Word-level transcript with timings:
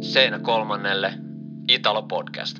Seinä 0.00 0.38
kolmannelle 0.38 1.12
Italo 1.68 2.02
Podcast. 2.02 2.58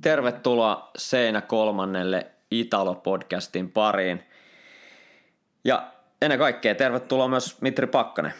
Tervetuloa 0.00 0.90
Seinä 0.98 1.40
kolmannelle 1.40 2.26
Italo 2.50 2.94
Podcastin 2.94 3.70
pariin. 3.70 4.22
Ja 5.64 5.92
ennen 6.22 6.38
kaikkea 6.38 6.74
tervetuloa 6.74 7.28
myös 7.28 7.60
Mitri 7.60 7.86
Pakkanen. 7.86 8.32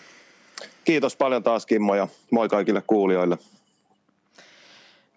Kiitos 0.84 1.17
paljon 1.17 1.42
taas 1.42 1.67
Kimmo 1.67 1.94
ja 1.94 2.08
moi 2.31 2.49
kaikille 2.49 2.83
kuulijoille. 2.87 3.38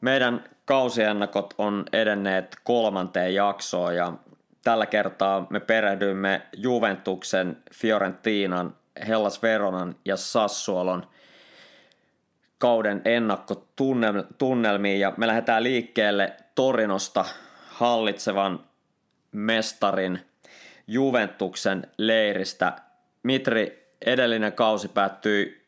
Meidän 0.01 0.43
kausiennakot 0.65 1.53
on 1.57 1.85
edenneet 1.93 2.57
kolmanteen 2.63 3.35
jaksoon 3.35 3.95
ja 3.95 4.13
tällä 4.63 4.85
kertaa 4.85 5.47
me 5.49 5.59
perehdyimme 5.59 6.41
Juventuksen, 6.57 7.63
Fiorentinan, 7.73 8.75
Hellas 9.07 9.41
Veronan 9.43 9.95
ja 10.05 10.17
Sassuolon 10.17 11.07
kauden 12.63 13.01
ennakkotunnelmiin 13.05 14.99
ja 14.99 15.13
me 15.17 15.27
lähdetään 15.27 15.63
liikkeelle 15.63 16.33
Torinosta 16.55 17.25
hallitsevan 17.67 18.59
mestarin 19.31 20.19
Juventuksen 20.87 21.87
leiristä. 21.97 22.73
Mitri, 23.23 23.93
edellinen 24.05 24.53
kausi 24.53 24.87
päättyi 24.87 25.65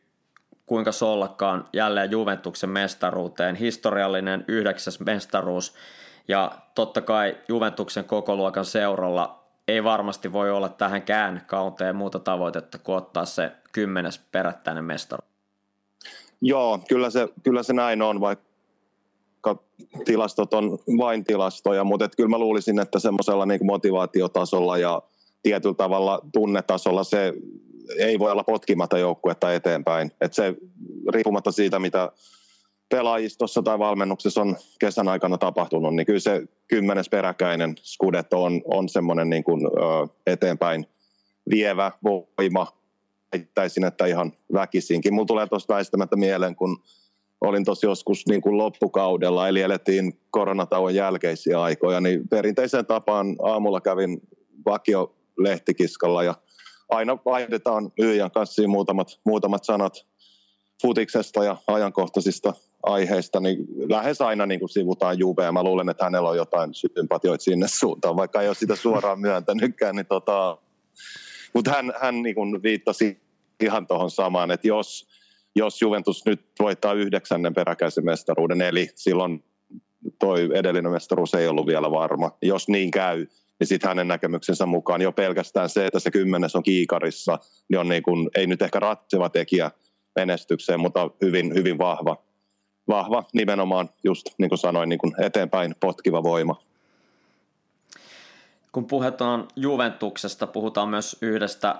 kuinka 0.66 0.92
sollakaan 0.92 1.68
jälleen 1.72 2.10
Juventuksen 2.10 2.70
mestaruuteen. 2.70 3.54
Historiallinen 3.54 4.44
yhdeksäs 4.48 5.00
mestaruus 5.00 5.74
ja 6.28 6.52
totta 6.74 7.00
kai 7.00 7.36
Juventuksen 7.48 8.04
koko 8.04 8.36
luokan 8.36 8.64
seuralla 8.64 9.44
ei 9.68 9.84
varmasti 9.84 10.32
voi 10.32 10.50
olla 10.50 10.68
tähän 10.68 11.02
kauteen 11.46 11.96
muuta 11.96 12.18
tavoitetta 12.18 12.78
kuin 12.78 12.96
ottaa 12.96 13.24
se 13.24 13.52
kymmenes 13.72 14.18
perättäinen 14.32 14.84
mestaruus. 14.84 15.35
Joo, 16.40 16.80
kyllä 16.88 17.10
se, 17.10 17.28
kyllä 17.42 17.62
se 17.62 17.72
näin 17.72 18.02
on, 18.02 18.20
vaikka 18.20 19.58
tilastot 20.04 20.54
on 20.54 20.78
vain 20.98 21.24
tilastoja, 21.24 21.84
mutta 21.84 22.04
et 22.04 22.16
kyllä 22.16 22.28
mä 22.28 22.38
luulisin, 22.38 22.78
että 22.78 22.98
semmoisella 22.98 23.46
niin 23.46 23.66
motivaatiotasolla 23.66 24.78
ja 24.78 25.02
tietyllä 25.42 25.74
tavalla 25.74 26.20
tunnetasolla 26.32 27.04
se 27.04 27.34
ei 27.98 28.18
voi 28.18 28.32
olla 28.32 28.44
potkimatta 28.44 28.98
joukkuetta 28.98 29.54
eteenpäin. 29.54 30.12
Et 30.20 30.34
se 30.34 30.54
riippumatta 31.12 31.52
siitä, 31.52 31.78
mitä 31.78 32.12
pelaajistossa 32.88 33.62
tai 33.62 33.78
valmennuksessa 33.78 34.40
on 34.40 34.56
kesän 34.78 35.08
aikana 35.08 35.38
tapahtunut, 35.38 35.94
niin 35.94 36.06
kyllä 36.06 36.20
se 36.20 36.42
kymmenes 36.68 37.08
peräkäinen 37.08 37.74
Scudetto 37.82 38.42
on, 38.42 38.62
on 38.64 38.88
semmoinen 38.88 39.30
niin 39.30 39.44
kuin, 39.44 39.66
ö, 39.66 40.08
eteenpäin 40.26 40.86
vievä 41.50 41.92
voima. 42.04 42.76
Väittäisin, 43.36 43.84
että 43.84 44.06
ihan 44.06 44.32
väkisinkin. 44.52 45.14
Mulla 45.14 45.26
tulee 45.26 45.46
tuosta 45.46 45.74
väistämättä 45.74 46.16
mieleen, 46.16 46.56
kun 46.56 46.82
olin 47.40 47.64
tuossa 47.64 47.86
joskus 47.86 48.26
niin 48.28 48.40
kuin 48.40 48.58
loppukaudella, 48.58 49.48
eli 49.48 49.60
elettiin 49.60 50.20
koronatauon 50.30 50.94
jälkeisiä 50.94 51.62
aikoja, 51.62 52.00
niin 52.00 52.28
perinteiseen 52.28 52.86
tapaan 52.86 53.36
aamulla 53.42 53.80
kävin 53.80 54.20
vakio 54.66 55.14
lehtikiskalla 55.38 56.22
ja 56.22 56.34
aina 56.88 57.18
vaihdetaan 57.24 57.92
Yijän 57.98 58.30
kanssa 58.30 58.68
muutamat, 58.68 59.20
muutamat 59.24 59.64
sanat 59.64 60.06
futiksesta 60.82 61.44
ja 61.44 61.56
ajankohtaisista 61.66 62.52
aiheista, 62.82 63.40
niin 63.40 63.66
lähes 63.88 64.20
aina 64.20 64.46
niin 64.46 64.60
kuin 64.60 64.68
sivutaan 64.68 65.18
Juvea. 65.18 65.52
Mä 65.52 65.62
luulen, 65.62 65.88
että 65.88 66.04
hänellä 66.04 66.28
on 66.28 66.36
jotain 66.36 66.74
sympatioita 66.74 67.44
sinne 67.44 67.68
suuntaan, 67.68 68.16
vaikka 68.16 68.42
ei 68.42 68.48
ole 68.48 68.54
sitä 68.54 68.76
suoraan 68.76 69.20
myöntänytkään. 69.20 69.96
Niin 69.96 70.06
tota, 70.06 70.58
mutta 71.54 71.70
hän, 71.70 71.92
hän 72.00 72.22
niin 72.22 72.34
kuin 72.34 72.62
viittasi 72.62 73.25
ihan 73.62 73.86
tuohon 73.86 74.10
samaan, 74.10 74.50
että 74.50 74.68
jos, 74.68 75.08
jos 75.56 75.82
Juventus 75.82 76.24
nyt 76.26 76.40
voittaa 76.58 76.92
yhdeksännen 76.92 77.54
peräkäisen 77.54 78.04
mestaruuden, 78.04 78.62
eli 78.62 78.90
silloin 78.94 79.44
toi 80.18 80.50
edellinen 80.54 80.92
mestaruus 80.92 81.34
ei 81.34 81.48
ollut 81.48 81.66
vielä 81.66 81.90
varma. 81.90 82.30
Jos 82.42 82.68
niin 82.68 82.90
käy, 82.90 83.26
niin 83.60 83.66
sitten 83.66 83.88
hänen 83.88 84.08
näkemyksensä 84.08 84.66
mukaan 84.66 85.02
jo 85.02 85.12
pelkästään 85.12 85.68
se, 85.68 85.86
että 85.86 86.00
se 86.00 86.10
kymmenes 86.10 86.56
on 86.56 86.62
kiikarissa, 86.62 87.38
niin 87.68 87.78
on 87.78 87.88
niin 87.88 88.02
kuin, 88.02 88.30
ei 88.34 88.46
nyt 88.46 88.62
ehkä 88.62 88.80
ratseva 88.80 89.28
tekijä 89.28 89.70
menestykseen, 90.16 90.80
mutta 90.80 91.10
hyvin, 91.20 91.54
hyvin 91.54 91.78
vahva, 91.78 92.16
vahva 92.88 93.24
nimenomaan 93.32 93.90
just 94.04 94.26
niin 94.38 94.48
kuin 94.48 94.58
sanoin, 94.58 94.88
niin 94.88 94.98
kuin 94.98 95.12
eteenpäin 95.22 95.74
potkiva 95.80 96.22
voima. 96.22 96.62
Kun 98.72 98.86
puhutaan 98.86 99.48
Juventuksesta, 99.56 100.46
puhutaan 100.46 100.88
myös 100.88 101.16
yhdestä 101.22 101.76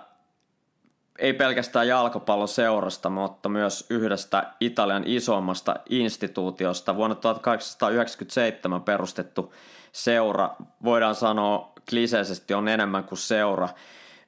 ei 1.18 1.32
pelkästään 1.32 1.88
jalkapalloseurasta, 1.88 3.10
mutta 3.10 3.48
myös 3.48 3.86
yhdestä 3.90 4.52
Italian 4.60 5.02
isommasta 5.06 5.76
instituutiosta. 5.90 6.96
Vuonna 6.96 7.16
1897 7.16 8.82
perustettu 8.82 9.54
seura, 9.92 10.50
voidaan 10.84 11.14
sanoa 11.14 11.72
kliseisesti 11.90 12.54
on 12.54 12.68
enemmän 12.68 13.04
kuin 13.04 13.18
seura. 13.18 13.68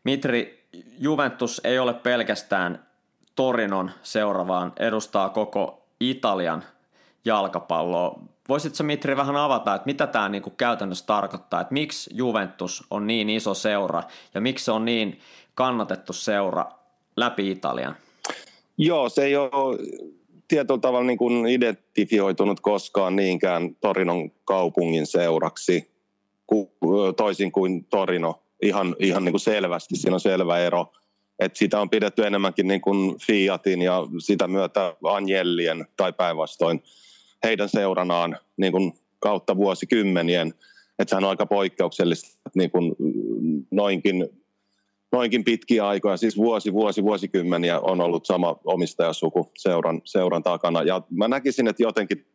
Mitri, 0.04 0.69
Juventus 0.99 1.60
ei 1.65 1.78
ole 1.78 1.94
pelkästään 1.94 2.87
Torinon 3.34 3.91
seura, 4.03 4.47
vaan 4.47 4.72
edustaa 4.78 5.28
koko 5.28 5.87
Italian 6.00 6.65
jalkapalloa. 7.25 8.20
Voisitko 8.49 8.82
Mitri 8.82 9.16
vähän 9.16 9.37
avata, 9.37 9.75
että 9.75 9.87
mitä 9.87 10.06
tämä 10.06 10.28
niinku 10.28 10.50
käytännössä 10.50 11.06
tarkoittaa, 11.06 11.60
että 11.60 11.72
miksi 11.72 12.10
Juventus 12.15 12.84
on 12.91 13.06
niin 13.06 13.31
iso 13.31 13.55
seura 13.55 14.03
ja 14.34 14.41
miksi 14.41 14.65
se 14.65 14.72
on 14.72 14.84
niin 14.84 15.20
kannatettu 15.58 16.12
seura 16.12 16.66
läpi 17.16 17.50
Italian? 17.50 17.96
Joo, 18.76 19.08
se 19.08 19.24
ei 19.24 19.36
ole 19.36 19.78
tietyllä 20.48 20.80
tavalla 20.80 21.06
niin 21.06 21.19
kuin 21.19 21.46
identifioitunut 21.46 22.60
koskaan 22.60 23.16
niinkään 23.16 23.74
Torinon 23.74 24.30
kaupungin 24.44 25.06
seuraksi, 25.06 25.91
toisin 27.16 27.52
kuin 27.52 27.84
Torino 27.84 28.42
ihan, 28.62 28.96
ihan 28.98 29.24
niin 29.24 29.32
kuin 29.32 29.41
selvästi. 29.41 29.96
Siinä 29.96 30.14
on 30.14 30.20
selvä 30.20 30.58
ero. 30.58 30.92
Et 31.38 31.56
sitä 31.56 31.80
on 31.80 31.90
pidetty 31.90 32.26
enemmänkin 32.26 32.69
niin 32.69 32.80
kuin 32.80 33.19
Fiatin 33.26 33.82
ja 33.82 34.06
sitä 34.19 34.48
myötä 34.48 34.96
Anjellien 35.04 35.86
tai 35.96 36.12
päinvastoin 36.12 36.82
heidän 37.44 37.69
seuranaan 37.69 38.38
niin 38.56 38.72
kuin 38.72 38.92
kautta 39.19 39.56
vuosikymmenien. 39.56 40.54
Että 40.98 41.10
sehän 41.10 41.25
on 41.25 41.30
aika 41.30 41.46
poikkeuksellista, 41.46 42.28
että 42.46 42.58
niin 42.58 42.70
kuin 42.70 42.96
noinkin 43.70 44.28
noinkin 45.12 45.44
pitkiä 45.44 45.88
aikoja, 45.88 46.16
siis 46.16 46.36
vuosi, 46.36 46.72
vuosi, 46.72 47.02
vuosikymmeniä 47.02 47.80
on 47.80 48.00
ollut 48.00 48.26
sama 48.26 48.56
omistajasuku 48.64 49.50
seuran, 49.58 50.00
seuran 50.04 50.42
takana. 50.42 50.82
Ja 50.82 51.02
mä 51.10 51.28
näkisin, 51.28 51.69
että 51.69 51.82
jotenkin 51.82 52.26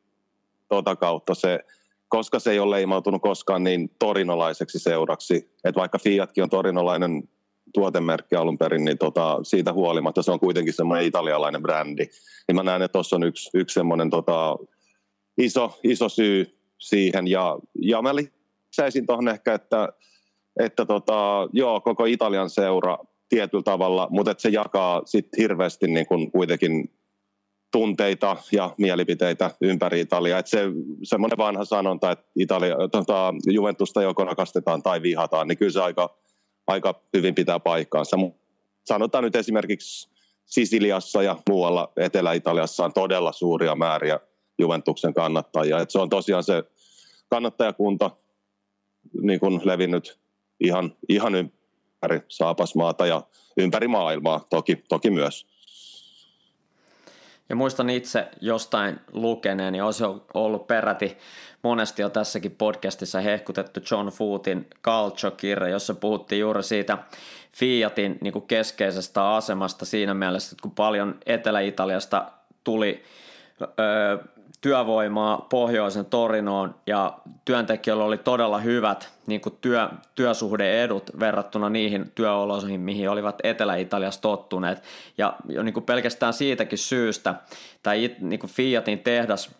tuota 0.69 0.95
kautta 0.95 1.35
se, 1.35 1.59
koska 2.07 2.39
se 2.39 2.51
ei 2.51 2.59
ole 2.59 2.75
leimautunut 2.75 3.21
koskaan 3.21 3.63
niin 3.63 3.91
torinolaiseksi 3.99 4.79
seuraksi, 4.79 5.35
että 5.63 5.79
vaikka 5.79 5.99
Fiatkin 5.99 6.43
on 6.43 6.49
torinolainen 6.49 7.29
tuotemerkki 7.73 8.35
alun 8.35 8.57
perin, 8.57 8.85
niin 8.85 8.97
tota, 8.97 9.39
siitä 9.43 9.73
huolimatta 9.73 10.23
se 10.23 10.31
on 10.31 10.39
kuitenkin 10.39 10.73
semmoinen 10.73 11.05
italialainen 11.05 11.61
brändi. 11.61 12.05
Niin 12.47 12.55
mä 12.55 12.63
näen, 12.63 12.81
että 12.81 12.93
tuossa 12.93 13.15
on 13.15 13.23
yksi, 13.23 13.49
yksi 13.53 13.73
semmoinen 13.73 14.09
tota, 14.09 14.57
iso, 15.37 15.79
iso 15.83 16.09
syy 16.09 16.57
siihen. 16.79 17.27
Ja, 17.27 17.59
ja 17.81 18.01
mä 18.01 18.11
lisäisin 18.15 19.05
tuohon 19.05 19.27
ehkä, 19.27 19.53
että 19.53 19.89
että 20.59 20.85
tota, 20.85 21.47
joo, 21.53 21.81
koko 21.81 22.05
Italian 22.05 22.49
seura 22.49 22.97
tietyllä 23.29 23.63
tavalla, 23.63 24.07
mutta 24.09 24.31
että 24.31 24.41
se 24.41 24.49
jakaa 24.49 25.01
sit 25.05 25.27
hirveästi 25.37 25.87
niin 25.87 26.05
kuin 26.05 26.31
kuitenkin 26.31 26.91
tunteita 27.71 28.37
ja 28.51 28.75
mielipiteitä 28.77 29.51
ympäri 29.61 29.99
Italiaa. 29.99 30.39
Että 30.39 30.49
se 30.49 30.63
semmoinen 31.03 31.37
vanha 31.37 31.65
sanonta, 31.65 32.11
että 32.11 32.25
Italia, 32.35 32.75
tota, 32.91 33.33
Juventusta 33.51 34.01
joko 34.01 34.25
rakastetaan 34.25 34.83
tai 34.83 35.01
vihataan, 35.01 35.47
niin 35.47 35.57
kyllä 35.57 35.71
se 35.71 35.81
aika, 35.81 36.17
aika 36.67 37.01
hyvin 37.13 37.35
pitää 37.35 37.59
paikkaansa. 37.59 38.17
Sanotaan 38.85 39.23
nyt 39.23 39.35
esimerkiksi 39.35 40.09
Sisiliassa 40.45 41.23
ja 41.23 41.35
muualla 41.49 41.91
Etelä-Italiassa 41.97 42.85
on 42.85 42.93
todella 42.93 43.31
suuria 43.31 43.75
määriä 43.75 44.19
Juventuksen 44.57 45.13
kannattajia. 45.13 45.79
Et 45.79 45.89
se 45.89 45.99
on 45.99 46.09
tosiaan 46.09 46.43
se 46.43 46.63
kannattajakunta 47.29 48.11
niin 49.21 49.39
kuin 49.39 49.61
levinnyt 49.63 50.19
ihan, 50.63 50.95
ihan 51.09 51.35
ympäri 51.35 52.21
Saapasmaata 52.27 53.05
ja 53.05 53.21
ympäri 53.57 53.87
maailmaa 53.87 54.45
toki, 54.49 54.75
toki 54.75 55.09
myös. 55.09 55.47
Ja 57.49 57.55
muistan 57.55 57.89
itse 57.89 58.27
jostain 58.41 58.99
lukeneen, 59.11 59.73
niin 59.73 59.83
olisi 59.83 60.03
ollut 60.33 60.67
peräti 60.67 61.17
monesti 61.63 62.01
jo 62.01 62.09
tässäkin 62.09 62.51
podcastissa 62.51 63.21
hehkutettu 63.21 63.79
John 63.91 64.07
Footin 64.07 64.67
Calcio-kirja, 64.83 65.69
jossa 65.69 65.93
puhuttiin 65.93 66.39
juuri 66.39 66.63
siitä 66.63 66.97
Fiatin 67.51 68.17
niin 68.21 68.33
kuin 68.33 68.47
keskeisestä 68.47 69.29
asemasta 69.35 69.85
siinä 69.85 70.13
mielessä, 70.13 70.53
että 70.53 70.61
kun 70.61 70.71
paljon 70.71 71.19
Etelä-Italiasta 71.25 72.31
tuli 72.63 73.03
työvoimaa 74.63 75.47
pohjoisen 75.49 76.05
Torinoon 76.05 76.75
ja 76.87 77.17
työntekijöillä 77.45 78.03
oli 78.03 78.17
todella 78.17 78.59
hyvät 78.59 79.13
niin 79.27 79.41
kuin 79.41 79.57
työ, 79.61 79.89
työsuhdeedut 80.15 81.11
verrattuna 81.19 81.69
niihin 81.69 82.11
työoloihin, 82.15 82.79
mihin 82.79 83.09
olivat 83.09 83.39
Etelä-Italiassa 83.43 84.21
tottuneet. 84.21 84.83
Ja 85.17 85.35
niin 85.63 85.73
kuin 85.73 85.83
pelkästään 85.83 86.33
siitäkin 86.33 86.77
syystä, 86.77 87.35
tai 87.83 88.15
niin 88.19 88.39
kuin 88.39 88.49
Fiatin 88.49 88.99
tehdas 88.99 89.51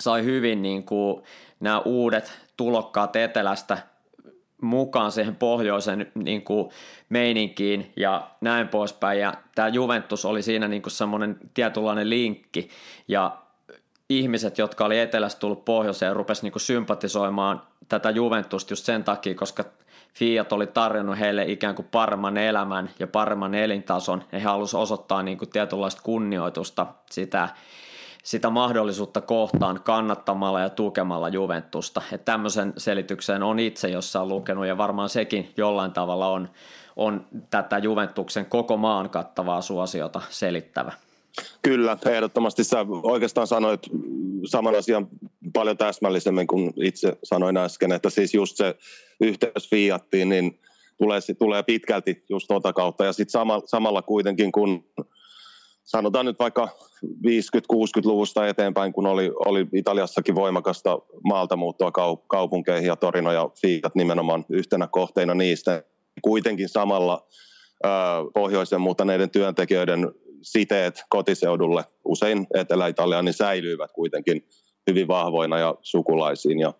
sai 0.00 0.24
hyvin 0.24 0.62
niin 0.62 0.84
kuin 0.84 1.22
nämä 1.60 1.80
uudet 1.80 2.40
tulokkaat 2.56 3.16
etelästä 3.16 3.78
mukaan 4.62 5.12
siihen 5.12 5.36
pohjoisen 5.36 6.12
niin 6.14 6.42
kuin 6.42 6.70
meininkiin 7.08 7.92
ja 7.96 8.30
näin 8.40 8.68
poispäin. 8.68 9.20
Ja 9.20 9.34
tämä 9.54 9.68
Juventus 9.68 10.24
oli 10.24 10.42
siinä 10.42 10.68
niin 10.68 10.82
kuin 10.82 10.92
semmoinen 10.92 11.36
tietynlainen 11.54 12.10
linkki 12.10 12.68
ja 13.08 13.43
ihmiset, 14.18 14.58
jotka 14.58 14.84
oli 14.84 15.00
etelästä 15.00 15.40
tullut 15.40 15.64
pohjoiseen, 15.64 16.16
rupesi 16.16 16.42
niin 16.42 16.60
sympatisoimaan 16.60 17.62
tätä 17.88 18.10
Juventusta 18.10 18.72
just 18.72 18.84
sen 18.84 19.04
takia, 19.04 19.34
koska 19.34 19.64
Fiat 20.14 20.52
oli 20.52 20.66
tarjonnut 20.66 21.18
heille 21.18 21.44
ikään 21.44 21.74
kuin 21.74 21.88
paremman 21.92 22.36
elämän 22.36 22.90
ja 22.98 23.06
paremman 23.06 23.54
elintason, 23.54 24.22
ja 24.32 24.38
he 24.38 24.44
halusivat 24.44 24.82
osoittaa 24.82 25.22
niin 25.22 25.38
kuin 25.38 25.50
tietynlaista 25.50 26.02
kunnioitusta 26.02 26.86
sitä 27.10 27.48
sitä 28.24 28.50
mahdollisuutta 28.50 29.20
kohtaan 29.20 29.80
kannattamalla 29.84 30.60
ja 30.60 30.70
tukemalla 30.70 31.28
Juventusta. 31.28 32.02
Että 32.12 32.32
tämmöisen 32.32 32.72
selityksen 32.76 33.42
on 33.42 33.58
itse 33.58 33.88
jossain 33.88 34.28
lukenut 34.28 34.66
ja 34.66 34.78
varmaan 34.78 35.08
sekin 35.08 35.52
jollain 35.56 35.92
tavalla 35.92 36.28
on, 36.28 36.50
on 36.96 37.26
tätä 37.50 37.78
Juventuksen 37.78 38.46
koko 38.46 38.76
maan 38.76 39.10
kattavaa 39.10 39.60
suosiota 39.60 40.20
selittävä. 40.28 40.92
Kyllä, 41.62 41.98
ehdottomasti 42.06 42.64
sä 42.64 42.86
oikeastaan 43.02 43.46
sanoit 43.46 43.80
saman 44.44 44.74
asian 44.74 45.08
paljon 45.52 45.76
täsmällisemmin 45.76 46.46
kuin 46.46 46.72
itse 46.76 47.16
sanoin 47.24 47.56
äsken, 47.56 47.92
että 47.92 48.10
siis 48.10 48.34
just 48.34 48.56
se 48.56 48.74
yhteys 49.20 49.70
Fiattiin, 49.70 50.28
niin 50.28 50.60
tulee, 50.98 51.20
tulee 51.38 51.62
pitkälti 51.62 52.24
just 52.28 52.48
tuota 52.48 52.72
kautta 52.72 53.04
ja 53.04 53.12
sitten 53.12 53.30
sama, 53.30 53.62
samalla 53.66 54.02
kuitenkin 54.02 54.52
kun 54.52 54.84
sanotaan 55.84 56.26
nyt 56.26 56.38
vaikka 56.38 56.68
50-60-luvusta 57.04 58.48
eteenpäin, 58.48 58.92
kun 58.92 59.06
oli, 59.06 59.32
oli 59.46 59.66
Italiassakin 59.74 60.34
voimakasta 60.34 60.98
maaltamuuttoa 61.24 61.92
kaupunkeihin 62.26 62.86
ja 62.86 62.96
Torino 62.96 63.32
ja 63.32 63.50
Fiat 63.60 63.94
nimenomaan 63.94 64.44
yhtenä 64.48 64.86
kohteena 64.86 65.34
niistä. 65.34 65.82
Kuitenkin 66.22 66.68
samalla 66.68 67.26
pohjoisen 68.34 68.80
muuttaneiden 68.80 69.30
työntekijöiden 69.30 70.12
siteet 70.44 71.02
kotiseudulle, 71.08 71.84
usein 72.04 72.46
Etelä-Italiaan, 72.54 73.24
niin 73.24 73.32
säilyivät 73.34 73.92
kuitenkin 73.92 74.48
hyvin 74.90 75.08
vahvoina 75.08 75.58
ja 75.58 75.74
sukulaisiin. 75.82 76.60
Ja 76.60 76.74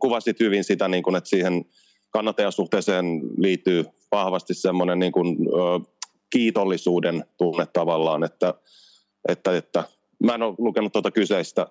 kuvasit 0.00 0.40
hyvin 0.40 0.64
sitä, 0.64 0.88
niin 0.88 1.02
kuin, 1.02 1.16
että 1.16 1.30
siihen 1.30 1.64
kannattajasuhteeseen 2.10 3.20
liittyy 3.36 3.84
vahvasti 4.12 4.54
semmoinen 4.54 4.98
niin 4.98 5.12
kuin, 5.12 5.36
ö, 5.48 5.90
kiitollisuuden 6.30 7.24
tunne 7.38 7.66
tavallaan, 7.72 8.24
että, 8.24 8.54
että, 9.28 9.56
että 9.56 9.84
mä 10.24 10.34
en 10.34 10.42
ole 10.42 10.54
lukenut 10.58 10.92
tuota 10.92 11.10
kyseistä, 11.10 11.66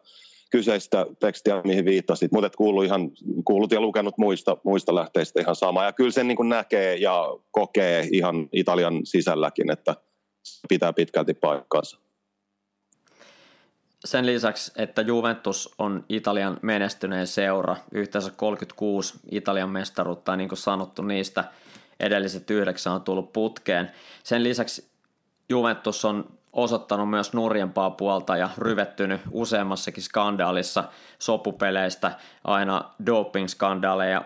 kyseistä 0.52 1.06
tekstiä, 1.20 1.62
mihin 1.64 1.86
viittasit, 1.86 2.32
mutta 2.32 2.50
kuullut, 2.58 2.86
ihan, 2.86 3.12
kuullut 3.46 3.72
ja 3.72 3.82
lukenut 3.82 4.18
muista, 4.18 4.58
muista 4.64 4.96
lähteistä 4.96 5.42
ihan 5.42 5.56
samaa. 5.56 5.86
Ja 5.86 5.94
kyllä 5.94 6.12
sen 6.12 6.28
niin 6.28 6.36
kuin 6.36 6.50
näkee 6.50 6.96
ja 6.96 7.26
kokee 7.52 8.08
ihan 8.12 8.50
Italian 8.52 9.02
sisälläkin, 9.04 9.72
että 9.72 9.96
pitää 10.70 10.94
pitkälti 10.94 11.34
paikkaansa. 11.34 11.98
Sen 14.06 14.26
lisäksi, 14.26 14.72
että 14.76 15.02
Juventus 15.02 15.76
on 15.78 16.06
Italian 16.10 16.58
menestyneen 16.62 17.28
seura, 17.28 17.76
yhteensä 17.92 18.32
36 18.36 19.14
Italian 19.32 19.70
mestaruutta, 19.70 20.36
niin 20.36 20.50
kuin 20.50 20.60
sanottu, 20.60 21.02
niistä– 21.02 21.44
edelliset 22.00 22.52
yhdeksän 22.52 22.94
on 22.94 23.02
tullut 23.02 23.34
putkeen. 23.34 23.92
Sen 24.24 24.44
lisäksi 24.44 24.90
Juventus 25.50 26.06
on 26.06 26.26
osoittanut 26.54 27.10
myös 27.10 27.34
nurjempaa 27.34 27.92
puolta 27.92 28.38
ja 28.38 28.50
ryvettynyt 28.58 29.22
useammassakin 29.32 30.04
skandaalissa 30.04 30.84
sopupeleistä 31.20 32.12
aina 32.44 32.84
doping-skandaaleja 33.06 34.22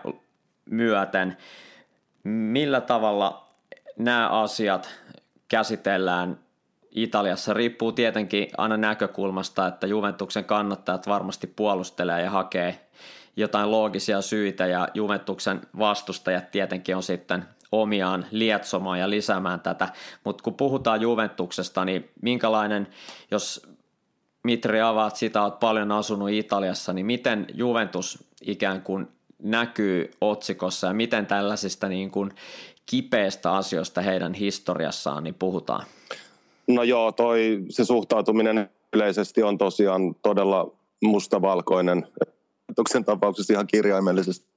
myöten. 0.70 1.36
Millä 2.24 2.80
tavalla 2.80 3.48
nämä 3.98 4.28
asiat 4.28 4.90
käsitellään 5.48 6.38
Italiassa 6.90 7.54
riippuu 7.54 7.92
tietenkin 7.92 8.48
aina 8.58 8.76
näkökulmasta, 8.76 9.66
että 9.66 9.86
Juventuksen 9.86 10.44
kannattajat 10.44 11.06
varmasti 11.06 11.46
puolustelee 11.46 12.22
ja 12.22 12.30
hakee 12.30 12.80
jotain 13.36 13.70
loogisia 13.70 14.22
syitä 14.22 14.66
ja 14.66 14.88
Juventuksen 14.94 15.60
vastustajat 15.78 16.50
tietenkin 16.50 16.96
on 16.96 17.02
sitten 17.02 17.44
omiaan 17.72 18.26
lietsomaan 18.30 19.00
ja 19.00 19.10
lisäämään 19.10 19.60
tätä. 19.60 19.88
Mutta 20.24 20.42
kun 20.42 20.54
puhutaan 20.54 21.00
Juventuksesta, 21.00 21.84
niin 21.84 22.10
minkälainen, 22.22 22.88
jos 23.30 23.66
Mitri 24.44 24.80
avaat 24.80 25.16
sitä, 25.16 25.42
olet 25.42 25.60
paljon 25.60 25.92
asunut 25.92 26.30
Italiassa, 26.30 26.92
niin 26.92 27.06
miten 27.06 27.46
Juventus 27.54 28.24
ikään 28.42 28.82
kuin 28.82 29.08
näkyy 29.42 30.10
otsikossa 30.20 30.86
ja 30.86 30.94
miten 30.94 31.26
tällaisista 31.26 31.88
niin 31.88 32.10
kuin 32.10 32.30
kipeistä 32.86 33.52
asioista 33.52 34.00
heidän 34.00 34.34
historiassaan 34.34 35.24
niin 35.24 35.34
puhutaan? 35.34 35.86
No 36.68 36.82
joo, 36.82 37.12
toi, 37.12 37.64
se 37.70 37.84
suhtautuminen 37.84 38.70
yleisesti 38.92 39.42
on 39.42 39.58
tosiaan 39.58 40.14
todella 40.14 40.70
mustavalkoinen. 41.02 42.06
Juventuksen 42.68 43.04
tapauksessa 43.04 43.52
ihan 43.52 43.66
kirjaimellisesti 43.66 44.54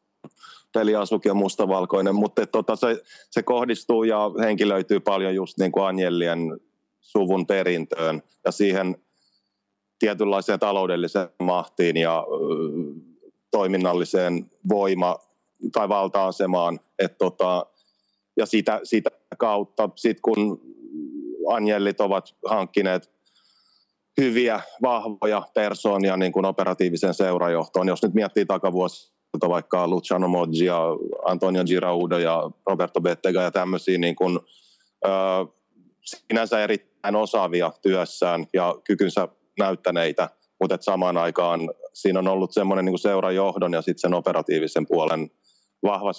peliasukin 0.73 1.31
on 1.31 1.37
mustavalkoinen, 1.37 2.15
mutta 2.15 2.47
tota, 2.47 2.75
se, 2.75 3.03
se, 3.31 3.43
kohdistuu 3.43 4.03
ja 4.03 4.31
henkilöityy 4.39 4.99
paljon 4.99 5.35
just 5.35 5.57
niin 5.57 5.71
kuin 5.71 5.85
Anjelien 5.85 6.39
suvun 7.01 7.47
perintöön 7.47 8.23
ja 8.45 8.51
siihen 8.51 8.97
tietynlaiseen 9.99 10.59
taloudelliseen 10.59 11.29
mahtiin 11.39 11.97
ja 11.97 12.25
toiminnalliseen 13.51 14.51
voima- 14.69 15.19
tai 15.73 15.89
valta-asemaan. 15.89 16.79
Et 16.99 17.17
tota, 17.17 17.65
ja 18.37 18.45
sitä, 18.45 18.79
sitä 18.83 19.09
kautta, 19.37 19.89
sit 19.95 20.17
kun 20.21 20.61
Anjellit 21.49 22.01
ovat 22.01 22.35
hankkineet 22.45 23.11
hyviä, 24.21 24.61
vahvoja 24.81 25.47
persoonia 25.53 26.17
niin 26.17 26.31
kuin 26.31 26.45
operatiivisen 26.45 27.13
seurajohtoon. 27.13 27.87
Jos 27.87 28.03
nyt 28.03 28.13
miettii 28.13 28.45
takavuosi 28.45 29.17
vaikka 29.49 29.87
Luciano 29.87 30.27
Moggi 30.27 30.65
ja 30.65 30.81
Antonio 31.25 31.63
Giraudo 31.63 32.17
ja 32.17 32.51
Roberto 32.67 33.01
Bettega 33.01 33.41
ja 33.41 33.51
tämmöisiä 33.51 33.97
niin 33.97 34.15
kuin, 34.15 34.39
ö, 35.05 35.09
sinänsä 36.05 36.63
erittäin 36.63 37.15
osaavia 37.15 37.71
työssään 37.81 38.47
ja 38.53 38.75
kykynsä 38.83 39.27
näyttäneitä, 39.59 40.29
mutta 40.61 40.77
samaan 40.81 41.17
aikaan 41.17 41.59
siinä 41.93 42.19
on 42.19 42.27
ollut 42.27 42.53
semmoinen 42.53 42.85
niin 42.85 42.99
seurajohdon 42.99 43.73
ja 43.73 43.81
sitten 43.81 44.01
sen 44.01 44.13
operatiivisen 44.13 44.87
puolen 44.87 45.31
vahva 45.83 46.13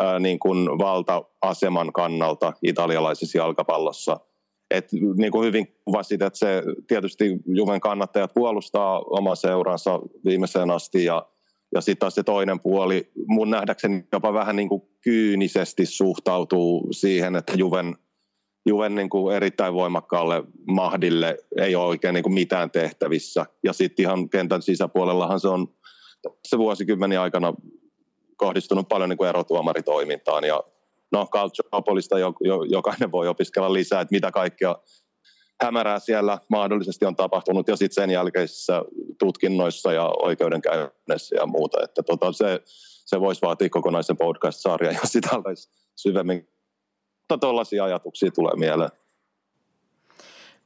symbioosi 0.00 0.22
niin 0.22 0.38
kuin 0.38 0.78
valta-aseman 0.78 1.92
kannalta 1.92 2.52
italialaisessa 2.62 3.38
jalkapallossa– 3.38 4.20
et 4.70 4.88
niin 5.16 5.32
kuin 5.32 5.46
hyvin 5.46 5.76
kuvasit, 5.84 6.22
että 6.22 6.38
se 6.38 6.62
tietysti 6.86 7.24
Juven 7.46 7.80
kannattajat 7.80 8.34
puolustaa 8.34 9.00
omaa 9.00 9.34
seuransa 9.34 10.00
viimeiseen 10.24 10.70
asti 10.70 11.04
ja, 11.04 11.26
ja 11.74 11.80
sitten 11.80 11.98
taas 11.98 12.14
se 12.14 12.22
toinen 12.22 12.60
puoli 12.60 13.10
mun 13.26 13.50
nähdäkseni 13.50 14.04
jopa 14.12 14.32
vähän 14.32 14.56
niin 14.56 14.68
kuin 14.68 14.82
kyynisesti 15.00 15.86
suhtautuu 15.86 16.88
siihen, 16.90 17.36
että 17.36 17.52
Juven, 17.56 17.96
Juven 18.66 18.94
niin 18.94 19.10
kuin 19.10 19.36
erittäin 19.36 19.74
voimakkaalle 19.74 20.44
mahdille 20.66 21.36
ei 21.58 21.74
ole 21.74 21.86
oikein 21.86 22.14
niin 22.14 22.22
kuin 22.22 22.34
mitään 22.34 22.70
tehtävissä. 22.70 23.46
Ja 23.64 23.72
sitten 23.72 24.02
ihan 24.02 24.28
kentän 24.28 24.62
sisäpuolellahan 24.62 25.40
se 25.40 25.48
on 25.48 25.68
se 26.48 26.58
vuosikymmenen 26.58 27.20
aikana 27.20 27.54
kohdistunut 28.40 28.88
paljon 28.88 29.08
niin 29.08 29.16
kuin 29.16 29.28
erotuomaritoimintaan 29.28 30.44
ja 30.44 30.64
no 31.12 31.26
Calciopolista 31.26 32.18
jo, 32.18 32.32
jo, 32.40 32.62
jokainen 32.62 33.12
voi 33.12 33.28
opiskella 33.28 33.72
lisää, 33.72 34.00
että 34.00 34.14
mitä 34.14 34.30
kaikkea 34.30 34.76
hämärää 35.62 35.98
siellä 35.98 36.38
mahdollisesti 36.48 37.04
on 37.04 37.16
tapahtunut 37.16 37.68
ja 37.68 37.76
sitten 37.76 38.02
sen 38.02 38.10
jälkeisissä 38.10 38.82
tutkinnoissa 39.18 39.92
ja 39.92 40.10
oikeudenkäynnissä 40.22 41.36
ja 41.36 41.46
muuta. 41.46 41.78
Että 41.84 42.02
tota, 42.02 42.32
se, 42.32 42.60
se 43.04 43.20
voisi 43.20 43.42
vaatia 43.42 43.68
kokonaisen 43.68 44.16
podcast-sarjan, 44.16 44.94
jos 45.02 45.12
sitä 45.12 45.28
olisi 45.44 45.68
syvemmin. 45.96 46.48
Mutta 47.18 47.38
tuollaisia 47.38 47.84
ajatuksia 47.84 48.30
tulee 48.30 48.56
mieleen. 48.56 48.90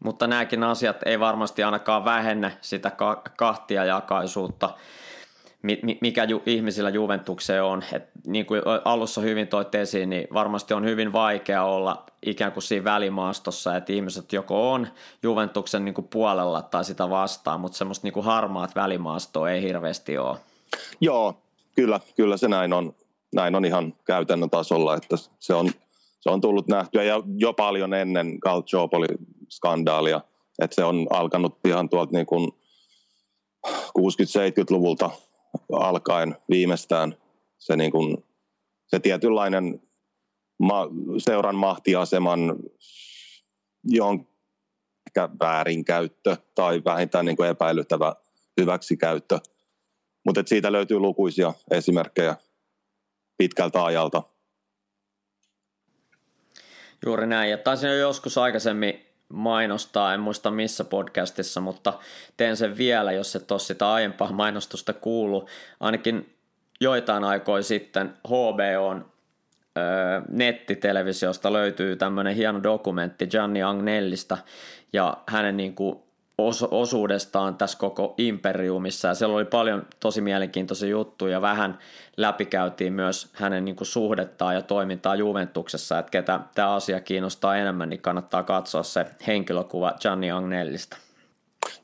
Mutta 0.04 0.26
nämäkin 0.26 0.62
asiat 0.62 0.96
ei 1.06 1.20
varmasti 1.20 1.62
ainakaan 1.62 2.04
vähennä 2.04 2.50
sitä 2.60 2.92
kahtiajakaisuutta 3.36 4.70
mikä 6.00 6.24
ju, 6.24 6.42
ihmisillä 6.46 6.90
Juventukseen 6.90 7.64
on. 7.64 7.82
Et 7.92 8.10
niin 8.26 8.46
kuin 8.46 8.62
alussa 8.84 9.20
hyvin 9.20 9.48
toit 9.48 9.74
esiin, 9.74 10.10
niin 10.10 10.28
varmasti 10.34 10.74
on 10.74 10.84
hyvin 10.84 11.12
vaikea 11.12 11.64
olla 11.64 12.04
ikään 12.26 12.52
kuin 12.52 12.62
siinä 12.62 12.84
välimaastossa, 12.84 13.76
että 13.76 13.92
ihmiset 13.92 14.32
joko 14.32 14.72
on 14.72 14.88
Juventuksen 15.22 15.84
niin 15.84 15.94
kuin 15.94 16.08
puolella 16.08 16.62
tai 16.62 16.84
sitä 16.84 17.10
vastaan, 17.10 17.60
mutta 17.60 17.78
semmoista 17.78 18.06
niin 18.06 18.12
kuin 18.12 18.26
harmaat 18.26 18.74
välimaastoa 18.74 19.50
ei 19.50 19.62
hirveästi 19.62 20.18
ole. 20.18 20.38
Joo, 21.00 21.34
kyllä, 21.76 22.00
kyllä 22.16 22.36
se 22.36 22.48
näin 22.48 22.72
on, 22.72 22.94
näin 23.34 23.54
on 23.54 23.64
ihan 23.64 23.94
käytännön 24.04 24.50
tasolla, 24.50 24.94
että 24.94 25.16
se 25.40 25.54
on, 25.54 25.70
se 26.20 26.30
on 26.30 26.40
tullut 26.40 26.68
nähtyä 26.68 27.02
ja 27.02 27.22
jo 27.36 27.52
paljon 27.52 27.94
ennen 27.94 28.38
Calciopoli-skandaalia, 28.40 30.20
että 30.58 30.74
se 30.74 30.84
on 30.84 31.06
alkanut 31.10 31.58
ihan 31.64 31.88
tuolta 31.88 32.12
niin 32.12 32.26
kuin 32.26 32.52
60-70-luvulta 33.98 35.10
alkaen 35.72 36.36
viimeistään 36.50 37.16
se, 37.58 37.76
niin 37.76 37.90
kuin, 37.90 38.24
se 38.86 39.00
tietynlainen 39.00 39.82
ma- 40.58 40.88
seuran 41.18 41.56
mahtiaseman 41.56 42.56
jonkin 43.84 44.34
väärinkäyttö 45.40 46.36
tai 46.54 46.82
vähintään 46.84 47.24
niin 47.24 47.36
kuin 47.36 47.48
epäilyttävä 47.48 48.14
hyväksikäyttö. 48.60 49.40
Mutta 50.26 50.42
siitä 50.46 50.72
löytyy 50.72 50.98
lukuisia 50.98 51.54
esimerkkejä 51.70 52.36
pitkältä 53.38 53.84
ajalta. 53.84 54.22
Juuri 57.06 57.26
näin. 57.26 57.50
Ja 57.50 57.58
taisin 57.58 57.90
jo 57.90 57.96
joskus 57.96 58.38
aikaisemmin 58.38 59.13
mainostaa, 59.34 60.14
en 60.14 60.20
muista 60.20 60.50
missä 60.50 60.84
podcastissa, 60.84 61.60
mutta 61.60 61.92
teen 62.36 62.56
sen 62.56 62.76
vielä, 62.76 63.12
jos 63.12 63.36
et 63.36 63.50
ole 63.50 63.60
sitä 63.60 63.92
aiempaa 63.92 64.32
mainostusta 64.32 64.92
kuulu. 64.92 65.48
Ainakin 65.80 66.34
joitain 66.80 67.24
aikoja 67.24 67.62
sitten 67.62 68.14
HBOn 68.28 69.14
nettitelevisiosta 70.28 71.52
löytyy 71.52 71.96
tämmöinen 71.96 72.34
hieno 72.34 72.62
dokumentti 72.62 73.26
Gianni 73.26 73.62
Agnellista 73.62 74.38
ja 74.92 75.16
hänen 75.28 75.56
niin 75.56 75.74
kuin 75.74 75.98
osuudestaan 76.70 77.56
tässä 77.56 77.78
koko 77.78 78.14
imperiumissa 78.18 79.08
ja 79.08 79.14
siellä 79.14 79.36
oli 79.36 79.44
paljon 79.44 79.86
tosi 80.00 80.20
mielenkiintoisia 80.20 80.88
juttuja 80.88 81.32
ja 81.32 81.42
vähän 81.42 81.78
läpikäytiin 82.16 82.92
myös 82.92 83.28
hänen 83.32 83.64
niin 83.64 83.76
kuin 83.76 83.86
suhdettaan 83.86 84.54
ja 84.54 84.62
toimintaa 84.62 85.14
Juventuksessa, 85.14 85.98
että 85.98 86.10
ketä 86.10 86.40
tämä 86.54 86.74
asia 86.74 87.00
kiinnostaa 87.00 87.56
enemmän, 87.56 87.90
niin 87.90 88.00
kannattaa 88.00 88.42
katsoa 88.42 88.82
se 88.82 89.06
henkilökuva 89.26 89.94
Gianni 90.00 90.30
Agnellista. 90.30 90.96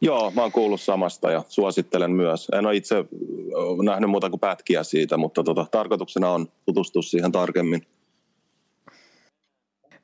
Joo, 0.00 0.30
mä 0.30 0.42
oon 0.42 0.52
kuullut 0.52 0.80
samasta 0.80 1.30
ja 1.30 1.42
suosittelen 1.48 2.10
myös. 2.10 2.48
En 2.52 2.66
ole 2.66 2.76
itse 2.76 3.04
nähnyt 3.82 4.10
muuta 4.10 4.30
kuin 4.30 4.40
pätkiä 4.40 4.82
siitä, 4.82 5.16
mutta 5.16 5.42
tota, 5.42 5.66
tarkoituksena 5.70 6.30
on 6.30 6.46
tutustua 6.66 7.02
siihen 7.02 7.32
tarkemmin. 7.32 7.86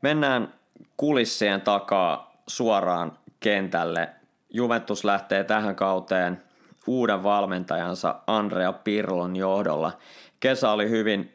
Mennään 0.02 0.54
kulissien 0.96 1.60
takaa 1.60 2.42
suoraan 2.46 3.18
kentälle. 3.40 4.08
Juventus 4.56 5.04
lähtee 5.04 5.44
tähän 5.44 5.76
kauteen 5.76 6.42
uuden 6.86 7.22
valmentajansa 7.22 8.20
Andrea 8.26 8.72
Pirlon 8.72 9.36
johdolla. 9.36 9.92
Kesä 10.40 10.70
oli 10.70 10.90
hyvin 10.90 11.32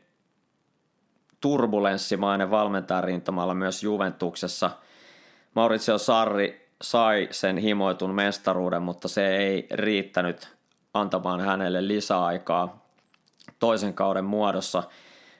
turbulenssimainen 1.41 2.51
valmentajarintamalla 2.51 3.53
myös 3.53 3.83
Juventuksessa. 3.83 4.71
Maurizio 5.55 5.97
Sarri 5.97 6.69
sai 6.81 7.27
sen 7.31 7.57
himoitun 7.57 8.15
mestaruuden, 8.15 8.81
mutta 8.81 9.07
se 9.07 9.37
ei 9.37 9.67
riittänyt 9.71 10.55
antamaan 10.93 11.41
hänelle 11.41 11.87
lisäaikaa 11.87 12.85
toisen 13.59 13.93
kauden 13.93 14.25
muodossa, 14.25 14.83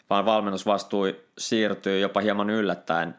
vaan 0.09 0.25
valmennusvastuu 0.25 1.05
siirtyy 1.37 1.99
jopa 1.99 2.19
hieman 2.19 2.49
yllättäen 2.49 3.15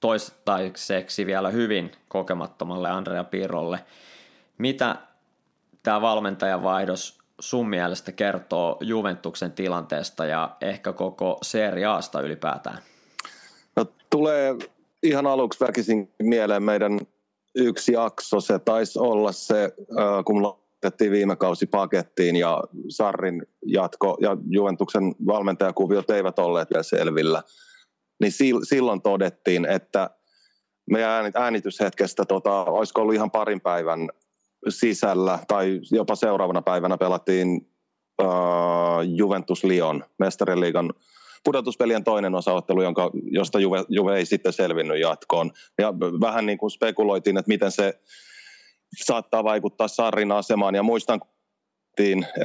toistaiseksi 0.00 1.26
vielä 1.26 1.50
hyvin 1.50 1.92
kokemattomalle 2.08 2.90
Andrea 2.90 3.24
Pirrolle. 3.24 3.84
Mitä 4.58 4.96
tämä 5.82 6.00
valmentajan 6.00 6.62
vaihdos 6.62 7.18
sun 7.40 7.68
mielestä 7.68 8.12
kertoo 8.12 8.78
Juventuksen 8.80 9.52
tilanteesta 9.52 10.26
ja 10.26 10.56
ehkä 10.60 10.92
koko 10.92 11.38
seriaasta 11.42 12.20
ylipäätään? 12.20 12.78
No, 13.76 13.86
tulee 14.10 14.56
ihan 15.02 15.26
aluksi 15.26 15.64
väkisin 15.64 16.12
mieleen 16.22 16.62
meidän 16.62 17.00
yksi 17.54 17.92
jakso. 17.92 18.40
Se 18.40 18.58
taisi 18.58 18.98
olla 18.98 19.32
se, 19.32 19.74
kun 20.24 20.42
laitettiin 20.42 21.12
viime 21.12 21.36
kausi 21.36 21.66
pakettiin 21.66 22.36
ja 22.36 22.64
Sarrin 22.88 23.46
jatko 23.66 24.18
ja 24.20 24.36
Juventuksen 24.50 25.14
valmentajakuviot 25.26 26.10
eivät 26.10 26.38
olleet 26.38 26.70
vielä 26.70 26.82
selvillä. 26.82 27.42
Niin 28.20 28.32
silloin 28.62 29.02
todettiin, 29.02 29.66
että 29.66 30.10
meidän 30.90 31.32
äänityshetkestä 31.34 32.24
tota, 32.24 32.64
olisiko 32.64 33.00
ollut 33.00 33.14
ihan 33.14 33.30
parin 33.30 33.60
päivän 33.60 34.08
sisällä 34.68 35.38
tai 35.48 35.80
jopa 35.90 36.14
seuraavana 36.14 36.62
päivänä 36.62 36.98
pelattiin 36.98 37.70
uh, 38.22 39.16
Juventus 39.16 39.64
Lyon 39.64 40.04
mestariliigan 40.18 40.94
pudotuspelien 41.44 42.04
toinen 42.04 42.34
osaottelu, 42.34 42.82
jonka, 42.82 43.10
josta 43.30 43.60
Juve, 43.60 43.84
Juve 43.88 44.16
ei 44.16 44.26
sitten 44.26 44.52
selvinnyt 44.52 45.00
jatkoon. 45.00 45.50
Ja 45.78 45.94
vähän 46.20 46.46
niin 46.46 46.58
kuin 46.58 46.70
spekuloitiin, 46.70 47.38
että 47.38 47.48
miten 47.48 47.72
se 47.72 48.00
saattaa 49.04 49.44
vaikuttaa 49.44 49.88
Sarrin 49.88 50.32
asemaan. 50.32 50.74
Ja 50.74 50.82
muistan, 50.82 51.20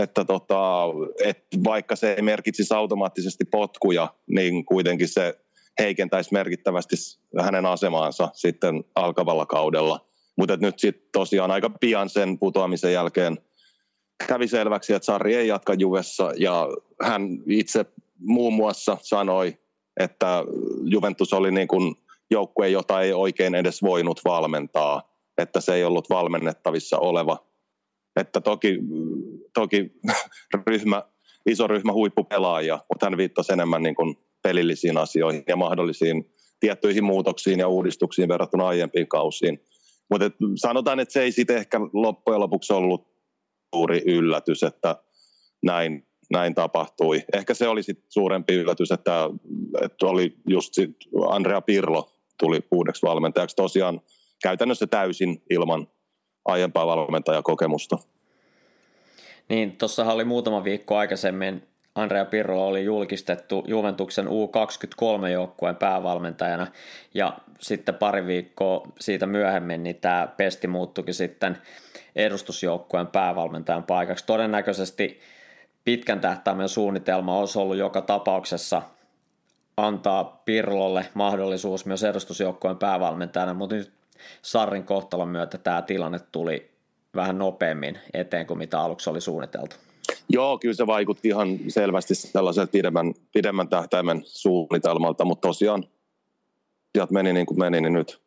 että, 0.01 0.25
tota, 0.25 0.83
että 1.23 1.57
vaikka 1.63 1.95
se 1.95 2.13
ei 2.13 2.21
merkitsisi 2.21 2.73
automaattisesti 2.73 3.45
potkuja, 3.45 4.13
niin 4.27 4.65
kuitenkin 4.65 5.07
se 5.07 5.39
heikentäisi 5.79 6.33
merkittävästi 6.33 6.95
hänen 7.41 7.65
asemaansa 7.65 8.29
sitten 8.33 8.83
alkavalla 8.95 9.45
kaudella. 9.45 10.05
Mutta 10.37 10.57
nyt 10.57 10.79
sitten 10.79 11.09
tosiaan 11.11 11.51
aika 11.51 11.69
pian 11.69 12.09
sen 12.09 12.39
putoamisen 12.39 12.93
jälkeen 12.93 13.37
kävi 14.27 14.47
selväksi, 14.47 14.93
että 14.93 15.05
Sarri 15.05 15.35
ei 15.35 15.47
jatka 15.47 15.73
Juvessa 15.73 16.31
ja 16.37 16.67
hän 17.01 17.27
itse 17.47 17.85
muun 18.19 18.53
muassa 18.53 18.97
sanoi, 19.01 19.57
että 19.99 20.43
Juventus 20.83 21.33
oli 21.33 21.51
niin 21.51 21.67
kuin 21.67 21.95
joukkue, 22.31 22.69
jota 22.69 23.01
ei 23.01 23.13
oikein 23.13 23.55
edes 23.55 23.81
voinut 23.81 24.21
valmentaa, 24.25 25.09
että 25.37 25.61
se 25.61 25.73
ei 25.73 25.83
ollut 25.83 26.09
valmennettavissa 26.09 26.97
oleva. 26.97 27.37
Että 28.15 28.41
toki, 28.41 28.79
toki 29.53 29.91
ryhmä, 30.67 31.03
iso 31.45 31.67
ryhmä 31.67 31.93
huippupelaajia, 31.93 32.79
mutta 32.89 33.05
hän 33.05 33.17
viittasi 33.17 33.53
enemmän 33.53 33.83
niin 33.83 33.95
kuin 33.95 34.17
pelillisiin 34.43 34.97
asioihin 34.97 35.43
ja 35.47 35.55
mahdollisiin 35.55 36.33
tiettyihin 36.59 37.03
muutoksiin 37.03 37.59
ja 37.59 37.67
uudistuksiin 37.67 38.27
verrattuna 38.27 38.67
aiempiin 38.67 39.07
kausiin. 39.07 39.59
Mutta 40.09 40.31
sanotaan, 40.55 41.00
että 41.00 41.13
se 41.13 41.21
ei 41.21 41.31
sitten 41.31 41.57
ehkä 41.57 41.79
loppujen 41.93 42.39
lopuksi 42.39 42.73
ollut 42.73 43.07
suuri 43.75 44.01
yllätys, 44.05 44.63
että 44.63 44.95
näin 45.63 46.07
näin 46.33 46.55
tapahtui. 46.55 47.23
Ehkä 47.33 47.53
se 47.53 47.67
oli 47.67 47.83
sit 47.83 48.00
suurempi 48.09 48.53
yllätys, 48.53 48.91
että, 48.91 49.29
että 49.81 50.05
oli 50.05 50.38
just 50.47 50.73
sit 50.73 50.97
Andrea 51.27 51.62
Pirlo 51.62 52.09
tuli 52.39 52.59
uudeksi 52.71 53.05
valmentajaksi 53.05 53.55
tosiaan 53.55 54.01
käytännössä 54.43 54.88
täysin 54.88 55.43
ilman 55.50 55.88
aiempaa 56.45 56.88
valmentajakokemusta. 56.88 57.97
Niin, 59.50 59.77
tuossahan 59.77 60.15
oli 60.15 60.25
muutama 60.25 60.63
viikko 60.63 60.97
aikaisemmin 60.97 61.67
Andrea 61.95 62.25
Pirlo 62.25 62.67
oli 62.67 62.83
julkistettu 62.83 63.63
Juventuksen 63.67 64.27
U23-joukkueen 64.27 65.75
päävalmentajana 65.75 66.67
ja 67.13 67.38
sitten 67.59 67.95
pari 67.95 68.27
viikkoa 68.27 68.88
siitä 69.00 69.25
myöhemmin 69.25 69.83
niin 69.83 69.95
tämä 69.95 70.27
pesti 70.38 70.67
muuttukin 70.67 71.13
sitten 71.13 71.57
edustusjoukkueen 72.15 73.07
päävalmentajan 73.07 73.83
paikaksi. 73.83 74.25
Todennäköisesti 74.25 75.19
pitkän 75.83 76.19
tähtäimen 76.19 76.69
suunnitelma 76.69 77.38
olisi 77.38 77.59
ollut 77.59 77.77
joka 77.77 78.01
tapauksessa 78.01 78.81
antaa 79.77 80.41
Pirlolle 80.45 81.05
mahdollisuus 81.13 81.85
myös 81.85 82.03
edustusjoukkojen 82.03 82.77
päävalmentajana, 82.77 83.53
mutta 83.53 83.75
nyt 83.75 83.91
Sarrin 84.41 84.83
kohtalon 84.83 85.29
myötä 85.29 85.57
tämä 85.57 85.81
tilanne 85.81 86.19
tuli 86.31 86.71
vähän 87.15 87.38
nopeammin 87.38 88.00
eteen 88.13 88.47
kuin 88.47 88.57
mitä 88.57 88.79
aluksi 88.79 89.09
oli 89.09 89.21
suunniteltu. 89.21 89.75
Joo, 90.29 90.57
kyllä 90.57 90.75
se 90.75 90.87
vaikutti 90.87 91.27
ihan 91.27 91.59
selvästi 91.67 92.15
sellaiselta 92.15 92.71
pidemmän, 92.71 93.13
pidemmän 93.33 93.67
tähtäimen 93.67 94.21
suunnitelmalta, 94.25 95.25
mutta 95.25 95.47
tosiaan 95.47 95.85
sieltä 96.97 97.13
meni 97.13 97.33
niin 97.33 97.45
kuin 97.45 97.59
meni, 97.59 97.81
niin 97.81 97.93
nyt 97.93 98.21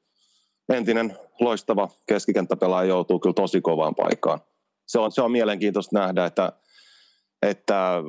entinen 0.72 1.16
loistava 1.40 1.88
keskikenttäpelaaja 2.06 2.88
joutuu 2.88 3.18
kyllä 3.18 3.34
tosi 3.34 3.60
kovaan 3.60 3.94
paikkaan. 3.94 4.40
Se 4.86 4.98
on, 4.98 5.12
se 5.12 5.22
on 5.22 5.32
mielenkiintoista 5.32 5.98
nähdä, 5.98 6.26
että 6.26 6.52
että 7.42 8.02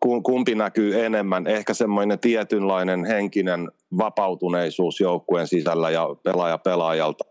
kumpi 0.00 0.54
näkyy 0.54 1.04
enemmän, 1.04 1.46
ehkä 1.46 1.74
semmoinen 1.74 2.18
tietynlainen 2.18 3.04
henkinen 3.04 3.70
vapautuneisuus 3.98 5.00
joukkueen 5.00 5.46
sisällä 5.46 5.90
ja 5.90 6.16
pelaaja 6.22 6.58
pelaajalta. 6.58 7.24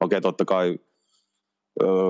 Okei, 0.00 0.20
totta 0.20 0.44
kai 0.44 0.78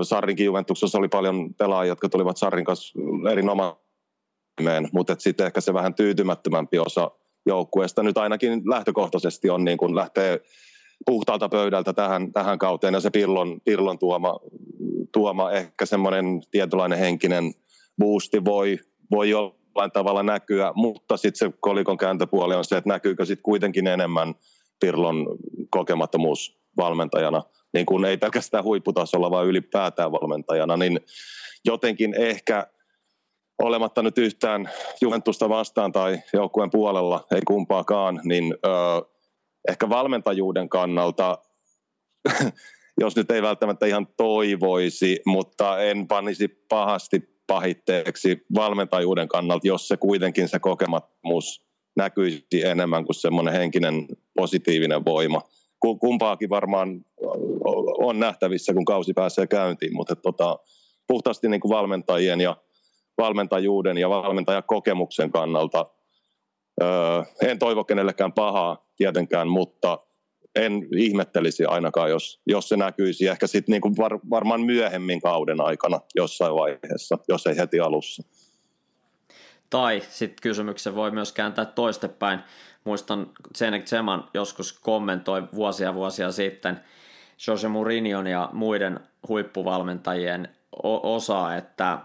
Sarrinkin 0.02 0.47
Juventuksessa 0.47 0.99
oli 0.99 1.09
paljon 1.09 1.55
pelaajia, 1.55 1.90
jotka 1.90 2.09
tulivat 2.09 2.37
Sarrin 2.37 2.64
kanssa 2.64 2.99
erinomaiseen, 3.33 4.88
mutta 4.93 5.17
sitten 5.19 5.47
ehkä 5.47 5.61
se 5.61 5.75
vähän 5.75 5.95
tyytymättömämpi 5.95 6.79
osa 6.79 7.11
joukkueesta. 7.47 8.02
Nyt 8.02 8.19
ainakin 8.19 8.62
lähtökohtaisesti 8.71 9.50
on 9.50 9.64
niin 9.64 9.79
kuin 9.79 9.95
lähtee 9.95 10.40
puhtaalta 11.07 11.49
pöydältä 11.49 11.93
tähän, 11.93 12.33
tähän 12.33 12.59
kauteen 12.59 12.95
ja 12.95 13.00
se 13.00 13.11
Pirlon, 13.11 13.61
Pirlon 13.64 13.99
tuoma, 13.99 14.40
tuoma 15.12 15.50
ehkä 15.50 15.87
semmoinen 15.87 16.43
tietynlainen 16.50 16.99
henkinen 16.99 17.52
boosti 17.99 18.45
voi, 18.45 18.79
voi 19.11 19.31
jollain 19.31 19.93
tavalla 19.93 20.23
näkyä, 20.23 20.73
mutta 20.75 21.17
sitten 21.17 21.38
se 21.49 21.57
kolikon 21.61 21.97
kääntöpuoli 21.97 22.55
on 22.55 22.64
se, 22.64 22.76
että 22.76 22.90
näkyykö 22.90 23.25
sitten 23.25 23.43
kuitenkin 23.43 23.87
enemmän 23.87 24.35
Pirlon 24.81 25.26
kokemattomuus 25.71 26.61
valmentajana, 26.76 27.43
niin 27.73 27.87
kuin 27.87 28.05
ei 28.05 28.17
pelkästään 28.17 28.65
huipputasolla, 28.65 29.31
vaan 29.31 29.47
ylipäätään 29.47 30.12
valmentajana, 30.12 30.77
niin 30.77 31.00
jotenkin 31.65 32.15
ehkä 32.15 32.67
olematta 33.62 34.03
nyt 34.03 34.19
yhtään 34.19 34.71
Juventusta 35.00 35.49
vastaan 35.49 35.93
tai 35.93 36.19
joukkueen 36.33 36.71
puolella, 36.71 37.27
ei 37.35 37.41
kumpaakaan, 37.47 38.21
niin 38.25 38.55
ö, 38.67 38.69
ehkä 39.69 39.89
valmentajuuden 39.89 40.69
kannalta, 40.69 41.39
jos 43.00 43.17
nyt 43.17 43.31
ei 43.31 43.43
välttämättä 43.43 43.87
ihan 43.87 44.07
toivoisi, 44.17 45.21
mutta 45.27 45.79
en 45.79 46.09
panisi 46.09 46.49
pahasti 46.49 47.41
pahitteeksi 47.47 48.47
valmentajuuden 48.55 49.29
kannalta, 49.29 49.67
jos 49.67 49.89
se 49.89 49.97
kuitenkin 49.97 50.49
se 50.49 50.59
kokemattomuus 50.59 51.65
näkyisi 51.97 52.65
enemmän 52.65 53.05
kuin 53.05 53.17
semmoinen 53.17 53.55
henkinen 53.55 54.07
positiivinen 54.37 55.05
voima. 55.05 55.43
Kumpaakin 55.80 56.50
varmaan 56.50 57.04
on 57.99 58.20
nähtävissä, 58.20 58.75
kun 58.75 58.84
kausi 58.84 59.12
pääsee 59.12 59.46
käyntiin, 59.46 59.94
mutta 59.94 60.16
tota, 60.16 60.58
puhtaasti 61.06 61.49
niin 61.49 61.60
kuin 61.60 61.70
valmentajien 61.70 62.40
ja 62.40 62.56
valmentajuuden 63.18 63.99
ja 63.99 64.10
valmentajakokemuksen 64.10 65.30
kannalta 65.30 65.87
öö, 66.82 66.88
en 67.42 67.58
toivo 67.58 67.84
kenellekään 67.84 68.32
pahaa 68.32 68.87
tietenkään, 68.96 69.49
mutta 69.49 69.99
en 70.54 70.88
ihmettelisi 70.96 71.64
ainakaan, 71.64 72.10
jos, 72.10 72.40
jos 72.46 72.68
se 72.68 72.76
näkyisi 72.76 73.26
ehkä 73.26 73.46
sitten 73.46 73.72
niin 73.72 73.96
var, 73.96 74.18
varmaan 74.30 74.60
myöhemmin 74.60 75.20
kauden 75.20 75.60
aikana 75.60 76.00
jossain 76.14 76.54
vaiheessa, 76.54 77.18
jos 77.28 77.46
ei 77.46 77.56
heti 77.56 77.80
alussa. 77.80 78.22
Tai 79.70 80.02
sitten 80.08 80.42
kysymyksen 80.42 80.94
voi 80.94 81.10
myös 81.10 81.32
kääntää 81.32 81.64
toistepäin. 81.64 82.40
Muistan 82.84 83.30
Zenek 83.58 83.84
Zeman 83.84 84.28
joskus 84.34 84.72
kommentoi 84.72 85.42
vuosia 85.54 85.94
vuosia 85.94 86.32
sitten 86.32 86.80
Jose 87.46 87.68
Mourinhon 87.68 88.26
ja 88.26 88.50
muiden 88.52 89.00
huippuvalmentajien 89.28 90.49
osaa, 90.82 91.56
että 91.56 91.99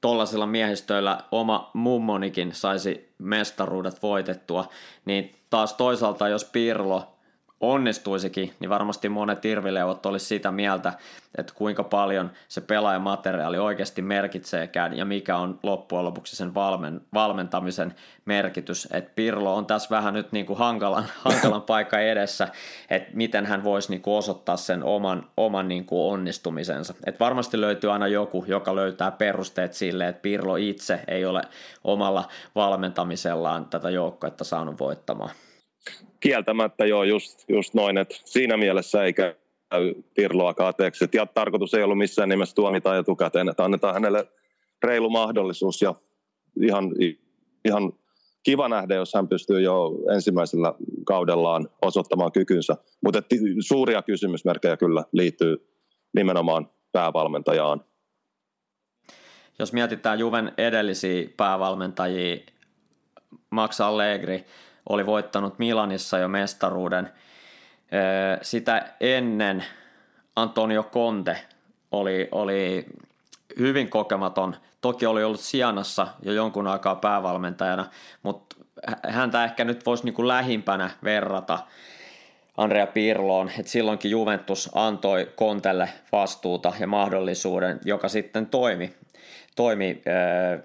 tuollaisilla 0.00 0.46
miehistöillä 0.46 1.18
oma 1.32 1.70
mummonikin 1.74 2.54
saisi 2.54 3.14
mestaruudet 3.18 4.02
voitettua, 4.02 4.68
niin 5.04 5.34
taas 5.50 5.74
toisaalta 5.74 6.28
jos 6.28 6.44
Pirlo 6.44 7.16
onnistuisikin, 7.60 8.52
niin 8.60 8.70
varmasti 8.70 9.08
monet 9.08 9.44
irvileuvot 9.44 10.06
olisi 10.06 10.26
sitä 10.26 10.50
mieltä, 10.50 10.92
että 11.38 11.52
kuinka 11.56 11.84
paljon 11.84 12.30
se 12.48 12.60
pelaajamateriaali 12.60 13.58
oikeasti 13.58 14.02
merkitseekään 14.02 14.96
ja 14.96 15.04
mikä 15.04 15.36
on 15.36 15.58
loppujen 15.62 16.04
lopuksi 16.04 16.36
sen 16.36 16.54
valmen, 16.54 17.00
valmentamisen 17.14 17.94
merkitys. 18.24 18.88
Että 18.92 19.12
Pirlo 19.14 19.56
on 19.56 19.66
tässä 19.66 19.90
vähän 19.90 20.14
nyt 20.14 20.32
niin 20.32 20.46
kuin 20.46 20.58
hankalan, 20.58 21.04
hankalan 21.24 21.62
paikka 21.62 21.98
edessä, 21.98 22.48
että 22.90 23.10
miten 23.14 23.46
hän 23.46 23.64
voisi 23.64 23.90
niin 23.90 24.02
kuin 24.02 24.14
osoittaa 24.14 24.56
sen 24.56 24.84
oman, 24.84 25.26
oman 25.36 25.68
niin 25.68 25.84
kuin 25.84 26.12
onnistumisensa. 26.12 26.94
Et 27.06 27.20
varmasti 27.20 27.60
löytyy 27.60 27.92
aina 27.92 28.08
joku, 28.08 28.44
joka 28.48 28.76
löytää 28.76 29.10
perusteet 29.10 29.74
sille, 29.74 30.08
että 30.08 30.22
Pirlo 30.22 30.56
itse 30.56 31.00
ei 31.08 31.24
ole 31.24 31.42
omalla 31.84 32.28
valmentamisellaan 32.54 33.64
tätä 33.66 33.90
joukkoetta 33.90 34.44
saanut 34.44 34.80
voittamaan 34.80 35.30
kieltämättä 36.20 36.86
joo, 36.86 37.04
just, 37.04 37.44
just 37.48 37.74
noin, 37.74 37.98
että 37.98 38.14
siinä 38.24 38.56
mielessä 38.56 39.04
ei 39.04 39.12
käy 39.12 39.34
Pirloa 40.14 40.54
kateeksi. 40.54 41.04
Ja 41.14 41.26
tarkoitus 41.26 41.74
ei 41.74 41.82
ollut 41.82 41.98
missään 41.98 42.28
nimessä 42.28 42.54
tuomita 42.54 42.98
etukäteen, 42.98 43.48
että 43.48 43.64
annetaan 43.64 43.94
hänelle 43.94 44.28
reilu 44.82 45.10
mahdollisuus 45.10 45.82
ja 45.82 45.94
ihan, 46.62 46.84
ihan 47.64 47.92
kiva 48.42 48.68
nähdä, 48.68 48.94
jos 48.94 49.14
hän 49.14 49.28
pystyy 49.28 49.60
jo 49.60 49.90
ensimmäisellä 50.14 50.74
kaudellaan 51.04 51.68
osoittamaan 51.82 52.32
kykynsä. 52.32 52.76
Mutta 53.04 53.22
suuria 53.60 54.02
kysymysmerkkejä 54.02 54.76
kyllä 54.76 55.04
liittyy 55.12 55.74
nimenomaan 56.14 56.70
päävalmentajaan. 56.92 57.84
Jos 59.58 59.72
mietitään 59.72 60.18
Juven 60.18 60.52
edellisiä 60.58 61.28
päävalmentajia, 61.36 62.36
Max 63.50 63.80
Allegri, 63.80 64.44
oli 64.88 65.06
voittanut 65.06 65.58
Milanissa 65.58 66.18
jo 66.18 66.28
mestaruuden. 66.28 67.12
Sitä 68.42 68.92
ennen 69.00 69.64
Antonio 70.36 70.82
Conte 70.82 71.36
oli, 71.90 72.28
oli 72.32 72.86
hyvin 73.58 73.90
kokematon. 73.90 74.56
Toki 74.80 75.06
oli 75.06 75.24
ollut 75.24 75.40
Sianassa 75.40 76.08
jo 76.22 76.32
jonkun 76.32 76.66
aikaa 76.66 76.96
päävalmentajana, 76.96 77.86
mutta 78.22 78.56
häntä 79.08 79.44
ehkä 79.44 79.64
nyt 79.64 79.86
voisi 79.86 80.04
niin 80.04 80.14
kuin 80.14 80.28
lähimpänä 80.28 80.90
verrata 81.04 81.58
Andrea 82.56 82.86
Pirloon, 82.86 83.50
että 83.58 83.72
silloinkin 83.72 84.10
Juventus 84.10 84.70
antoi 84.74 85.28
Kontelle 85.36 85.88
vastuuta 86.12 86.72
ja 86.80 86.86
mahdollisuuden, 86.86 87.80
joka 87.84 88.08
sitten 88.08 88.46
toimi, 88.46 88.94
toimi 89.56 90.02
äh, 90.08 90.62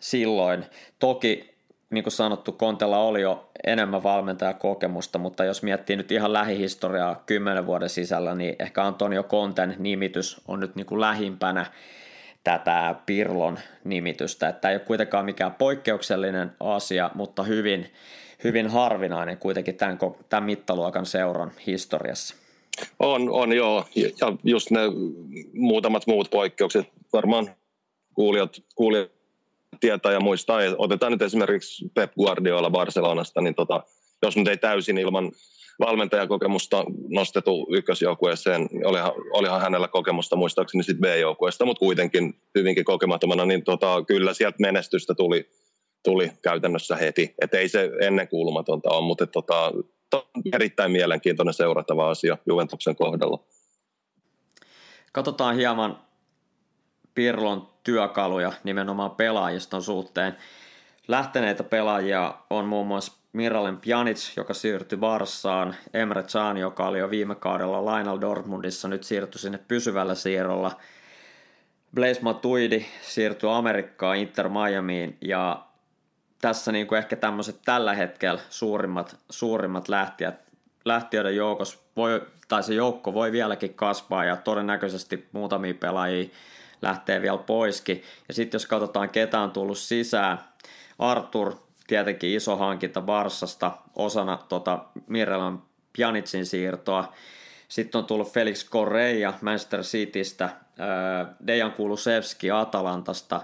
silloin. 0.00 0.66
Toki 0.98 1.49
niin 1.90 2.04
kuin 2.04 2.12
sanottu, 2.12 2.52
Kontella 2.52 2.98
oli 2.98 3.20
jo 3.20 3.50
enemmän 3.66 4.02
valmentajakokemusta, 4.02 5.18
mutta 5.18 5.44
jos 5.44 5.62
miettii 5.62 5.96
nyt 5.96 6.12
ihan 6.12 6.32
lähihistoriaa 6.32 7.22
kymmenen 7.26 7.66
vuoden 7.66 7.88
sisällä, 7.88 8.34
niin 8.34 8.56
ehkä 8.58 8.84
Antonio 8.84 9.22
Konten 9.22 9.76
nimitys 9.78 10.40
on 10.48 10.60
nyt 10.60 10.76
niin 10.76 10.86
kuin 10.86 11.00
lähimpänä 11.00 11.66
tätä 12.44 12.94
Pirlon 13.06 13.58
nimitystä. 13.84 14.48
Että 14.48 14.60
tämä 14.60 14.70
ei 14.70 14.76
ole 14.76 14.84
kuitenkaan 14.84 15.24
mikään 15.24 15.54
poikkeuksellinen 15.54 16.52
asia, 16.60 17.10
mutta 17.14 17.42
hyvin, 17.42 17.92
hyvin 18.44 18.68
harvinainen 18.68 19.38
kuitenkin 19.38 19.76
tämän, 19.76 19.98
tämän 20.28 20.44
mittaluokan 20.44 21.06
seuran 21.06 21.52
historiassa. 21.66 22.34
On, 22.98 23.30
on 23.30 23.52
joo, 23.52 23.84
ja 23.96 24.36
just 24.44 24.70
ne 24.70 24.80
muutamat 25.52 26.06
muut 26.06 26.30
poikkeukset, 26.30 26.86
varmaan 27.12 27.50
kuulijat, 28.14 28.62
kuulijat 28.74 29.19
tietää 29.80 30.12
ja 30.12 30.20
muistaa. 30.20 30.60
Otetaan 30.78 31.12
nyt 31.12 31.22
esimerkiksi 31.22 31.90
Pep 31.94 32.12
Guardiola 32.14 32.70
Barcelonasta, 32.70 33.40
niin 33.40 33.54
tota, 33.54 33.82
jos 34.22 34.36
nyt 34.36 34.48
ei 34.48 34.56
täysin 34.56 34.98
ilman 34.98 35.32
valmentajakokemusta 35.80 36.84
nostettu 37.08 37.66
ykkösjoukkueeseen, 37.70 38.68
niin 38.70 38.86
olihan, 38.86 39.12
olihan 39.32 39.60
hänellä 39.60 39.88
kokemusta 39.88 40.36
muistaakseni 40.36 40.84
sitten 40.84 41.10
B-joukkueesta, 41.10 41.64
mutta 41.64 41.80
kuitenkin 41.80 42.34
hyvinkin 42.58 42.84
kokemattomana, 42.84 43.44
niin 43.44 43.64
tota, 43.64 44.04
kyllä 44.06 44.34
sieltä 44.34 44.56
menestystä 44.60 45.14
tuli, 45.14 45.48
tuli 46.04 46.32
käytännössä 46.42 46.96
heti. 46.96 47.34
Et 47.42 47.54
ei 47.54 47.68
se 47.68 47.90
ennen 48.00 48.28
kuulumatonta 48.28 48.90
ole, 48.90 49.06
mutta 49.06 49.26
tota, 49.26 49.72
erittäin 50.52 50.92
mielenkiintoinen 50.92 51.54
seurattava 51.54 52.10
asia 52.10 52.38
Juventuksen 52.46 52.96
kohdalla. 52.96 53.44
Katsotaan 55.12 55.56
hieman 55.56 56.09
Pirlon 57.20 57.68
työkaluja 57.84 58.52
nimenomaan 58.64 59.10
pelaajiston 59.10 59.82
suhteen. 59.82 60.36
Lähteneitä 61.08 61.64
pelaajia 61.64 62.34
on 62.50 62.64
muun 62.64 62.86
muassa 62.86 63.12
Miralem 63.32 63.76
Pjanic, 63.80 64.36
joka 64.36 64.54
siirtyi 64.54 64.98
Barsaan, 64.98 65.74
Emre 65.94 66.22
Can, 66.22 66.56
joka 66.56 66.86
oli 66.86 66.98
jo 66.98 67.10
viime 67.10 67.34
kaudella 67.34 67.84
Lainal 67.84 68.20
Dortmundissa, 68.20 68.88
nyt 68.88 69.04
siirtyi 69.04 69.38
sinne 69.38 69.58
pysyvällä 69.68 70.14
siirrolla. 70.14 70.72
Blaise 71.94 72.20
Matuidi 72.22 72.86
siirtyi 73.02 73.50
Amerikkaan 73.52 74.16
Inter 74.16 74.48
Miamiin 74.48 75.16
ja 75.20 75.62
tässä 76.40 76.72
niin 76.72 76.86
kuin 76.86 76.98
ehkä 76.98 77.16
tämmöiset 77.16 77.58
tällä 77.64 77.94
hetkellä 77.94 78.40
suurimmat, 78.50 79.16
suurimmat 79.30 79.88
lähtijät, 79.88 80.40
lähtiöiden 80.84 81.36
joukossa 81.36 81.78
voi, 81.96 82.22
tai 82.48 82.62
se 82.62 82.74
joukko 82.74 83.14
voi 83.14 83.32
vieläkin 83.32 83.74
kasvaa 83.74 84.24
ja 84.24 84.36
todennäköisesti 84.36 85.28
muutamia 85.32 85.74
pelaajia 85.74 86.28
lähtee 86.82 87.22
vielä 87.22 87.38
poiskin. 87.38 88.02
Ja 88.28 88.34
sitten 88.34 88.58
jos 88.58 88.66
katsotaan 88.66 89.10
ketä 89.10 89.40
on 89.40 89.50
tullut 89.50 89.78
sisään, 89.78 90.38
Artur 90.98 91.54
tietenkin 91.86 92.30
iso 92.30 92.56
hankinta 92.56 93.00
Barsasta 93.00 93.72
osana 93.96 94.38
tota 94.48 94.84
Mirelan 95.06 95.62
Pjanicin 95.92 96.46
siirtoa. 96.46 97.12
Sitten 97.68 97.98
on 97.98 98.04
tullut 98.04 98.32
Felix 98.32 98.70
Correa 98.70 99.34
Manchester 99.40 99.80
Citystä, 99.80 100.50
Dejan 101.46 101.72
Kulusevski 101.72 102.50
Atalantasta 102.50 103.42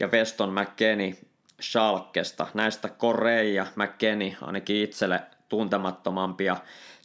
ja 0.00 0.08
Weston 0.08 0.52
McKenny 0.52 1.16
Schalkesta. 1.62 2.46
Näistä 2.54 2.88
Correa, 2.88 3.66
McKenny 3.76 4.32
ainakin 4.40 4.76
itselle 4.76 5.20
tuntemattomampia 5.48 6.56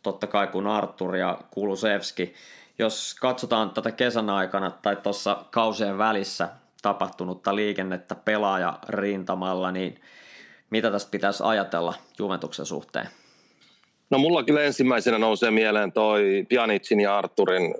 totta 0.03 0.27
kai 0.27 0.47
kuin 0.47 0.67
Artur 0.67 1.15
ja 1.15 1.39
Kulusevski 1.51 2.33
jos 2.79 3.15
katsotaan 3.21 3.69
tätä 3.69 3.91
kesän 3.91 4.29
aikana 4.29 4.71
tai 4.71 4.95
tuossa 4.95 5.45
kausien 5.51 5.97
välissä 5.97 6.49
tapahtunutta 6.81 7.55
liikennettä 7.55 8.15
pelaaja 8.15 8.79
rintamalla, 8.89 9.71
niin 9.71 10.01
mitä 10.69 10.91
tästä 10.91 11.11
pitäisi 11.11 11.43
ajatella 11.43 11.93
Juventuksen 12.19 12.65
suhteen? 12.65 13.07
No 14.09 14.17
mulla 14.17 14.43
kyllä 14.43 14.61
ensimmäisenä 14.61 15.17
nousee 15.17 15.51
mieleen 15.51 15.91
toi 15.91 16.45
Pjanicin 16.49 16.99
ja 16.99 17.17
Arturin 17.17 17.75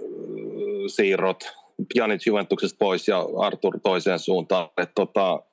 siirrot. 0.88 1.44
Pjanic 1.94 2.26
Juventuksesta 2.26 2.78
pois 2.80 3.08
ja 3.08 3.26
Artur 3.40 3.80
toiseen 3.80 4.20
suuntaan. 4.20 4.70
Et 4.78 4.92
tota, 4.96 5.44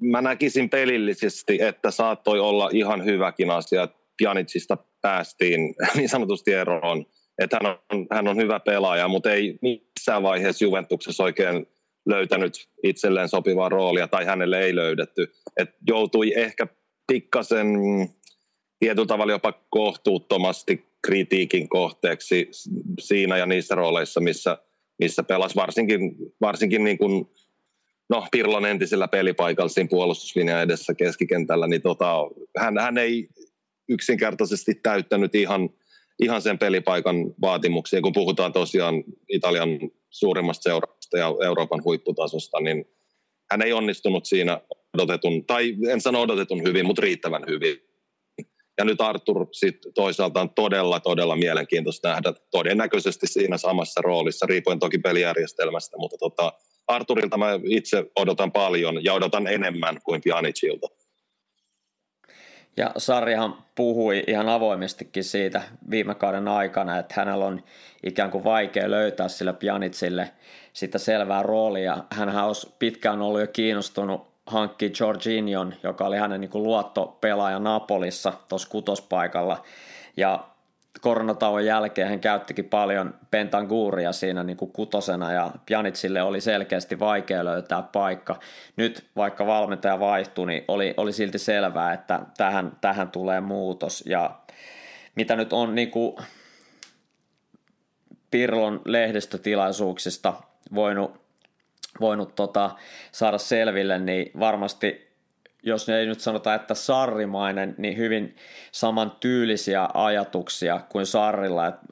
mä 0.00 0.22
näkisin 0.22 0.70
pelillisesti, 0.70 1.62
että 1.62 1.90
saattoi 1.90 2.40
olla 2.40 2.68
ihan 2.72 3.04
hyväkin 3.04 3.50
asia, 3.50 3.82
että 3.82 3.96
Pjanicista 4.16 4.76
päästiin 5.02 5.74
niin 5.96 6.08
sanotusti 6.08 6.52
eroon. 6.52 7.06
Että 7.40 7.58
hän 7.62 7.76
on, 7.90 8.06
hän 8.10 8.28
on 8.28 8.36
hyvä 8.36 8.60
pelaaja, 8.60 9.08
mutta 9.08 9.32
ei 9.32 9.58
missään 9.62 10.22
vaiheessa 10.22 10.64
Juventuksessa 10.64 11.24
oikein 11.24 11.66
löytänyt 12.06 12.68
itselleen 12.82 13.28
sopivaa 13.28 13.68
roolia 13.68 14.08
tai 14.08 14.24
hänelle 14.24 14.60
ei 14.60 14.76
löydetty. 14.76 15.32
Et 15.56 15.70
joutui 15.88 16.32
ehkä 16.36 16.66
pikkasen 17.06 17.66
tietyllä 18.78 19.06
tavalla 19.06 19.32
jopa 19.32 19.52
kohtuuttomasti 19.70 20.84
kritiikin 21.02 21.68
kohteeksi 21.68 22.48
siinä 23.00 23.36
ja 23.36 23.46
niissä 23.46 23.74
rooleissa, 23.74 24.20
missä, 24.20 24.58
missä 24.98 25.22
pelasi 25.22 25.56
varsinkin, 25.56 26.16
varsinkin 26.40 26.84
niin 26.84 26.98
kuin, 26.98 27.30
no, 28.08 28.26
Pirlon 28.32 28.66
entisellä 28.66 29.08
pelipaikalla 29.08 29.68
siinä 29.68 29.88
puolustuslinjan 29.88 30.62
edessä 30.62 30.94
keskikentällä, 30.94 31.66
niin 31.66 31.82
tota, 31.82 32.14
hän, 32.58 32.78
hän 32.78 32.98
ei 32.98 33.28
yksinkertaisesti 33.88 34.74
täyttänyt 34.74 35.34
ihan, 35.34 35.70
ihan 36.22 36.42
sen 36.42 36.58
pelipaikan 36.58 37.34
vaatimuksia. 37.40 38.00
Kun 38.00 38.12
puhutaan 38.12 38.52
tosiaan 38.52 39.04
Italian 39.28 39.68
suurimmasta 40.10 40.62
seurasta 40.62 41.18
ja 41.18 41.34
Euroopan 41.44 41.84
huipputasosta, 41.84 42.60
niin 42.60 42.84
hän 43.50 43.62
ei 43.62 43.72
onnistunut 43.72 44.24
siinä 44.24 44.60
odotetun, 44.94 45.46
tai 45.46 45.76
en 45.88 46.00
sano 46.00 46.20
odotetun 46.20 46.62
hyvin, 46.62 46.86
mutta 46.86 47.02
riittävän 47.02 47.42
hyvin. 47.48 47.76
Ja 48.78 48.84
nyt 48.84 49.00
Artur 49.00 49.46
sit 49.52 49.76
toisaalta 49.94 50.40
on 50.40 50.50
todella, 50.50 51.00
todella 51.00 51.36
mielenkiintoista 51.36 52.08
nähdä 52.08 52.32
todennäköisesti 52.50 53.26
siinä 53.26 53.58
samassa 53.58 54.00
roolissa, 54.02 54.46
riippuen 54.46 54.78
toki 54.78 54.98
pelijärjestelmästä, 54.98 55.96
mutta 55.98 56.16
tota, 56.18 56.52
Arturilta 56.86 57.36
mä 57.36 57.60
itse 57.64 58.04
odotan 58.16 58.52
paljon 58.52 59.04
ja 59.04 59.14
odotan 59.14 59.46
enemmän 59.46 59.98
kuin 60.04 60.20
Pjanicilta. 60.20 60.86
Ja 62.76 62.90
Sarjahan 62.96 63.54
puhui 63.74 64.24
ihan 64.26 64.48
avoimestikin 64.48 65.24
siitä 65.24 65.62
viime 65.90 66.14
kauden 66.14 66.48
aikana, 66.48 66.98
että 66.98 67.14
hänellä 67.16 67.44
on 67.44 67.62
ikään 68.02 68.30
kuin 68.30 68.44
vaikea 68.44 68.90
löytää 68.90 69.28
sille 69.28 69.52
Pjanitsille 69.52 70.30
sitä 70.72 70.98
selvää 70.98 71.42
roolia. 71.42 71.96
Hänhän 72.10 72.46
olisi 72.46 72.74
pitkään 72.78 73.22
ollut 73.22 73.40
jo 73.40 73.46
kiinnostunut 73.46 74.30
hankki 74.46 74.92
Jorginhon, 75.00 75.74
joka 75.82 76.06
oli 76.06 76.16
hänen 76.16 76.40
niin 76.40 76.50
luottopelaaja 76.54 77.58
Napolissa 77.58 78.32
tuossa 78.48 78.68
kutospaikalla. 78.68 79.62
Ja 80.16 80.44
koronatauon 81.00 81.64
jälkeen 81.64 82.08
hän 82.08 82.20
käyttikin 82.20 82.64
paljon 82.64 83.14
Pentanguuria 83.30 84.12
siinä 84.12 84.42
niin 84.42 84.56
kuin 84.56 84.72
kutosena 84.72 85.32
ja 85.32 85.50
Pjanitsille 85.66 86.22
oli 86.22 86.40
selkeästi 86.40 86.98
vaikea 86.98 87.44
löytää 87.44 87.82
paikka. 87.82 88.38
Nyt 88.76 89.04
vaikka 89.16 89.46
valmentaja 89.46 90.00
vaihtui, 90.00 90.46
niin 90.46 90.64
oli, 90.68 90.94
oli 90.96 91.12
silti 91.12 91.38
selvää, 91.38 91.92
että 91.92 92.20
tähän, 92.36 92.72
tähän 92.80 93.10
tulee 93.10 93.40
muutos 93.40 94.04
ja 94.06 94.40
mitä 95.14 95.36
nyt 95.36 95.52
on 95.52 95.74
niin 95.74 95.90
kuin 95.90 96.16
Pirlon 98.30 98.82
lehdistötilaisuuksista 98.84 100.34
voinut, 100.74 101.20
voinut 102.00 102.34
tota, 102.34 102.70
saada 103.12 103.38
selville, 103.38 103.98
niin 103.98 104.30
varmasti 104.38 105.09
jos 105.62 105.88
ne 105.88 105.98
ei 105.98 106.06
nyt 106.06 106.20
sanota, 106.20 106.54
että 106.54 106.74
sarrimainen, 106.74 107.74
niin 107.78 107.96
hyvin 107.96 108.36
saman 108.72 109.12
tyylisiä 109.20 109.88
ajatuksia 109.94 110.80
kuin 110.88 111.06
Sarrilla 111.06 111.66
että 111.66 111.86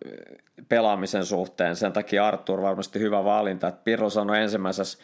pelaamisen 0.68 1.24
suhteen. 1.24 1.76
Sen 1.76 1.92
takia 1.92 2.26
Artur 2.26 2.62
varmasti 2.62 2.98
hyvä 2.98 3.24
valinta. 3.24 3.68
Että 3.68 3.80
Pirro 3.84 4.10
sanoi 4.10 4.38
ensimmäisessä 4.38 4.98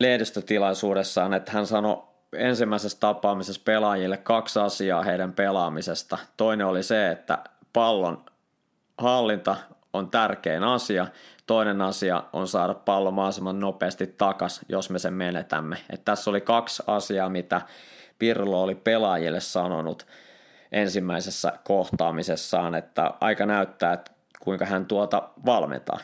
lehdistötilaisuudessaan, 0.00 1.34
että 1.34 1.52
hän 1.52 1.66
sanoi 1.66 2.02
ensimmäisessä 2.32 3.00
tapaamisessa 3.00 3.62
pelaajille 3.64 4.16
kaksi 4.16 4.58
asiaa 4.58 5.02
heidän 5.02 5.32
pelaamisesta. 5.32 6.18
Toinen 6.36 6.66
oli 6.66 6.82
se, 6.82 7.10
että 7.10 7.38
pallon 7.72 8.24
hallinta 8.98 9.56
on 9.92 10.10
tärkein 10.10 10.62
asia. 10.62 11.06
Toinen 11.50 11.82
asia 11.82 12.22
on 12.32 12.48
saada 12.48 12.74
pallo 12.74 13.10
mahdollisimman 13.10 13.60
nopeasti 13.60 14.06
takas, 14.06 14.60
jos 14.68 14.90
me 14.90 14.98
sen 14.98 15.12
menetämme. 15.12 15.76
Et 15.92 16.04
tässä 16.04 16.30
oli 16.30 16.40
kaksi 16.40 16.82
asiaa, 16.86 17.28
mitä 17.28 17.60
Pirlo 18.18 18.62
oli 18.62 18.74
pelaajille 18.74 19.40
sanonut 19.40 20.06
ensimmäisessä 20.72 21.52
kohtaamisessaan, 21.64 22.74
että 22.74 23.14
aika 23.20 23.46
näyttää, 23.46 23.92
että 23.92 24.12
kuinka 24.40 24.64
hän 24.64 24.86
tuota 24.86 25.28
valmentaa. 25.46 25.98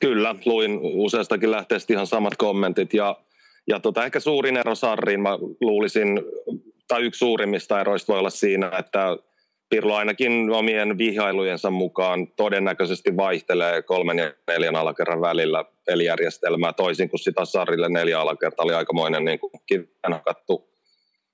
Kyllä, 0.00 0.34
luin 0.44 0.80
useastakin 0.82 1.50
lähteestä 1.50 1.92
ihan 1.92 2.06
samat 2.06 2.36
kommentit 2.36 2.94
ja, 2.94 3.16
ja 3.66 3.80
tota, 3.80 4.04
ehkä 4.04 4.20
suurin 4.20 4.56
ero 4.56 4.74
Sarriin 4.74 5.20
mä 5.20 5.38
luulisin, 5.60 6.22
tai 6.88 7.02
yksi 7.02 7.18
suurimmista 7.18 7.80
eroista 7.80 8.12
voi 8.12 8.18
olla 8.18 8.30
siinä, 8.30 8.70
että 8.78 9.16
Pirlo 9.74 9.94
ainakin 9.94 10.50
omien 10.50 10.98
vihailujensa 10.98 11.70
mukaan 11.70 12.28
todennäköisesti 12.28 13.16
vaihtelee 13.16 13.82
kolmen 13.82 14.18
ja 14.18 14.32
neljän 14.48 14.76
alakerran 14.76 15.20
välillä 15.20 15.64
pelijärjestelmää, 15.86 16.72
toisin 16.72 17.08
kuin 17.08 17.20
sitä 17.20 17.44
Sarille 17.44 17.88
neljä 17.88 18.20
alakerta 18.20 18.62
oli 18.62 18.74
aikamoinen 18.74 19.24
niin 19.24 19.38
kuin 19.38 19.50
kiven 19.66 20.12
hakattu, 20.12 20.68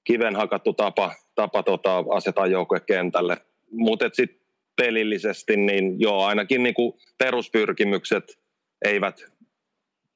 kiven 0.05 0.37
hakattu 0.37 0.73
tapa, 0.73 1.15
tapa 1.35 1.63
tota, 1.63 2.05
asetaa 2.11 2.47
joukkue 2.47 2.81
kentälle. 2.81 3.37
Mutta 3.71 4.11
sitten 4.13 4.41
pelillisesti, 4.77 5.57
niin 5.57 6.01
joo, 6.01 6.25
ainakin 6.25 6.63
niin 6.63 6.75
kuin 6.75 6.93
peruspyrkimykset 7.19 8.39
eivät 8.85 9.25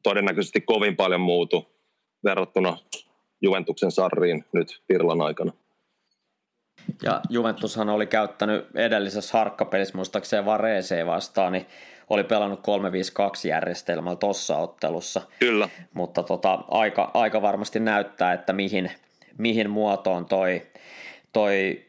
todennäköisesti 0.02 0.60
kovin 0.60 0.96
paljon 0.96 1.20
muutu 1.20 1.66
verrattuna 2.24 2.76
Juventuksen 3.42 3.90
sarriin 3.90 4.44
nyt 4.52 4.82
Pirlon 4.87 5.22
aikana. 5.22 5.52
Ja 7.02 7.20
Juventushan 7.30 7.88
oli 7.88 8.06
käyttänyt 8.06 8.66
edellisessä 8.74 9.38
harkkapelissä 9.38 9.96
muistaakseen 9.96 10.44
Vareeseen 10.44 11.06
vastaan, 11.06 11.52
niin 11.52 11.66
oli 12.10 12.24
pelannut 12.24 12.60
3-5-2 12.60 13.48
järjestelmällä 13.48 14.16
tuossa 14.16 14.56
ottelussa. 14.56 15.22
Kyllä. 15.38 15.68
Mutta 15.94 16.22
tota, 16.22 16.58
aika, 16.70 17.10
aika 17.14 17.42
varmasti 17.42 17.80
näyttää, 17.80 18.32
että 18.32 18.52
mihin, 18.52 18.90
mihin 19.38 19.70
muotoon 19.70 20.24
toi, 20.24 20.62
toi 21.32 21.83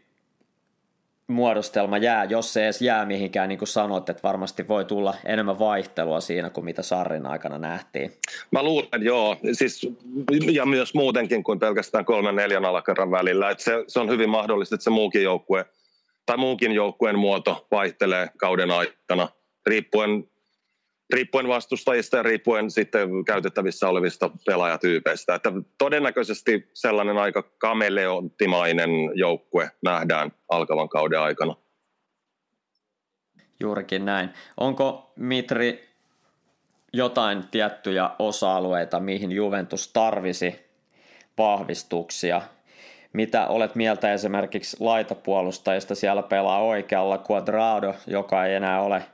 muodostelma 1.28 1.98
jää, 1.98 2.24
jos 2.24 2.54
se 2.54 2.64
edes 2.64 2.82
jää 2.82 3.06
mihinkään, 3.06 3.50
niin 3.50 3.60
kuin 3.60 3.68
sanoit, 3.68 4.10
että 4.10 4.24
varmasti 4.24 4.68
voi 4.68 4.86
tulla 4.86 5.14
enemmän 5.26 5.60
vaihtelua 5.60 6.22
siinä 6.22 6.50
kuin 6.50 6.66
mitä 6.66 6.82
Sarrin 6.82 7.26
aikana 7.26 7.58
nähtiin. 7.58 8.14
Mä 8.52 8.64
luulen, 8.64 8.88
joo, 9.04 9.38
siis, 9.54 9.88
ja 10.52 10.66
myös 10.66 10.94
muutenkin 10.94 11.44
kuin 11.44 11.60
pelkästään 11.60 12.06
kolmen 12.06 12.36
neljän 12.36 12.66
alakerran 12.66 13.12
välillä, 13.12 13.50
että 13.50 13.64
se, 13.64 13.72
se 13.88 14.00
on 14.00 14.10
hyvin 14.10 14.30
mahdollista, 14.30 14.76
että 14.76 14.84
se 14.84 14.90
muukin 14.90 15.24
joukkue 15.24 15.66
tai 16.26 16.38
muukin 16.38 16.72
joukkueen 16.72 17.20
muoto 17.20 17.68
vaihtelee 17.72 18.30
kauden 18.38 18.72
aikana, 18.72 19.30
riippuen 19.66 20.24
riippuen 21.14 21.48
vastustajista 21.48 22.18
ja 22.18 22.24
riippuen 22.24 22.72
sitten 22.72 23.26
käytettävissä 23.26 23.90
olevista 23.90 24.30
pelaajatyypeistä. 24.46 25.36
Että 25.36 25.52
todennäköisesti 25.78 26.70
sellainen 26.74 27.18
aika 27.18 27.44
kameleontimainen 27.58 28.90
joukkue 29.14 29.72
nähdään 29.84 30.32
alkavan 30.50 30.90
kauden 30.90 31.20
aikana. 31.20 31.56
Juurikin 33.60 34.06
näin. 34.06 34.30
Onko 34.58 35.14
Mitri 35.16 35.90
jotain 36.94 37.44
tiettyjä 37.52 38.10
osa-alueita, 38.20 39.00
mihin 39.00 39.32
Juventus 39.32 39.88
tarvisi 39.88 40.66
vahvistuksia? 41.38 42.42
Mitä 43.14 43.48
olet 43.48 43.76
mieltä 43.76 44.14
esimerkiksi 44.14 44.78
laitapuolustajista? 44.80 45.96
Siellä 45.96 46.24
pelaa 46.24 46.62
oikealla 46.62 47.24
Quadrado, 47.32 47.94
joka 48.08 48.46
ei 48.46 48.56
enää 48.56 48.82
ole 48.82 49.06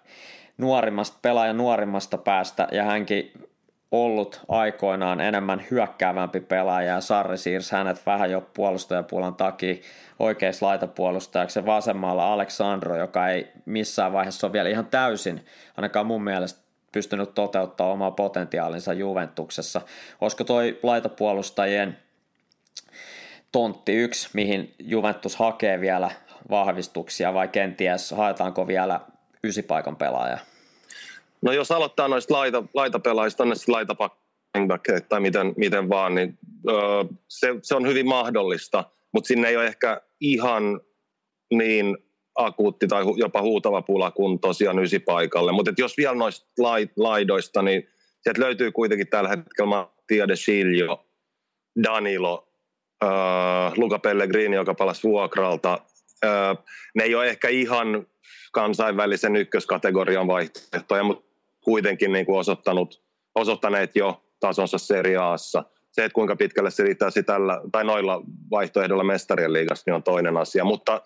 nuorimmasta 0.58 1.18
pelaajan 1.22 1.58
nuorimmasta 1.58 2.18
päästä 2.18 2.68
ja 2.72 2.84
hänkin 2.84 3.32
ollut 3.92 4.42
aikoinaan 4.48 5.22
enemmän 5.22 5.64
hyökkäävämpi 5.72 6.40
pelaaja 6.40 6.94
ja 6.94 7.02
Sarri 7.02 7.38
siirsi 7.38 7.76
hänet 7.76 8.06
vähän 8.06 8.32
jo 8.32 8.42
puolustajapuolen 8.54 9.36
takia 9.36 9.76
oikeassa 10.20 10.66
laitapuolustajaksi 10.66 11.60
ja 11.60 11.66
vasemmalla 11.66 12.34
Aleksandro, 12.34 12.98
joka 12.98 13.30
ei 13.30 13.52
missään 13.66 14.14
vaiheessa 14.14 14.48
ole 14.48 14.54
vielä 14.54 14.70
ihan 14.70 14.86
täysin, 14.86 15.46
ainakaan 15.78 16.06
mun 16.06 16.24
mielestä 16.24 16.62
pystynyt 16.92 17.34
toteuttaa 17.34 17.92
omaa 17.92 18.12
potentiaalinsa 18.12 18.94
Juventuksessa. 18.94 19.82
Olisiko 20.22 20.44
toi 20.44 20.80
laitapuolustajien 20.84 21.98
tontti 23.52 23.94
yksi, 23.96 24.30
mihin 24.34 24.76
Juventus 24.80 25.36
hakee 25.36 25.80
vielä 25.82 26.12
vahvistuksia 26.50 27.34
vai 27.34 27.48
kenties 27.48 28.12
haetaanko 28.12 28.68
vielä 28.68 29.00
ysipaikan 29.44 29.96
pelaaja? 29.96 30.38
No 31.42 31.52
jos 31.52 31.72
aloittaa 31.72 32.08
noista 32.08 32.34
laita, 32.34 32.64
laitapelaajista, 32.74 33.44
on 33.44 33.54
laitapack 33.68 34.16
tai 35.10 35.20
miten, 35.20 35.54
miten 35.58 35.90
vaan, 35.90 36.16
niin 36.16 36.40
öö, 36.70 37.04
se, 37.28 37.56
se, 37.62 37.76
on 37.76 37.88
hyvin 37.88 38.08
mahdollista. 38.08 38.84
mutta 39.12 39.28
sinne 39.28 39.50
ei 39.50 39.58
ole 39.58 39.66
ehkä 39.66 40.02
ihan 40.20 40.82
niin 41.54 41.98
akuutti 42.36 42.88
tai 42.88 43.04
jopa 43.16 43.42
huutava 43.42 43.82
pula 43.82 44.12
kuin 44.12 44.40
tosiaan 44.40 44.80
ysipaikalle. 44.80 45.52
Mutta 45.52 45.72
jos 45.78 45.98
vielä 45.98 46.16
noista 46.16 46.48
laidoista, 46.98 47.62
niin 47.62 47.88
sieltä 48.22 48.42
löytyy 48.42 48.72
kuitenkin 48.72 49.08
tällä 49.08 49.30
hetkellä 49.30 49.70
Mattia 49.70 50.28
De 50.28 50.36
Siljo, 50.36 51.06
Danilo, 51.84 52.48
äh, 53.04 53.74
Luca 53.78 54.00
Pellegrini, 54.00 54.56
joka 54.56 54.74
palasi 54.74 55.04
vuokralta. 55.04 55.80
Äh, 56.26 56.58
ne 56.96 57.04
ei 57.04 57.16
ole 57.16 57.28
ehkä 57.28 57.50
ihan 57.50 58.08
kansainvälisen 58.52 59.36
ykköskategorian 59.36 60.28
vaihtoehtoja, 60.28 61.04
mutta 61.04 61.26
kuitenkin 61.64 62.12
niin 62.12 62.26
kuin 62.26 62.40
osoittanut, 62.40 63.04
osoittaneet 63.36 63.96
jo 63.96 64.24
tasonsa 64.40 64.78
seriaassa. 64.78 65.64
Se, 65.92 66.06
että 66.06 66.16
kuinka 66.16 66.36
pitkälle 66.36 66.72
se 66.72 66.84
riittää 66.84 67.10
tällä, 67.26 67.62
tai 67.72 67.84
noilla 67.84 68.22
vaihtoehdoilla 68.52 69.04
mestarien 69.04 69.54
liigassa, 69.54 69.84
niin 69.86 69.96
on 69.96 70.04
toinen 70.04 70.38
asia. 70.38 70.64
Mutta 70.66 71.02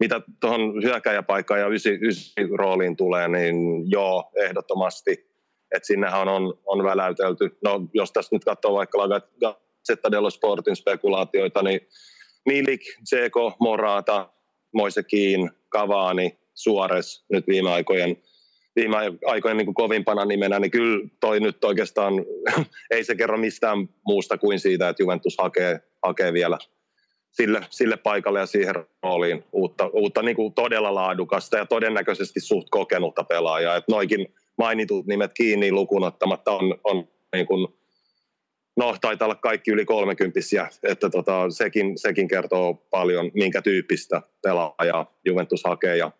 mitä 0.00 0.20
tuohon 0.40 0.82
hyökäjäpaikkaan 0.82 1.60
ja 1.60 1.68
ysi, 1.68 1.98
ysi 2.02 2.32
rooliin 2.58 2.96
tulee, 2.96 3.28
niin 3.28 3.56
joo, 3.90 4.30
ehdottomasti. 4.36 5.36
Että 5.74 5.86
sinnehän 5.86 6.28
on, 6.28 6.58
on 6.66 6.84
väläytelty. 6.84 7.58
No, 7.64 7.80
jos 7.94 8.12
tässä 8.12 8.36
nyt 8.36 8.44
katsoo 8.44 8.74
vaikka 8.74 8.98
Gazzetta 9.40 10.10
dello 10.10 10.30
Sportin 10.30 10.76
spekulaatioita, 10.76 11.62
niin 11.62 11.80
Milik, 12.46 12.80
Tseko, 13.04 13.56
Morata, 13.60 14.28
Moise 14.74 15.02
Kiin, 15.02 15.50
Suores 16.56 17.24
nyt 17.32 17.46
viime 17.46 17.70
aikojen 17.70 18.16
viime 18.76 18.96
aikojen 19.26 19.56
niin 19.56 19.66
kuin 19.66 19.74
kovimpana 19.74 20.24
nimenä, 20.24 20.58
niin 20.58 20.70
kyllä 20.70 21.08
toi 21.20 21.40
nyt 21.40 21.64
oikeastaan 21.64 22.14
ei 22.90 23.04
se 23.04 23.14
kerro 23.14 23.38
mistään 23.38 23.88
muusta 24.06 24.38
kuin 24.38 24.60
siitä, 24.60 24.88
että 24.88 25.02
Juventus 25.02 25.36
hakee, 25.38 25.80
hakee 26.04 26.32
vielä 26.32 26.58
sille, 27.30 27.60
sille 27.70 27.96
paikalle 27.96 28.38
ja 28.40 28.46
siihen 28.46 28.74
rooliin 29.02 29.44
uutta, 29.52 29.86
uutta 29.86 30.22
niin 30.22 30.36
kuin 30.36 30.52
todella 30.52 30.94
laadukasta 30.94 31.56
ja 31.56 31.66
todennäköisesti 31.66 32.40
suht 32.40 32.68
kokenutta 32.70 33.24
pelaajaa. 33.24 33.76
Että 33.76 33.92
noikin 33.92 34.34
mainitut 34.58 35.06
nimet 35.06 35.32
kiinni 35.34 35.72
lukuun 35.72 36.04
ottamatta 36.04 36.52
on, 36.52 36.78
on 36.84 37.08
niin 37.34 37.46
kuin, 37.46 37.68
no 38.76 38.96
taitaa 39.00 39.26
olla 39.26 39.34
kaikki 39.34 39.70
yli 39.70 39.84
kolmekymppisiä, 39.84 40.68
että 40.82 41.10
tota, 41.10 41.50
sekin, 41.50 41.98
sekin 41.98 42.28
kertoo 42.28 42.74
paljon, 42.74 43.30
minkä 43.34 43.62
tyyppistä 43.62 44.22
pelaajaa 44.42 45.14
Juventus 45.24 45.64
hakee 45.64 45.96
ja 45.96 46.10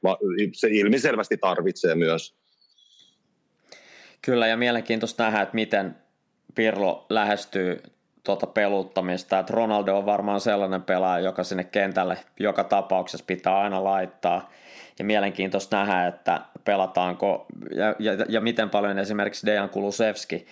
se 0.53 0.69
ilmiselvästi 0.71 1.37
tarvitsee 1.37 1.95
myös. 1.95 2.35
Kyllä 4.23 4.47
ja 4.47 4.57
mielenkiintoista 4.57 5.23
nähdä, 5.25 5.43
että 5.43 5.55
miten 5.55 5.97
Pirlo 6.55 7.07
lähestyy 7.11 7.83
tuota 8.25 8.47
peluttamista, 8.47 9.39
että 9.39 9.53
Ronaldo 9.53 9.99
on 9.99 10.07
varmaan 10.07 10.41
sellainen 10.41 10.83
pelaaja, 10.83 11.25
joka 11.25 11.45
sinne 11.45 11.65
kentälle 11.65 12.19
joka 12.41 12.65
tapauksessa 12.65 13.25
pitää 13.27 13.59
aina 13.59 13.85
laittaa. 13.85 14.51
Ja 14.99 15.05
mielenkiintoista 15.05 15.77
nähdä, 15.77 16.07
että 16.07 16.41
pelataanko 16.65 17.47
ja, 17.75 17.95
ja, 17.99 18.13
ja 18.29 18.41
miten 18.41 18.71
paljon 18.71 18.99
esimerkiksi 18.99 19.47
Dejan 19.47 19.69
Kulusevski 19.69 20.47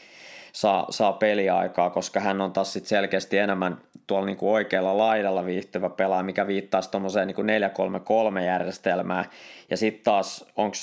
saa, 0.54 0.86
saa 0.90 1.12
peliaikaa, 1.12 1.90
koska 1.90 2.20
hän 2.20 2.40
on 2.40 2.52
taas 2.52 2.72
sit 2.72 2.86
selkeästi 2.86 3.38
enemmän 3.38 3.78
tuolla 4.06 4.26
niin 4.26 4.36
kuin 4.36 4.52
oikealla 4.52 4.98
laidalla 4.98 5.44
viihtyvä 5.44 5.90
pelaaja, 5.90 6.22
mikä 6.22 6.46
viittaa 6.46 6.82
tuommoiseen 6.82 7.28
niin 7.28 7.62
4-3-3 8.36 8.40
järjestelmään. 8.40 9.24
Ja 9.70 9.76
sitten 9.76 10.04
taas 10.04 10.46
onko 10.56 10.76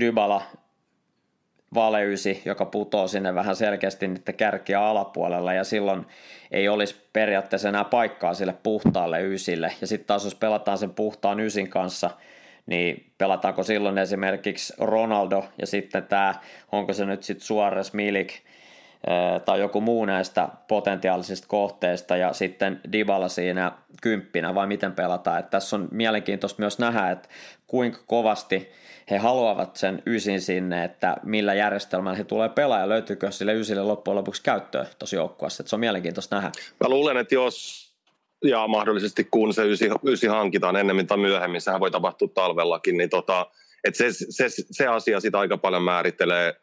Dybala 0.00 0.42
valeysi, 1.74 2.42
joka 2.44 2.64
putoo 2.64 3.08
sinne 3.08 3.34
vähän 3.34 3.56
selkeästi 3.56 4.08
niiden 4.08 4.34
kärkiä 4.34 4.80
alapuolella 4.80 5.52
ja 5.52 5.64
silloin 5.64 6.06
ei 6.50 6.68
olisi 6.68 7.08
periaatteessa 7.12 7.68
enää 7.68 7.84
paikkaa 7.84 8.34
sille 8.34 8.54
puhtaalle 8.62 9.22
ysille. 9.22 9.72
Ja 9.80 9.86
sitten 9.86 10.06
taas 10.06 10.24
jos 10.24 10.34
pelataan 10.34 10.78
sen 10.78 10.90
puhtaan 10.90 11.40
ysin 11.40 11.70
kanssa, 11.70 12.10
niin 12.66 13.12
pelataanko 13.18 13.62
silloin 13.62 13.98
esimerkiksi 13.98 14.74
Ronaldo 14.78 15.44
ja 15.58 15.66
sitten 15.66 16.04
tämä, 16.04 16.34
onko 16.72 16.92
se 16.92 17.04
nyt 17.04 17.22
sitten 17.22 17.46
Suarez, 17.46 17.92
Milik 17.92 18.32
tai 19.44 19.60
joku 19.60 19.80
muu 19.80 20.04
näistä 20.04 20.48
potentiaalisista 20.68 21.48
kohteista 21.48 22.16
ja 22.16 22.32
sitten 22.32 22.80
Dybala 22.92 23.28
siinä 23.28 23.72
kymppinä 24.02 24.54
vai 24.54 24.66
miten 24.66 24.92
pelataan. 24.92 25.38
Että 25.38 25.50
tässä 25.50 25.76
on 25.76 25.88
mielenkiintoista 25.90 26.62
myös 26.62 26.78
nähdä, 26.78 27.10
että 27.10 27.28
kuinka 27.66 27.98
kovasti 28.06 28.68
he 29.10 29.18
haluavat 29.18 29.76
sen 29.76 30.02
ysin 30.06 30.40
sinne, 30.40 30.84
että 30.84 31.16
millä 31.22 31.54
järjestelmällä 31.54 32.16
he 32.16 32.24
tulee 32.24 32.48
pelaa 32.48 32.80
ja 32.80 32.88
löytyykö 32.88 33.30
sille 33.30 33.54
ysille 33.54 33.82
loppujen 33.82 34.16
lopuksi 34.16 34.42
käyttöön 34.42 34.86
tuossa 34.98 35.16
joukkueessa. 35.16 35.62
Se 35.66 35.76
on 35.76 35.80
mielenkiintoista 35.80 36.36
nähdä. 36.36 36.50
Mä 36.80 36.88
luulen, 36.88 37.16
että 37.16 37.34
jos 37.34 37.88
ja 38.44 38.66
mahdollisesti 38.66 39.24
kun 39.24 39.54
se 39.54 39.64
ysi, 39.64 39.90
ysi 40.04 40.26
hankitaan 40.26 40.76
ennemmin 40.76 41.06
tai 41.06 41.18
myöhemmin, 41.18 41.60
sehän 41.60 41.80
voi 41.80 41.90
tapahtua 41.90 42.28
talvellakin, 42.28 42.96
niin 42.96 43.10
tota, 43.10 43.46
että 43.84 43.98
se, 43.98 44.06
se, 44.12 44.44
se, 44.48 44.86
asia 44.86 45.20
sitä 45.20 45.38
aika 45.38 45.58
paljon 45.58 45.82
määrittelee 45.82 46.54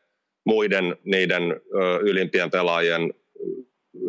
muiden 0.46 0.96
niiden 1.04 1.62
ylimpien 2.02 2.52
pelaajien 2.52 3.14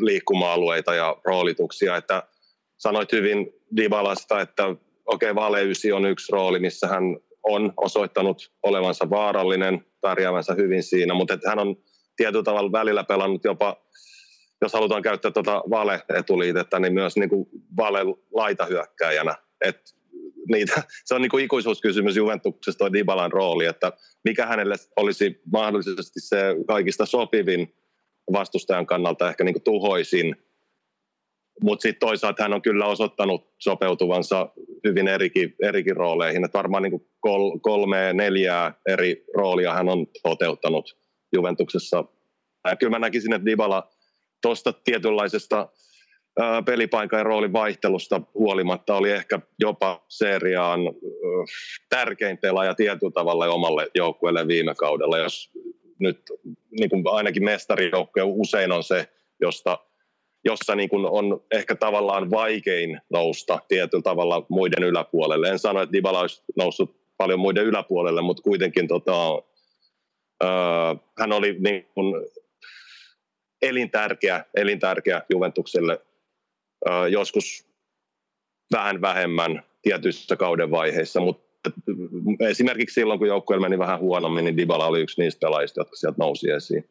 liikkuma-alueita 0.01 0.95
ja 0.95 1.17
roolituksia, 1.25 1.97
että 1.97 2.23
sanoit 2.77 3.13
hyvin 3.13 3.53
Dibalasta, 3.77 4.41
että 4.41 4.67
okei, 4.67 5.31
okay, 5.31 5.35
Valeysi 5.35 5.93
on 5.93 6.07
yksi 6.07 6.33
rooli, 6.33 6.59
missä 6.59 6.87
hän 6.87 7.03
on 7.43 7.73
osoittanut 7.77 8.53
olevansa 8.63 9.11
vaarallinen, 9.11 9.87
pärjäävänsä 10.01 10.55
hyvin 10.55 10.83
siinä, 10.83 11.15
mutta 11.15 11.35
että 11.35 11.49
hän 11.49 11.59
on 11.59 11.77
tietyllä 12.17 12.43
tavalla 12.43 12.73
välillä 12.73 13.05
pelannut 13.05 13.45
jopa, 13.45 13.77
jos 14.63 14.73
halutaan 14.73 15.03
käyttää 15.03 15.31
tuota 15.31 15.63
vale-etuliitettä, 15.71 16.79
niin 16.79 16.95
myös 16.95 17.17
niin 17.17 17.29
kuin 17.29 17.49
vale-laitahyökkäjänä. 17.77 19.35
Et 19.65 19.97
niitä, 20.51 20.83
se 21.05 21.15
on 21.15 21.23
niin 21.23 21.31
kuin 21.31 21.45
ikuisuuskysymys 21.45 22.17
Juventuksesta 22.17 22.79
tuo 22.79 22.93
Dybalan 22.93 23.33
rooli, 23.33 23.67
että 23.67 23.93
mikä 24.25 24.47
hänelle 24.47 24.75
olisi 24.97 25.41
mahdollisesti 25.53 26.21
se 26.21 26.57
kaikista 26.67 27.07
sopivin 27.07 27.75
vastustajan 28.33 28.87
kannalta 28.87 29.29
ehkä 29.29 29.45
niin 29.45 29.55
kuin 29.55 29.65
tuhoisin 29.65 30.37
mutta 31.63 31.83
sitten 31.83 32.09
toisaalta 32.09 32.43
hän 32.43 32.53
on 32.53 32.63
kyllä 32.63 32.87
osoittanut 32.87 33.55
sopeutuvansa 33.59 34.49
hyvin 34.87 35.09
erikin, 35.09 35.55
erikin 35.63 35.97
rooleihin. 35.97 36.45
Et 36.45 36.55
varmaan 36.55 36.83
niin 36.83 37.07
kol, 37.21 37.59
kolme, 37.59 38.13
neljää 38.13 38.75
eri 38.89 39.25
roolia 39.37 39.75
hän 39.75 39.89
on 39.89 40.07
toteuttanut 40.23 40.97
Juventuksessa. 41.33 42.05
Ja 42.65 42.77
kyllä 42.77 42.91
mä 42.91 42.99
näkisin, 42.99 43.33
että 43.33 43.47
Dybala 43.47 43.91
tuosta 44.43 44.73
tietynlaisesta 44.73 45.69
pelipaikan 46.65 47.19
ja 47.19 47.25
roolin 47.25 47.53
vaihtelusta 47.53 48.21
huolimatta 48.35 48.95
oli 48.95 49.11
ehkä 49.11 49.41
jopa 49.61 50.05
seriaan 50.09 50.81
tärkein 51.89 52.39
pelaaja 52.39 52.75
tietyllä 52.75 53.13
tavalla 53.13 53.47
omalle 53.47 53.91
joukkueelle 53.95 54.49
viime 54.49 54.75
kaudella. 54.75 55.19
Jos 55.19 55.51
nyt 55.99 56.21
niin 56.81 56.91
kuin 56.91 57.03
ainakin 57.07 57.45
mestarijoukkue 57.45 58.23
usein 58.23 58.73
on 58.73 58.85
se, 58.85 59.09
josta– 59.41 59.79
jossa 60.47 60.75
niin 60.75 60.89
kuin 60.89 61.07
on 61.07 61.45
ehkä 61.51 61.75
tavallaan 61.75 62.31
vaikein 62.31 63.01
nousta 63.11 63.59
tietyllä 63.69 64.03
tavalla 64.03 64.47
muiden 64.49 64.83
yläpuolelle. 64.83 65.49
En 65.49 65.59
sano, 65.59 65.83
että 65.83 65.93
Dybala 65.93 66.21
olisi 66.21 66.43
noussut 66.57 66.97
paljon 67.17 67.41
muiden 67.41 67.65
yläpuolelle, 67.65 68.23
mutta 68.23 68.43
kuitenkin 68.43 68.89
tota, 68.89 69.35
öö, 70.45 70.49
hän 71.19 71.33
oli 71.33 71.57
niin 71.59 71.87
kuin 71.95 72.15
elintärkeä, 73.63 74.45
elintärkeä 74.55 75.23
Juventukselle 75.31 76.01
joskus 77.11 77.67
vähän 78.73 79.01
vähemmän 79.01 79.63
tietyissä 79.83 80.37
kauden 80.37 80.71
vaiheissa, 80.71 81.21
mutta 81.21 81.71
esimerkiksi 82.41 82.95
silloin, 82.95 83.19
kun 83.19 83.29
joukkue 83.29 83.59
meni 83.59 83.79
vähän 83.79 84.01
huonommin, 84.01 84.45
niin 84.45 84.57
Dybala 84.57 84.87
oli 84.87 85.01
yksi 85.01 85.23
niistä 85.23 85.41
pelaajista, 85.41 85.81
jotka 85.81 85.97
sieltä 85.97 86.17
nousi 86.19 86.51
esiin. 86.51 86.89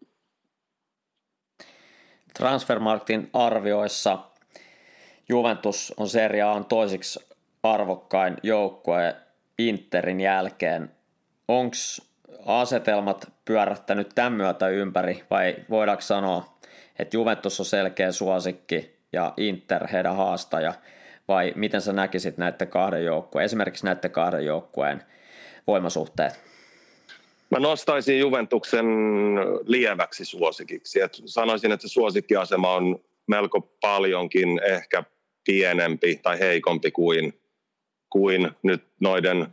Transfermarktin 2.38 3.30
arvioissa 3.34 4.20
Juventus 5.30 5.94
on 5.98 6.10
seriaan 6.10 6.66
toisiksi 6.66 7.20
arvokkain 7.64 8.38
joukkue 8.44 9.16
Interin 9.60 10.22
jälkeen. 10.22 10.92
Onko 11.48 11.76
asetelmat 12.46 13.32
pyörättänyt 13.46 14.10
tämän 14.16 14.34
myötä 14.34 14.68
ympäri 14.68 15.24
vai 15.32 15.56
voidaanko 15.70 16.02
sanoa, 16.02 16.58
että 17.00 17.18
Juventus 17.18 17.60
on 17.60 17.66
selkeä 17.66 18.12
suosikki 18.12 18.95
ja 19.16 19.34
Inter 19.38 19.88
heidän 19.88 20.16
haastaja 20.16 20.74
vai 21.28 21.54
miten 21.56 21.82
sä 21.82 21.94
näkisit 21.94 22.38
näiden 22.38 22.68
kahden 22.68 23.06
joukkueen, 23.06 23.46
esimerkiksi 23.46 23.86
näiden 23.86 24.12
kahden 24.12 24.46
joukkueen 24.46 25.04
voimasuhteet? 25.68 26.40
Mä 27.52 27.60
nostaisin 27.60 28.20
Juventuksen 28.20 28.86
lieväksi 29.66 30.26
suosikiksi. 30.26 31.02
Et 31.02 31.22
sanoisin, 31.26 31.72
että 31.72 31.88
se 31.88 31.92
suosikkiasema 31.92 32.74
on 32.74 33.00
melko 33.28 33.62
paljonkin 33.82 34.62
ehkä 34.64 35.04
pienempi 35.46 36.16
tai 36.16 36.40
heikompi 36.40 36.92
kuin, 36.92 37.34
kuin 38.10 38.52
nyt 38.64 38.84
noiden, 39.00 39.48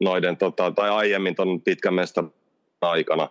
noiden 0.00 0.36
tota, 0.36 0.70
tai 0.70 0.90
aiemmin 0.90 1.34
tuon 1.34 1.60
pitkän 1.60 1.94
mestan 1.94 2.32
aikana. 2.80 3.28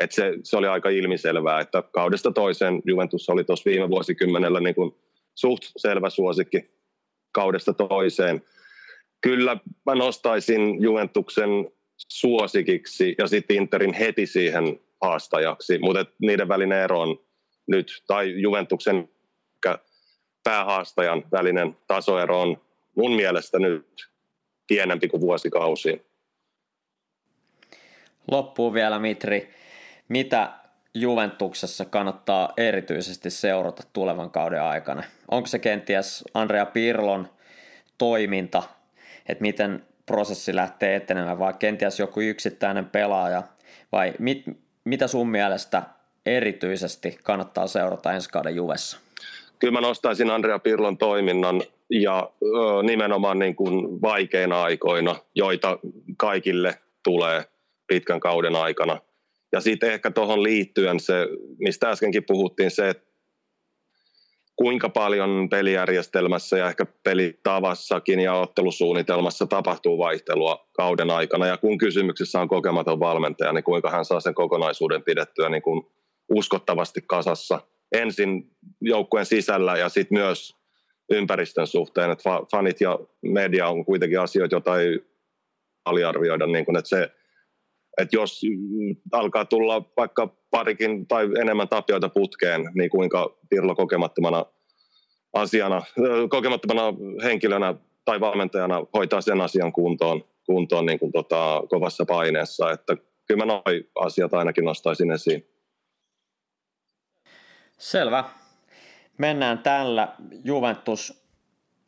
Et 0.00 0.12
se, 0.12 0.32
se, 0.42 0.56
oli 0.56 0.66
aika 0.66 0.88
ilmiselvää, 0.88 1.60
että 1.60 1.82
kaudesta 1.82 2.32
toiseen 2.32 2.82
Juventus 2.84 3.28
oli 3.28 3.44
tuossa 3.44 3.70
viime 3.70 3.88
vuosikymmenellä 3.88 4.60
niin 4.60 4.74
kuin 4.74 4.94
suht 5.34 5.62
selvä 5.76 6.10
suosikki 6.10 6.70
kaudesta 7.32 7.72
toiseen. 7.72 8.42
Kyllä 9.20 9.56
mä 9.86 9.94
nostaisin 9.94 10.82
Juventuksen 10.82 11.48
suosikiksi 11.96 13.14
ja 13.18 13.26
sitten 13.26 13.56
Interin 13.56 13.94
heti 13.94 14.26
siihen 14.26 14.80
haastajaksi, 15.00 15.78
mutta 15.78 16.06
niiden 16.18 16.48
välinen 16.48 16.78
ero 16.78 17.00
on 17.00 17.20
nyt, 17.66 18.02
tai 18.06 18.40
Juventuksen 18.40 19.08
päähaastajan 20.44 21.24
välinen 21.32 21.76
tasoero 21.86 22.40
on 22.40 22.60
mun 22.96 23.12
mielestä 23.12 23.58
nyt 23.58 24.08
pienempi 24.68 25.08
kuin 25.08 25.20
vuosikausi. 25.20 26.06
Loppuu 28.30 28.74
vielä 28.74 28.98
Mitri. 28.98 29.54
Mitä 30.08 30.52
Juventuksessa 30.94 31.84
kannattaa 31.84 32.52
erityisesti 32.56 33.30
seurata 33.30 33.82
tulevan 33.92 34.30
kauden 34.30 34.62
aikana? 34.62 35.02
Onko 35.30 35.46
se 35.46 35.58
kenties 35.58 36.24
Andrea 36.34 36.66
Pirlon 36.66 37.28
toiminta, 37.98 38.62
että 39.28 39.42
miten 39.42 39.86
prosessi 40.06 40.54
lähtee 40.54 40.96
etenemään, 40.96 41.38
vai 41.38 41.54
kenties 41.58 41.98
joku 41.98 42.20
yksittäinen 42.20 42.86
pelaaja, 42.86 43.42
vai 43.92 44.12
mit, 44.18 44.44
mitä 44.84 45.06
sun 45.06 45.28
mielestä 45.28 45.82
erityisesti 46.26 47.18
kannattaa 47.24 47.66
seurata 47.66 48.12
ensi 48.12 48.30
kauden 48.30 48.56
Juvessa? 48.56 48.98
Kyllä 49.58 49.72
mä 49.72 49.80
nostaisin 49.80 50.30
Andrea 50.30 50.58
Pirlon 50.58 50.98
toiminnan 50.98 51.62
ja 51.90 52.30
ö, 52.42 52.82
nimenomaan 52.82 53.38
niin 53.38 53.56
kuin 53.56 54.02
vaikeina 54.02 54.62
aikoina, 54.62 55.16
joita 55.34 55.78
kaikille 56.16 56.78
tulee 57.04 57.44
pitkän 57.86 58.20
kauden 58.20 58.56
aikana. 58.56 58.98
Ja 59.52 59.60
sitten 59.60 59.92
ehkä 59.92 60.10
tuohon 60.10 60.42
liittyen 60.42 61.00
se, 61.00 61.28
mistä 61.58 61.90
äskenkin 61.90 62.24
puhuttiin, 62.26 62.70
se, 62.70 62.88
että 62.88 63.12
kuinka 64.56 64.88
paljon 64.88 65.48
pelijärjestelmässä 65.50 66.58
ja 66.58 66.68
ehkä 66.68 66.86
pelitavassakin 67.02 68.20
ja 68.20 68.34
ottelusuunnitelmassa 68.34 69.46
tapahtuu 69.46 69.98
vaihtelua 69.98 70.68
kauden 70.72 71.10
aikana. 71.10 71.46
Ja 71.46 71.56
kun 71.56 71.78
kysymyksessä 71.78 72.40
on 72.40 72.48
kokematon 72.48 73.00
valmentaja, 73.00 73.52
niin 73.52 73.64
kuinka 73.64 73.90
hän 73.90 74.04
saa 74.04 74.20
sen 74.20 74.34
kokonaisuuden 74.34 75.02
pidettyä 75.02 75.48
niin 75.48 75.62
kuin 75.62 75.82
uskottavasti 76.28 77.00
kasassa. 77.06 77.60
Ensin 77.92 78.50
joukkueen 78.80 79.26
sisällä 79.26 79.76
ja 79.76 79.88
sitten 79.88 80.18
myös 80.18 80.56
ympäristön 81.10 81.66
suhteen, 81.66 82.10
että 82.10 82.30
fanit 82.50 82.80
ja 82.80 82.98
media 83.22 83.68
on 83.68 83.84
kuitenkin 83.84 84.20
asioita, 84.20 84.54
joita 84.54 84.80
ei 84.80 85.00
aliarvioida, 85.84 86.46
niin 86.46 86.64
kuin, 86.64 86.78
että 86.78 86.88
se 86.88 87.10
että 87.98 88.16
jos 88.16 88.40
alkaa 89.12 89.44
tulla 89.44 89.82
vaikka 89.96 90.28
parikin 90.50 91.06
tai 91.06 91.28
enemmän 91.40 91.68
tapioita 91.68 92.08
putkeen, 92.08 92.70
niin 92.74 92.90
kuinka 92.90 93.36
Pirlo 93.50 93.74
kokemattomana 93.74 94.46
asiana, 95.32 95.82
kokemattomana 96.30 96.96
henkilönä 97.22 97.74
tai 98.04 98.20
valmentajana 98.20 98.86
hoitaa 98.94 99.20
sen 99.20 99.40
asian 99.40 99.72
kuntoon, 99.72 100.24
kuntoon 100.46 100.86
niin 100.86 100.98
kuin 100.98 101.12
tota, 101.12 101.62
kovassa 101.68 102.04
paineessa. 102.04 102.70
Että 102.70 102.96
kyllä 103.26 103.44
mä 103.44 103.52
noin 103.52 103.90
asiat 103.94 104.34
ainakin 104.34 104.64
nostaisin 104.64 105.12
esiin. 105.12 105.46
Selvä. 107.78 108.24
Mennään 109.18 109.58
tällä. 109.58 110.08
Juventus 110.44 111.26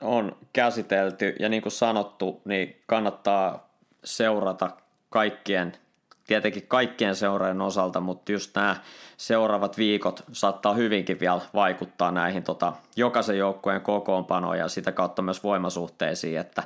on 0.03 0.37
käsitelty 0.53 1.35
ja 1.41 1.49
niin 1.49 1.63
kuin 1.63 1.73
sanottu, 1.73 2.43
niin 2.45 2.83
kannattaa 2.87 3.75
seurata 4.05 4.71
kaikkien 5.11 5.73
tietenkin 6.27 6.67
kaikkien 6.69 7.17
seurojen 7.17 7.61
osalta, 7.61 8.01
mutta 8.01 8.33
just 8.33 8.55
nämä 8.55 8.77
seuraavat 9.17 9.79
viikot 9.79 10.25
saattaa 10.33 10.75
hyvinkin 10.75 11.21
vielä 11.21 11.41
vaikuttaa 11.55 12.11
näihin 12.11 12.43
tota, 12.43 12.73
jokaisen 12.97 13.39
joukkueen 13.39 13.81
kokoonpanoon 13.81 14.59
ja 14.59 14.69
sitä 14.69 14.93
kautta 14.93 15.23
myös 15.23 15.43
voimasuhteisiin, 15.43 16.39
että 16.39 16.63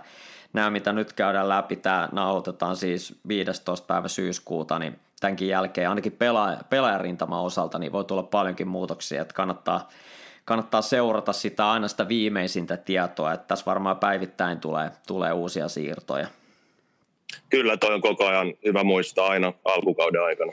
nämä 0.53 0.71
mitä 0.71 0.93
nyt 0.93 1.13
käydään 1.13 1.49
läpi, 1.49 1.77
tämä 1.77 2.09
nauhoitetaan 2.13 2.77
siis 2.77 3.19
15. 3.29 3.87
päivä 3.87 4.09
syyskuuta, 4.09 4.79
niin 4.79 4.99
tämänkin 5.21 5.49
jälkeen 5.49 5.89
ainakin 5.89 6.13
pelaaja, 6.13 6.59
pelaajarintaman 6.71 7.41
osalta 7.41 7.79
niin 7.79 7.93
voi 7.93 8.05
tulla 8.05 8.23
paljonkin 8.23 8.69
muutoksia, 8.69 9.23
että 9.23 9.35
kannattaa, 9.35 9.89
kannattaa 10.45 10.83
seurata 10.83 11.33
sitä 11.33 11.71
aina 11.71 11.89
sitä 11.89 12.09
viimeisintä 12.09 12.77
tietoa, 12.77 13.33
että 13.33 13.47
tässä 13.47 13.67
varmaan 13.67 13.97
päivittäin 13.97 14.61
tulee, 14.61 14.91
tulee 15.07 15.33
uusia 15.33 15.69
siirtoja 15.69 16.29
kyllä 17.51 17.77
toi 17.77 17.95
on 17.95 18.01
koko 18.01 18.27
ajan 18.27 18.55
hyvä 18.65 18.85
muistaa 18.85 19.27
aina 19.27 19.53
alkukauden 19.65 20.23
aikana. 20.23 20.53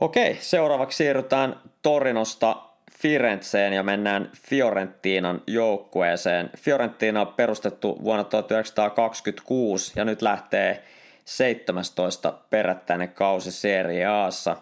Okei, 0.00 0.36
seuraavaksi 0.40 0.96
siirrytään 0.96 1.60
Torinosta 1.82 2.56
Firenzeen 2.98 3.72
ja 3.72 3.82
mennään 3.82 4.30
Fiorentinan 4.48 5.42
joukkueeseen. 5.46 6.50
Fiorentina 6.56 7.20
on 7.20 7.26
perustettu 7.26 7.98
vuonna 8.04 8.24
1926 8.24 9.92
ja 9.96 10.04
nyt 10.04 10.22
lähtee 10.22 10.84
17 11.24 12.34
perättäinen 12.50 13.08
kausi 13.08 13.52
Serie 13.52 14.06
Aassa. 14.06 14.56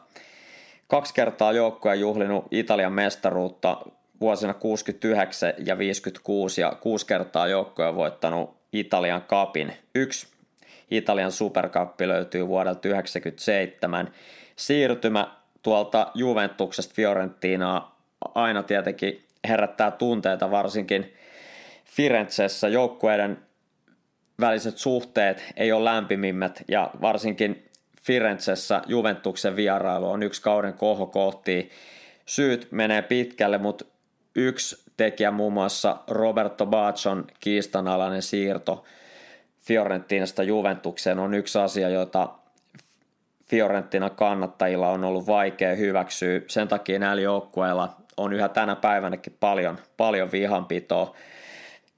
Kaksi 0.87 1.14
kertaa 1.14 1.53
joukkue 1.53 1.96
juhlinut 1.96 2.44
Italian 2.51 2.92
mestaruutta 2.92 3.77
vuosina 4.20 4.55
69 4.55 5.55
ja 5.66 5.79
56 5.79 6.61
ja 6.61 6.72
kuusi 6.81 7.07
kertaa 7.07 7.46
joukkue 7.46 7.87
on 7.87 7.96
voittanut 7.96 8.62
Italian 8.73 9.23
kapin. 9.23 9.73
Yksi 9.95 10.27
Italian 10.91 11.33
superkappi 11.33 12.09
löytyy 12.09 12.49
vuodelta 12.49 12.81
1997. 12.81 14.13
Siirtymä 14.57 15.37
tuolta 15.63 16.11
Juventuksesta 16.15 16.95
Fiorentinaa 16.95 18.03
aina 18.35 18.63
tietenkin 18.63 19.25
herättää 19.49 19.91
tunteita, 19.91 20.51
varsinkin 20.51 21.15
Firenzessä 21.85 22.69
joukkueiden 22.69 23.39
väliset 24.41 24.79
suhteet 24.79 25.45
ei 25.57 25.73
ole 25.73 25.85
lämpimimmät 25.85 26.63
ja 26.69 26.91
varsinkin 27.01 27.71
Firenzessä 28.03 28.83
Juventuksen 28.87 29.57
vierailu 29.57 30.11
on 30.11 30.23
yksi 30.23 30.43
kauden 30.43 30.75
kohokohti. 30.75 31.71
Syyt 32.27 32.69
menee 32.71 33.03
pitkälle, 33.03 33.59
mutta 33.59 33.85
yksi 34.35 34.82
tekijä 35.03 35.31
muun 35.31 35.53
muassa 35.53 35.97
Roberto 36.09 36.67
Bacion 36.67 37.27
kiistanalainen 37.41 38.23
siirto 38.23 38.85
Fiorentinasta 39.61 40.43
Juventukseen 40.43 41.19
on 41.19 41.35
yksi 41.35 41.59
asia, 41.59 41.88
jota 41.88 42.29
Fiorentina 43.45 44.11
kannattajilla 44.11 44.88
on 44.88 45.05
ollut 45.05 45.27
vaikea 45.27 45.75
hyväksyä. 45.77 46.41
Sen 46.49 46.69
takia 46.69 46.99
näillä 46.99 47.23
joukkueilla 47.23 47.97
on 48.17 48.33
yhä 48.33 48.49
tänä 48.49 48.77
päivänäkin 48.77 49.37
paljon, 49.41 49.79
paljon 49.97 50.33
vihanpitoa. 50.33 51.15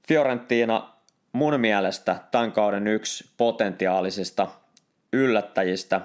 Fiorentina 0.07 0.89
mun 1.31 1.59
mielestä 1.59 2.15
tämän 2.31 2.51
kauden 2.51 2.87
yksi 2.87 3.29
potentiaalisista 3.37 4.47
yllättäjistä. 5.13 6.01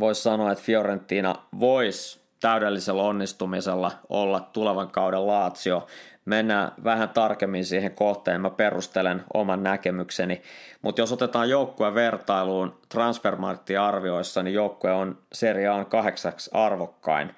Voisi 0.00 0.22
sanoa, 0.22 0.52
että 0.52 0.64
Fiorentina 0.64 1.34
voisi 1.60 2.19
täydellisellä 2.40 3.02
onnistumisella 3.02 3.92
olla 4.08 4.40
tulevan 4.40 4.90
kauden 4.90 5.26
Laatsio. 5.26 5.86
Mennään 6.24 6.72
vähän 6.84 7.08
tarkemmin 7.08 7.64
siihen 7.64 7.94
kohteen, 7.94 8.40
mä 8.40 8.50
perustelen 8.50 9.24
oman 9.34 9.62
näkemykseni. 9.62 10.42
Mutta 10.82 11.00
jos 11.00 11.12
otetaan 11.12 11.50
joukkueen 11.50 11.94
vertailuun 11.94 12.80
transfermarkti-arvioissa, 12.88 14.42
niin 14.42 14.54
joukkue 14.54 14.92
on 14.92 15.18
seriaan 15.32 15.86
kahdeksaksi 15.86 16.50
arvokkain. 16.54 17.34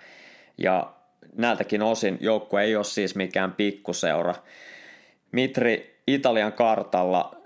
Ja 0.58 0.92
näiltäkin 1.36 1.82
osin 1.82 2.18
joukkue 2.20 2.62
ei 2.62 2.76
ole 2.76 2.84
siis 2.84 3.14
mikään 3.14 3.52
pikkuseura. 3.52 4.34
Mitri 5.32 6.00
Italian 6.06 6.52
kartalla 6.52 7.41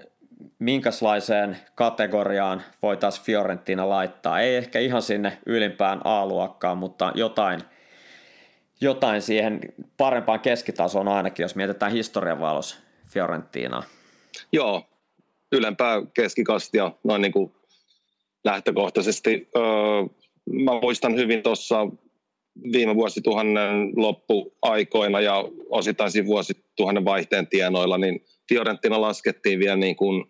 minkälaiseen 0.59 1.57
kategoriaan 1.75 2.63
voitaisiin 2.83 3.25
Fiorentina 3.25 3.89
laittaa. 3.89 4.41
Ei 4.41 4.57
ehkä 4.57 4.79
ihan 4.79 5.03
sinne 5.03 5.39
ylimpään 5.47 6.01
A-luokkaan, 6.05 6.79
mutta 6.79 7.13
jotain, 7.15 7.61
jotain 8.81 9.23
siihen 9.23 9.61
parempaan 9.97 10.41
keskitasoon 10.41 11.09
ainakin, 11.09 11.45
jos 11.45 11.55
mietitään 11.55 11.93
historian 11.93 12.41
valossa 12.41 12.77
Fiorentinaa. 13.09 13.83
Joo, 14.53 14.83
ylempää 15.53 16.03
keskikastia 16.15 16.93
noin 17.05 17.23
niin 17.23 17.33
kuin 17.33 17.53
lähtökohtaisesti. 18.45 19.49
Öö, 19.57 19.63
mä 20.53 20.81
muistan 20.83 21.17
hyvin 21.17 21.43
tuossa 21.43 21.87
viime 22.73 22.95
vuosituhannen 22.95 23.93
loppuaikoina 23.97 25.21
ja 25.21 25.45
osittain 25.71 26.11
siinä 26.11 26.27
vuosituhannen 26.27 27.05
vaihteen 27.05 27.47
tienoilla, 27.47 27.99
niin 27.99 28.25
Fiorentina 28.49 29.01
laskettiin 29.01 29.59
vielä 29.59 29.77
niin 29.77 29.97
kuin 29.97 30.25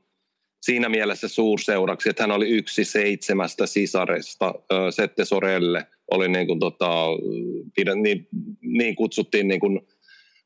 siinä 0.62 0.88
mielessä 0.88 1.28
suurseuraksi, 1.28 2.10
että 2.10 2.22
hän 2.22 2.30
oli 2.30 2.48
yksi 2.48 2.84
seitsemästä 2.84 3.66
sisaresta. 3.66 4.54
Sette 4.90 5.24
Sorelle 5.24 5.86
oli 6.10 6.28
niin, 6.28 6.46
kuin 6.46 6.60
tota, 6.60 7.06
niin, 8.02 8.28
niin 8.60 8.96
kutsuttiin 8.96 9.48
niin 9.48 9.60
kuin 9.60 9.80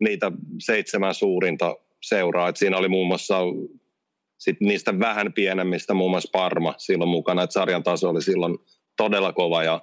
niitä 0.01 0.33
seitsemän 0.59 1.15
suurinta 1.15 1.77
seuraa. 2.03 2.49
Et 2.49 2.57
siinä 2.57 2.77
oli 2.77 2.89
muun 2.89 3.07
muassa 3.07 3.39
sit 4.39 4.61
niistä 4.61 4.99
vähän 4.99 5.33
pienemmistä 5.33 5.95
muun 5.95 6.11
muassa 6.11 6.31
Parma 6.33 6.75
silloin 6.79 7.11
mukana, 7.11 7.43
että 7.43 7.55
sarjan 7.55 7.83
taso 7.83 8.09
oli 8.09 8.23
silloin 8.23 8.59
todella 8.97 9.33
kova 9.33 9.65
ja 9.65 9.81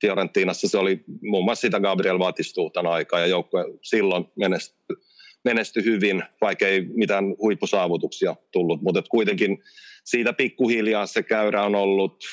Fiorentinassa 0.00 0.68
se 0.68 0.78
oli 0.78 1.04
muun 1.22 1.44
muassa 1.44 1.60
sitä 1.60 1.80
Gabriel 1.80 2.18
Batistuutan 2.18 2.86
aikaa 2.86 3.20
ja 3.20 3.26
joukkue 3.26 3.64
silloin 3.82 4.24
menestyi 4.36 4.96
menesty 5.44 5.84
hyvin, 5.84 6.22
vaikka 6.40 6.66
ei 6.66 6.80
mitään 6.94 7.24
huippusaavutuksia 7.38 8.36
tullut, 8.52 8.82
mutta 8.82 9.02
kuitenkin 9.10 9.58
siitä 10.04 10.32
pikkuhiljaa 10.32 11.06
se 11.06 11.22
käyrä 11.22 11.62
on 11.62 11.74
ollut 11.74 12.24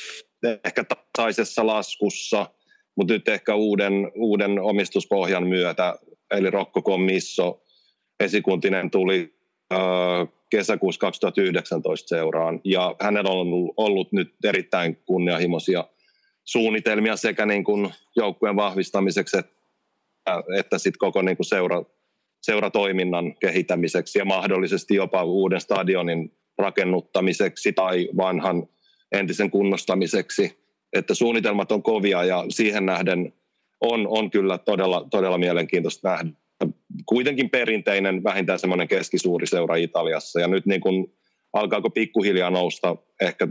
ehkä 0.66 0.84
tasaisessa 0.84 1.68
laskussa, 1.68 2.49
mutta 2.95 3.14
nyt 3.14 3.28
ehkä 3.28 3.55
uuden, 3.55 4.12
uuden 4.16 4.60
omistuspohjan 4.60 5.47
myötä, 5.47 5.95
eli 6.32 6.51
Rokko 6.51 6.82
Commisso, 6.82 7.62
esikuntinen 8.20 8.91
tuli 8.91 9.34
äh, 9.74 9.80
kesäkuussa 10.49 10.99
2019 10.99 12.08
seuraan, 12.08 12.62
ja 12.64 12.95
hänellä 13.01 13.30
on 13.30 13.47
ollut 13.78 14.12
nyt 14.12 14.36
erittäin 14.43 14.95
kunnianhimoisia 15.05 15.84
suunnitelmia 16.45 17.16
sekä 17.16 17.45
niin 17.45 17.64
kuin 17.64 17.93
joukkueen 18.16 18.55
vahvistamiseksi 18.55 19.38
että, 19.38 19.53
että 20.58 20.78
sit 20.78 20.97
koko 20.97 21.22
niin 21.22 21.38
kuin 21.38 21.45
seura, 21.45 21.84
seuratoiminnan 22.41 23.35
kehittämiseksi 23.39 24.19
ja 24.19 24.25
mahdollisesti 24.25 24.95
jopa 24.95 25.23
uuden 25.23 25.61
stadionin 25.61 26.31
rakennuttamiseksi 26.57 27.73
tai 27.73 28.09
vanhan 28.17 28.67
entisen 29.11 29.51
kunnostamiseksi. 29.51 30.57
Että 30.93 31.13
suunnitelmat 31.13 31.71
on 31.71 31.83
kovia 31.83 32.23
ja 32.23 32.45
siihen 32.49 32.85
nähden 32.85 33.33
on, 33.81 34.07
on 34.07 34.31
kyllä 34.31 34.57
todella, 34.57 35.07
todella 35.11 35.38
mielenkiintoista 35.38 36.09
nähdä. 36.09 36.29
Kuitenkin 37.05 37.49
perinteinen 37.49 38.23
vähintään 38.23 38.59
semmoinen 38.59 38.88
keskisuuri 38.88 39.47
seura 39.47 39.75
Italiassa 39.75 40.39
ja 40.39 40.47
nyt 40.47 40.65
niin 40.65 40.81
kuin 40.81 41.13
alkaako 41.53 41.89
pikkuhiljaa 41.89 42.49
nousta 42.49 42.95
ehkä 43.21 43.47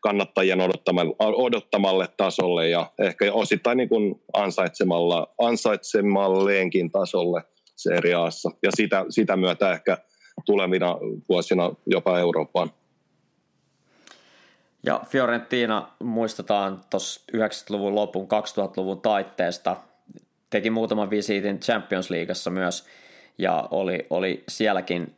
kannattajien 0.00 0.60
odottamalle, 0.60 1.14
odottamalle 1.18 2.08
tasolle 2.16 2.68
ja 2.68 2.92
ehkä 2.98 3.32
osittain 3.32 3.76
niin 3.76 3.88
kuin 3.88 4.22
ansaitsemalla, 4.32 5.34
ansaitsemalleenkin 5.38 6.90
tasolle 6.90 7.42
Serie 7.78 8.14
Aassa. 8.14 8.50
Ja 8.62 8.70
sitä, 8.74 9.04
sitä 9.08 9.36
myötä 9.36 9.72
ehkä 9.72 9.98
tulevina 10.46 10.96
vuosina 11.28 11.72
jopa 11.86 12.18
Eurooppaan. 12.18 12.70
Ja 14.86 15.00
Fiorentina 15.08 15.88
muistetaan 16.02 16.80
tuossa 16.90 17.20
90-luvun 17.36 17.94
lopun 17.94 18.24
2000-luvun 18.26 19.00
taitteesta. 19.00 19.76
Teki 20.50 20.70
muutaman 20.70 21.10
visiitin 21.10 21.60
Champions 21.60 22.10
Leagueassa 22.10 22.50
myös 22.50 22.86
ja 23.38 23.68
oli, 23.70 24.06
oli 24.10 24.44
sielläkin 24.48 25.16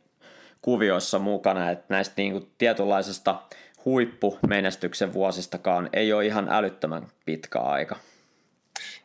kuvioissa 0.61 1.19
mukana, 1.19 1.71
että 1.71 1.85
näistä 1.89 2.13
niin 2.17 2.31
kuin 2.31 2.47
tietynlaisesta 2.57 3.41
huippumenestyksen 3.85 5.13
vuosistakaan 5.13 5.89
ei 5.93 6.13
ole 6.13 6.25
ihan 6.25 6.47
älyttömän 6.49 7.07
pitkä 7.25 7.59
aika. 7.59 7.95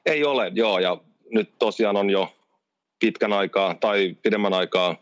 Ei 0.06 0.24
ole, 0.24 0.52
joo, 0.54 0.78
ja 0.78 0.98
nyt 1.30 1.50
tosiaan 1.58 1.96
on 1.96 2.10
jo 2.10 2.35
pitkän 3.06 3.32
aikaa 3.32 3.74
tai 3.74 4.16
pidemmän 4.22 4.52
aikaa 4.52 4.96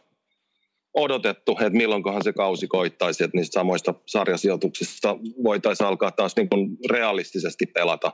odotettu, 0.95 1.53
että 1.53 1.79
milloinkohan 1.79 2.25
se 2.25 2.33
kausi 2.33 2.67
koittaisi, 2.69 3.25
että 3.25 3.37
niistä 3.37 3.55
samoista 3.55 3.95
sarjasijoituksista 4.07 5.17
voitaisiin 5.45 5.87
alkaa 5.87 6.11
taas 6.11 6.37
niin 6.37 6.49
kuin 6.49 6.77
realistisesti 6.91 7.67
pelata. 7.67 8.13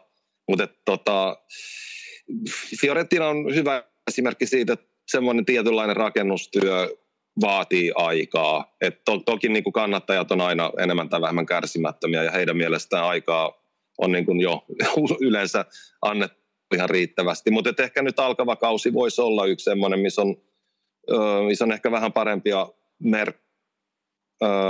Mutta 0.48 0.68
tota, 0.84 1.36
Fiorentina 2.80 3.28
on 3.28 3.54
hyvä 3.54 3.84
esimerkki 4.08 4.46
siitä, 4.46 4.72
että 4.72 4.86
semmoinen 5.08 5.44
tietynlainen 5.44 5.96
rakennustyö 5.96 6.88
vaatii 7.40 7.92
aikaa. 7.94 8.76
Et 8.80 9.04
to, 9.04 9.18
toki 9.18 9.48
niin 9.48 9.64
kuin 9.64 9.72
kannattajat 9.72 10.32
on 10.32 10.40
aina 10.40 10.70
enemmän 10.78 11.08
tai 11.08 11.20
vähemmän 11.20 11.46
kärsimättömiä 11.46 12.22
ja 12.22 12.30
heidän 12.30 12.56
mielestään 12.56 13.04
aikaa 13.04 13.60
on 13.98 14.12
niin 14.12 14.26
kuin 14.26 14.40
jo 14.40 14.64
yleensä 15.28 15.64
annettu 16.02 16.39
ihan 16.74 16.90
riittävästi. 16.90 17.50
Mutta 17.50 17.82
ehkä 17.82 18.02
nyt 18.02 18.18
alkava 18.18 18.56
kausi 18.56 18.92
voisi 18.92 19.20
olla 19.20 19.46
yksi 19.46 19.64
semmoinen, 19.64 20.00
missä 20.00 20.22
on, 20.22 20.36
missä 21.46 21.64
on 21.64 21.72
ehkä 21.72 21.90
vähän 21.90 22.12
parempia 22.12 22.68
mer- 22.98 23.32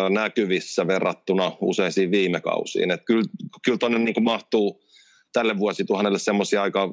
näkyvissä 0.08 0.86
verrattuna 0.86 1.52
useisiin 1.60 2.10
viime 2.10 2.40
kausiin. 2.40 2.90
Et 2.90 3.02
kyllä, 3.04 3.24
kyllä 3.64 3.78
tuonne 3.78 3.98
niin 3.98 4.22
mahtuu 4.22 4.82
tälle 5.32 5.58
vuosituhannelle 5.58 6.18
semmoisia 6.18 6.62
aika 6.62 6.88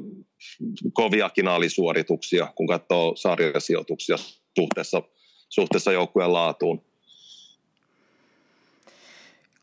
koviakin 0.94 1.48
alisuorituksia, 1.48 2.48
kun 2.56 2.68
katsoo 2.68 3.16
sarjasijoituksia 3.16 4.18
suhteessa– 4.56 5.02
suhteessa 5.50 5.92
joukkueen 5.92 6.34
laatuun. 6.34 6.86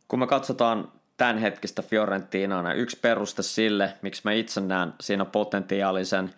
Kun 0.08 0.18
me 0.18 0.26
katsotaan 0.26 0.92
tämän 1.16 1.38
hetkistä 1.38 1.82
Fiorentinaa, 1.82 2.62
niin 2.62 2.76
yksi 2.76 2.98
peruste 3.02 3.42
sille, 3.42 3.94
miksi 4.02 4.22
mä 4.24 4.32
itse 4.32 4.60
näen 4.60 4.92
siinä 5.00 5.24
potentiaalisen 5.24 6.34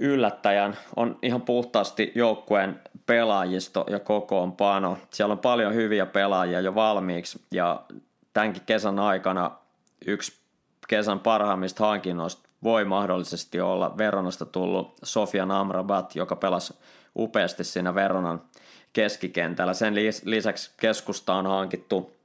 yllättäjän, 0.00 0.76
on 0.96 1.18
ihan 1.22 1.42
puhtaasti 1.42 2.12
joukkueen 2.14 2.80
pelaajisto 3.06 3.86
ja 3.90 4.00
kokoonpano. 4.00 4.98
Siellä 5.10 5.32
on 5.32 5.38
paljon 5.38 5.74
hyviä 5.74 6.06
pelaajia 6.06 6.60
jo 6.60 6.74
valmiiksi 6.74 7.42
ja 7.50 7.82
tämänkin 8.32 8.62
kesän 8.66 8.98
aikana 8.98 9.50
yksi 10.06 10.32
kesän 10.88 11.20
parhaimmista 11.20 11.86
hankinnoista 11.86 12.48
voi 12.62 12.84
mahdollisesti 12.84 13.60
olla 13.60 13.98
Veronasta 13.98 14.46
tullut 14.46 14.94
Sofian 15.02 15.50
Amrabat, 15.50 16.16
joka 16.16 16.36
pelasi 16.36 16.74
upeasti 17.16 17.64
siinä 17.64 17.94
Veronan 17.94 18.42
keskikentällä. 18.92 19.74
Sen 19.74 19.94
lisäksi 20.24 20.70
keskusta 20.76 21.34
on 21.34 21.46
hankittu 21.46 22.15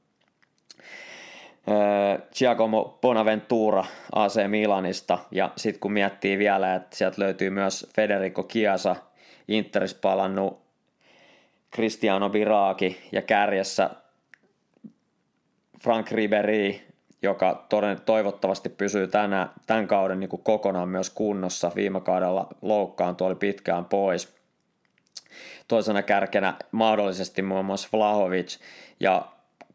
Giacomo 2.37 2.97
Bonaventura 3.01 3.85
AC 4.15 4.47
Milanista, 4.47 5.19
ja 5.31 5.51
sitten 5.55 5.79
kun 5.79 5.91
miettii 5.91 6.37
vielä, 6.37 6.75
että 6.75 6.95
sieltä 6.97 7.21
löytyy 7.21 7.49
myös 7.49 7.87
Federico 7.95 8.43
Chiasa, 8.43 8.95
Interis 9.47 9.93
palannut 9.93 10.61
Cristiano 11.75 12.29
Biraki 12.29 13.09
ja 13.11 13.21
kärjessä 13.21 13.89
Frank 15.83 16.11
Ribery, 16.11 16.75
joka 17.21 17.67
toivottavasti 18.05 18.69
pysyy 18.69 19.07
tänä, 19.07 19.49
tämän 19.67 19.87
kauden 19.87 20.19
niin 20.19 20.29
kuin 20.29 20.43
kokonaan 20.43 20.89
myös 20.89 21.09
kunnossa. 21.09 21.71
Viime 21.75 22.01
kaudella 22.01 22.47
loukkaantui, 22.61 23.27
oli 23.27 23.35
pitkään 23.35 23.85
pois 23.85 24.35
toisena 25.67 26.03
kärkenä 26.03 26.53
mahdollisesti 26.71 27.41
muun 27.41 27.65
muassa 27.65 27.89
Vlahovic 27.93 28.57
ja 28.99 29.25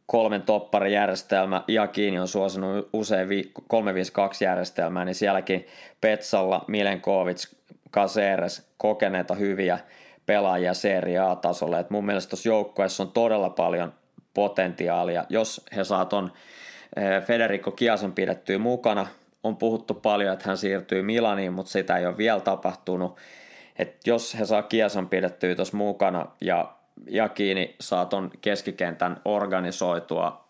kolmen 0.07 0.43
topparijärjestelmä, 0.43 1.65
Jakini 1.69 2.19
on 2.19 2.29
suosinut 2.29 2.89
usein 2.93 3.29
352 3.69 4.45
järjestelmää, 4.45 5.05
niin 5.05 5.15
sielläkin 5.15 5.67
Petsalla, 6.01 6.65
Milenkovic, 6.69 7.53
Caceres, 7.93 8.71
kokeneita 8.77 9.35
hyviä 9.35 9.79
pelaajia 10.27 10.75
Serie 10.75 11.19
A-tasolle. 11.19 11.81
Et 11.81 11.91
mun 11.91 12.07
mielestä 12.07 12.31
tuossa 12.31 12.49
joukkueessa 12.49 13.03
on 13.03 13.13
todella 13.13 13.51
paljon 13.51 13.95
potentiaalia, 14.35 15.25
jos 15.29 15.67
he 15.77 15.85
saa 15.85 16.05
ton 16.05 16.33
eh, 16.97 17.23
Federico 17.23 17.71
Kiasan 17.71 18.13
pidettyä 18.13 18.59
mukana. 18.59 19.07
On 19.43 19.57
puhuttu 19.57 19.95
paljon, 19.95 20.33
että 20.33 20.49
hän 20.49 20.57
siirtyy 20.57 21.03
Milaniin, 21.03 21.53
mutta 21.53 21.73
sitä 21.73 21.97
ei 21.97 22.07
ole 22.07 22.17
vielä 22.17 22.41
tapahtunut 22.41 23.19
että 23.79 24.11
jos 24.11 24.39
he 24.39 24.45
saa 24.45 24.63
Kiesan 24.63 25.09
pidettyä 25.09 25.55
tuossa 25.55 25.77
mukana 25.77 26.27
ja 26.41 26.76
Jakini 27.11 27.77
saa 27.81 28.07
ton 28.07 28.31
keskikentän 28.41 29.21
organisoitua 29.25 30.47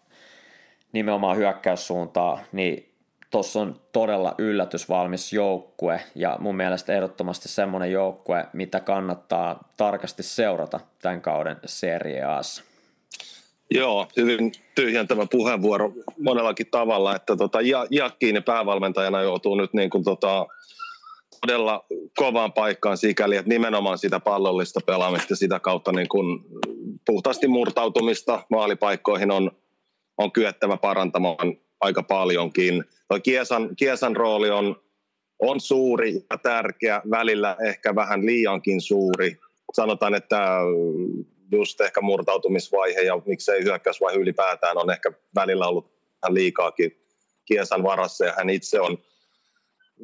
nimenomaan 0.92 1.36
hyökkäyssuuntaa, 1.36 2.38
niin 2.53 2.92
tuossa 3.30 3.61
on 3.61 3.80
todella 3.92 4.34
yllätysvalmis 4.38 5.32
joukkue 5.32 6.01
ja 6.14 6.36
mun 6.40 6.57
mielestä 6.57 6.92
ehdottomasti 6.92 7.49
semmoinen 7.49 7.92
joukkue, 7.92 8.47
mitä 8.53 8.80
kannattaa 8.80 9.68
tarkasti 9.76 10.22
seurata 10.22 10.80
tämän 11.03 11.20
kauden 11.20 11.57
Serie 11.64 12.22
Aassa. 12.22 12.62
Joo, 13.70 14.07
hyvin 14.16 14.53
tyhjentävä 14.74 15.26
puheenvuoro 15.30 15.92
monellakin 16.22 16.66
tavalla, 16.70 17.16
että 17.16 17.36
tota, 17.36 17.59
Jakkiini 17.90 18.40
päävalmentajana 18.40 19.22
joutuu 19.22 19.55
nyt 19.55 19.74
niin 19.74 19.90
kuin 19.90 20.05
tota, 20.05 20.47
todella 21.41 21.84
kovaan 22.16 22.53
paikkaan 22.53 22.97
sikäli, 22.97 23.37
että 23.37 23.49
nimenomaan 23.49 23.99
sitä 23.99 24.20
pallollista 24.20 24.80
pelaamista 24.87 25.37
sitä 25.37 25.61
kautta 25.61 25.93
niin 25.93 26.09
kuin 26.09 26.41
puhtaasti 27.07 27.49
murtautumista 27.49 28.43
maalipaikkoihin 28.51 29.30
on, 29.30 29.51
on 30.18 30.32
kyettävä 30.32 30.76
parantamaan 30.76 31.57
aika 31.80 32.03
paljonkin. 32.03 32.84
Toi 33.09 33.20
Kiesan, 33.20 33.76
Kiesan 33.76 34.16
rooli 34.16 34.51
on, 34.51 34.76
on 35.39 35.61
suuri 35.61 36.12
ja 36.30 36.39
tärkeä, 36.43 37.03
välillä 37.11 37.57
ehkä 37.68 37.95
vähän 37.95 38.26
liiankin 38.26 38.80
suuri. 38.80 39.37
Sanotaan, 39.72 40.14
että 40.14 40.59
just 41.53 41.80
ehkä 41.80 42.01
murtautumisvaihe 42.01 43.01
ja 43.01 43.20
miksei 43.26 43.64
hyökkäysvaihe 43.64 44.18
ylipäätään 44.18 44.78
on 44.78 44.91
ehkä 44.91 45.12
välillä 45.34 45.68
ollut 45.68 45.93
vähän 46.22 46.34
liikaakin 46.34 46.97
Kiesan 47.45 47.82
varassa 47.82 48.24
ja 48.24 48.34
hän 48.37 48.51
itse 48.51 48.80
on– 48.80 48.99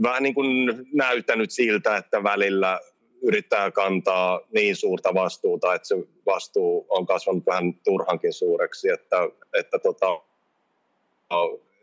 vähän 0.03 0.23
niin 0.23 0.35
kuin 0.35 0.47
näyttänyt 0.95 1.51
siltä, 1.51 1.97
että 1.97 2.23
välillä 2.23 2.81
yrittää 3.23 3.71
kantaa 3.71 4.41
niin 4.55 4.77
suurta 4.77 5.15
vastuuta, 5.15 5.75
että 5.75 5.89
se 5.89 5.95
vastuu 6.27 6.87
on 6.89 7.07
kasvanut 7.07 7.47
vähän 7.47 7.75
turhankin 7.75 8.33
suureksi, 8.33 8.89
että, 8.89 9.17
että, 9.59 9.79
tota, 9.79 10.21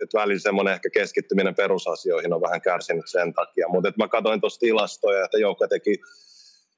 että 0.04 0.18
välillä 0.18 0.40
semmoinen 0.40 0.74
ehkä 0.74 0.90
keskittyminen 0.90 1.56
perusasioihin 1.56 2.34
on 2.34 2.42
vähän 2.42 2.62
kärsinyt 2.62 3.06
sen 3.08 3.34
takia. 3.34 3.68
Mutta 3.68 3.94
mä 3.98 4.08
katsoin 4.08 4.42
tuossa 4.42 4.60
tilastoja, 4.60 5.26
että 5.26 5.38
joukko 5.38 5.68
teki, 5.68 6.02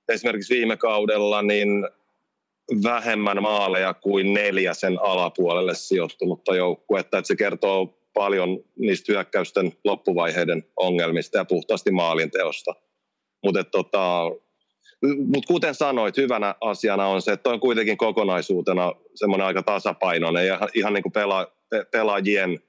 esimerkiksi 0.09 0.55
viime 0.55 0.77
kaudella 0.77 1.41
niin 1.41 1.87
vähemmän 2.83 3.41
maaleja 3.41 3.93
kuin 3.93 4.33
neljä 4.33 4.73
sen 4.73 4.97
alapuolelle 5.01 5.75
sijoittunutta 5.75 6.55
joukkuetta. 6.55 7.17
Että 7.17 7.27
se 7.27 7.35
kertoo 7.35 8.00
paljon 8.13 8.63
niistä 8.79 9.13
hyökkäysten 9.13 9.73
loppuvaiheiden 9.83 10.63
ongelmista 10.75 11.37
ja 11.37 11.45
puhtaasti 11.45 11.91
maalinteosta. 11.91 12.75
Mutta 13.43 13.63
tota, 13.63 14.23
mut 15.33 15.45
kuten 15.45 15.75
sanoit, 15.75 16.17
hyvänä 16.17 16.55
asiana 16.61 17.07
on 17.07 17.21
se, 17.21 17.31
että 17.31 17.49
on 17.49 17.59
kuitenkin 17.59 17.97
kokonaisuutena 17.97 18.93
semmoinen 19.15 19.47
aika 19.47 19.63
tasapainoinen 19.63 20.47
ja 20.47 20.59
ihan 20.75 20.93
niin 20.93 21.03
kuin 21.03 21.13
pela, 21.13 21.51
pe, 21.69 21.85
pelaajien 21.91 22.59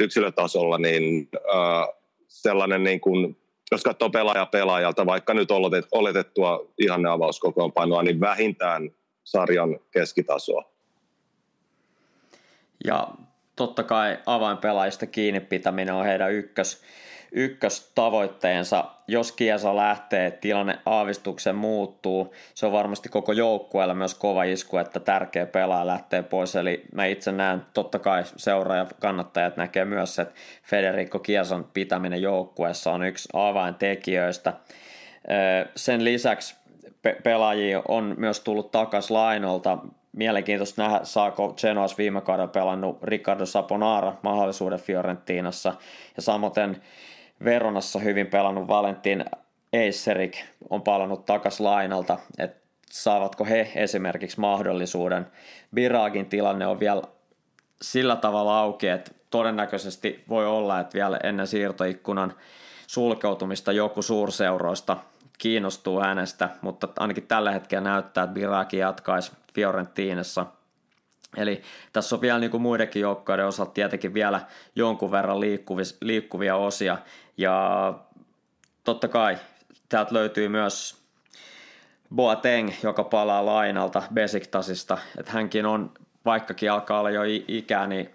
yksilötasolla 0.00 0.78
niin 0.78 1.28
äh, 1.34 1.88
sellainen 2.28 2.84
niin 2.84 3.00
kuin, 3.00 3.36
jos 3.70 3.82
katsoo 3.82 4.10
pelaaja 4.10 4.46
pelaajalta, 4.46 5.06
vaikka 5.06 5.34
nyt 5.34 5.48
oletettua 5.92 6.66
ihanne 6.78 7.08
avauskokoonpanoa, 7.08 8.02
niin 8.02 8.20
vähintään 8.20 8.90
sarjan 9.24 9.80
keskitasoa. 9.90 10.64
Ja 12.84 13.08
totta 13.60 13.82
kai 13.82 14.18
avainpelaajista 14.26 15.06
kiinni 15.06 15.40
pitäminen 15.40 15.94
on 15.94 16.04
heidän 16.04 16.32
ykkös, 16.32 16.82
ykköstavoitteensa. 17.32 18.84
Jos 19.08 19.32
Kiesa 19.32 19.76
lähtee, 19.76 20.30
tilanne 20.30 20.78
aavistuksen 20.86 21.54
muuttuu. 21.56 22.34
Se 22.54 22.66
on 22.66 22.72
varmasti 22.72 23.08
koko 23.08 23.32
joukkueella 23.32 23.94
myös 23.94 24.14
kova 24.14 24.44
isku, 24.44 24.76
että 24.76 25.00
tärkeä 25.00 25.46
pelaaja 25.46 25.86
lähtee 25.86 26.22
pois. 26.22 26.56
Eli 26.56 26.84
mä 26.94 27.04
itse 27.04 27.32
näen, 27.32 27.62
totta 27.74 27.98
kai 27.98 28.22
seuraaja 28.36 28.86
kannattajat 29.00 29.56
näkee 29.56 29.84
myös, 29.84 30.18
että 30.18 30.34
Federico 30.62 31.18
Kiesan 31.18 31.64
pitäminen 31.64 32.22
joukkueessa 32.22 32.92
on 32.92 33.04
yksi 33.04 33.28
avaintekijöistä. 33.32 34.52
Sen 35.76 36.04
lisäksi 36.04 36.56
pe- 37.02 37.20
pelaajia 37.22 37.82
on 37.88 38.14
myös 38.18 38.40
tullut 38.40 38.70
takas 38.70 39.10
lainolta. 39.10 39.78
Mielenkiintoista 40.12 40.82
nähdä, 40.82 41.00
saako 41.02 41.54
Genoas 41.60 41.98
viime 41.98 42.20
kaudella 42.20 42.48
pelannut 42.48 43.02
Ricardo 43.02 43.46
Saponara 43.46 44.14
mahdollisuuden 44.22 44.80
Fiorentinassa. 44.80 45.74
Ja 46.16 46.22
samoin 46.22 46.82
Veronassa 47.44 47.98
hyvin 47.98 48.26
pelannut 48.26 48.68
Valentin 48.68 49.24
Eisserik 49.72 50.44
on 50.70 50.82
palannut 50.82 51.24
takas 51.24 51.60
lainalta, 51.60 52.18
että 52.38 52.60
saavatko 52.90 53.44
he 53.44 53.72
esimerkiksi 53.74 54.40
mahdollisuuden. 54.40 55.26
Biragin 55.74 56.26
tilanne 56.26 56.66
on 56.66 56.80
vielä 56.80 57.02
sillä 57.82 58.16
tavalla 58.16 58.60
auki, 58.60 58.88
että 58.88 59.10
todennäköisesti 59.30 60.24
voi 60.28 60.46
olla, 60.46 60.80
että 60.80 60.94
vielä 60.94 61.18
ennen 61.22 61.46
siirtoikkunan 61.46 62.34
sulkeutumista 62.86 63.72
joku 63.72 64.02
suurseuroista 64.02 64.96
kiinnostuu 65.40 66.00
hänestä, 66.00 66.48
mutta 66.60 66.88
ainakin 66.98 67.26
tällä 67.26 67.52
hetkellä 67.52 67.90
näyttää, 67.90 68.24
että 68.24 68.34
Biraki 68.34 68.76
jatkaisi 68.76 69.32
Fiorentinassa. 69.54 70.46
Eli 71.36 71.62
tässä 71.92 72.16
on 72.16 72.20
vielä 72.20 72.38
niin 72.38 72.50
kuin 72.50 72.62
muidenkin 72.62 73.02
joukkoiden 73.02 73.46
osalta 73.46 73.72
tietenkin 73.72 74.14
vielä 74.14 74.40
jonkun 74.76 75.10
verran 75.10 75.40
liikkuvia, 75.40 75.84
liikkuvia 76.00 76.56
osia. 76.56 76.98
Ja 77.36 77.94
totta 78.84 79.08
kai 79.08 79.38
täältä 79.88 80.14
löytyy 80.14 80.48
myös 80.48 81.02
Boateng, 82.14 82.70
joka 82.82 83.04
palaa 83.04 83.46
lainalta 83.46 84.02
Besiktasista. 84.14 84.98
Että 85.18 85.32
hänkin 85.32 85.66
on, 85.66 85.92
vaikkakin 86.24 86.72
alkaa 86.72 87.00
olla 87.00 87.10
jo 87.10 87.22
ikää, 87.48 87.86
niin 87.86 88.14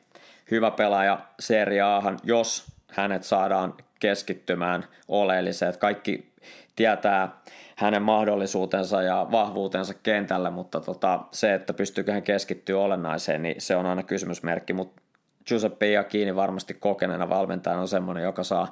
hyvä 0.52 0.72
pelaaja 0.72 1.20
Serie 1.40 1.82
Ahan, 1.82 2.20
jos 2.24 2.66
hänet 2.92 3.24
saadaan 3.24 3.74
keskittymään 4.00 4.88
oleelliseen. 5.08 5.70
Että 5.70 5.80
kaikki 5.80 6.36
tietää 6.76 7.42
hänen 7.76 8.02
mahdollisuutensa 8.02 9.02
ja 9.02 9.28
vahvuutensa 9.32 9.94
kentällä, 9.94 10.52
mutta 10.52 10.80
tota, 10.82 11.20
se, 11.32 11.54
että 11.54 11.74
pystyykö 11.74 12.12
hän 12.12 12.24
keskittyä 12.24 12.80
olennaiseen, 12.80 13.42
niin 13.42 13.62
se 13.62 13.76
on 13.76 13.86
aina 13.86 14.04
kysymysmerkki, 14.04 14.74
mutta 14.74 15.02
Giuseppe 15.48 15.92
Iacchini 15.92 16.36
varmasti 16.36 16.74
kokeneena 16.74 17.30
valmentajana 17.30 17.82
on 17.82 17.88
semmoinen, 17.88 18.24
joka 18.24 18.44
saa 18.44 18.72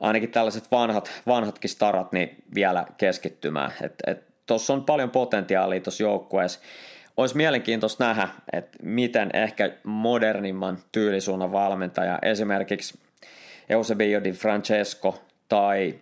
ainakin 0.00 0.30
tällaiset 0.30 0.70
vanhat, 0.70 1.10
vanhatkin 1.26 1.70
starat 1.70 2.12
niin 2.12 2.44
vielä 2.54 2.86
keskittymään. 2.96 3.72
Tuossa 4.46 4.72
on 4.72 4.84
paljon 4.84 5.10
potentiaalia 5.10 5.80
tuossa 5.80 6.02
joukkueessa. 6.02 6.60
Olisi 7.16 7.36
mielenkiintoista 7.36 8.04
nähdä, 8.04 8.28
että 8.52 8.78
miten 8.82 9.30
ehkä 9.32 9.70
modernimman 9.84 10.78
tyylisuunnan 10.92 11.52
valmentaja, 11.52 12.18
esimerkiksi 12.22 12.98
Eusebio 13.68 14.24
Di 14.24 14.32
Francesco 14.32 15.22
tai 15.48 15.94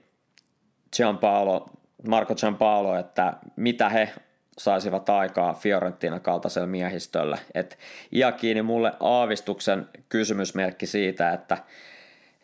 Gianpaolo, 0.97 1.71
Marco 2.09 2.35
Gianpaolo, 2.35 2.97
että 2.97 3.33
mitä 3.57 3.89
he 3.89 4.13
saisivat 4.59 5.11
aikaa 5.11 5.55
Fiorentina 5.55 6.21
kaltaisella 6.21 6.67
miehistöllä. 6.67 7.39
Et 7.55 7.79
Iakini 8.13 8.63
mulle 8.63 8.93
aavistuksen 9.01 9.89
kysymysmerkki 10.09 10.87
siitä, 10.87 11.33
että, 11.33 11.59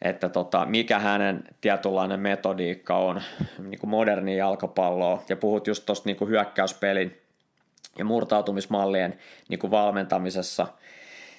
että 0.03 0.29
tota, 0.29 0.67
mikä 0.67 0.99
hänen 0.99 1.45
tietynlainen 1.61 2.21
metodiikka 2.21 2.97
on 2.97 3.23
niin 3.59 3.79
kuin 3.79 3.91
moderni 3.91 4.37
jalkapalloa. 4.37 5.23
Ja 5.29 5.37
puhut 5.37 5.67
just 5.67 5.87
tuosta 5.87 6.09
niin 6.09 6.29
hyökkäyspelin 6.29 7.21
ja 7.99 8.05
murtautumismallien 8.05 9.19
niin 9.49 9.59
kuin 9.59 9.71
valmentamisessa. 9.71 10.67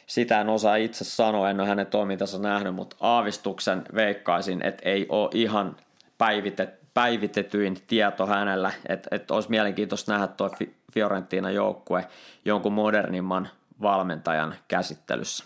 Sitä 0.05 0.41
en 0.41 0.49
osaa 0.49 0.76
itse 0.76 1.03
sanoa, 1.03 1.49
en 1.49 1.60
ole 1.60 1.68
hänen 1.68 1.88
toimintansa 1.88 2.39
nähnyt, 2.39 2.76
mutta 2.76 2.95
aavistuksen 2.99 3.84
veikkaisin, 3.95 4.66
että 4.66 4.89
ei 4.89 5.05
ole 5.10 5.30
ihan 5.34 5.76
päivitetty 6.20 6.80
päivitetyin 6.94 7.78
tieto 7.88 8.26
hänellä, 8.26 8.72
että 8.90 9.16
et 9.16 9.32
olisi 9.32 9.50
mielenkiintoista 9.50 10.12
nähdä 10.12 10.28
tuo 10.28 10.50
Fiorentina 10.94 11.52
joukkue 11.52 12.08
jonkun 12.46 12.74
modernimman 12.74 13.50
valmentajan 13.82 14.56
käsittelyssä. 14.68 15.44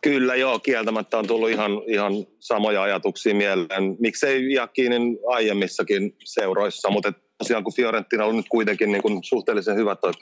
Kyllä 0.00 0.34
joo, 0.34 0.58
kieltämättä 0.58 1.18
on 1.18 1.26
tullut 1.26 1.50
ihan, 1.50 1.70
ihan 1.86 2.12
samoja 2.40 2.82
ajatuksia 2.82 3.34
mieleen. 3.34 3.96
Miksei 3.98 4.52
Jakinin 4.52 5.18
aiemmissakin 5.28 6.16
seuroissa, 6.24 6.90
mutta 6.90 7.12
tosiaan 7.38 7.64
kun 7.64 7.74
Fiorentina 7.74 8.24
on 8.24 8.36
nyt 8.36 8.48
kuitenkin 8.48 8.92
niin 8.92 9.02
kuin 9.02 9.24
suhteellisen 9.24 9.76
hyvä 9.76 9.96
toi 9.96 10.12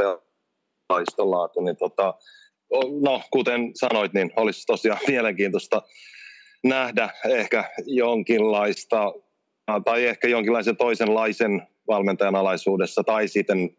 laatu, 1.19 1.61
niin 1.61 1.77
tota, 1.77 2.15
no 3.01 3.23
kuten 3.31 3.71
sanoit, 3.75 4.13
niin 4.13 4.33
olisi 4.37 4.67
tosiaan 4.67 5.01
mielenkiintoista 5.09 5.83
nähdä 6.65 7.11
ehkä 7.29 7.71
jonkinlaista 7.87 9.13
tai 9.85 10.07
ehkä 10.07 10.29
jonkinlaisen 10.29 10.77
toisenlaisen 10.77 11.63
valmentajan 11.89 12.37
alaisuudessa, 12.37 13.05
tai 13.05 13.29
sitten 13.29 13.77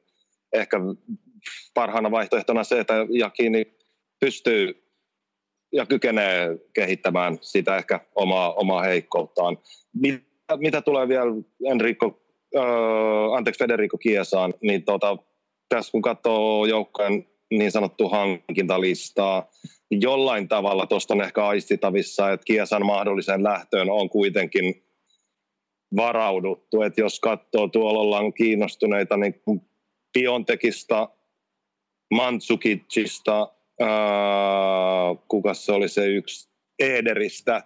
ehkä 0.53 0.77
parhaana 1.73 2.11
vaihtoehtona 2.11 2.63
se, 2.63 2.79
että 2.79 2.93
Jakini 3.09 3.65
pystyy 4.19 4.85
ja 5.71 5.85
kykenee 5.85 6.57
kehittämään 6.73 7.37
sitä 7.41 7.77
ehkä 7.77 7.99
omaa, 8.15 8.53
omaa 8.53 8.81
heikkouttaan. 8.81 9.57
Mitä, 9.93 10.57
mitä 10.57 10.81
tulee 10.81 11.07
vielä 11.07 11.31
Enrico, 11.65 12.21
äh, 12.55 13.37
anteeksi 13.37 13.59
Federico 13.59 13.97
Kiesaan, 13.97 14.53
niin 14.61 14.83
tota, 14.83 15.17
tässä 15.69 15.91
kun 15.91 16.01
katsoo 16.01 16.65
joukkojen 16.65 17.27
niin 17.51 17.71
sanottu 17.71 18.09
hankintalistaa, 18.09 19.49
niin 19.89 20.01
jollain 20.01 20.47
tavalla 20.47 20.85
tuosta 20.85 21.13
on 21.13 21.21
ehkä 21.21 21.47
aistitavissa, 21.47 22.31
että 22.31 22.45
Kiesan 22.45 22.85
mahdolliseen 22.85 23.43
lähtöön 23.43 23.89
on 23.89 24.09
kuitenkin 24.09 24.84
varauduttu. 25.95 26.81
että 26.81 27.01
jos 27.01 27.19
katsoo, 27.19 27.67
tuolla 27.67 27.99
ollaan 27.99 28.33
kiinnostuneita 28.33 29.17
niin 29.17 29.41
Piontekista, 30.13 31.09
Mantsukicista, 32.13 33.51
kuka 35.27 35.53
se 35.53 35.71
oli 35.71 35.89
se 35.89 36.07
yksi, 36.07 36.49
Ederistä. 36.79 37.63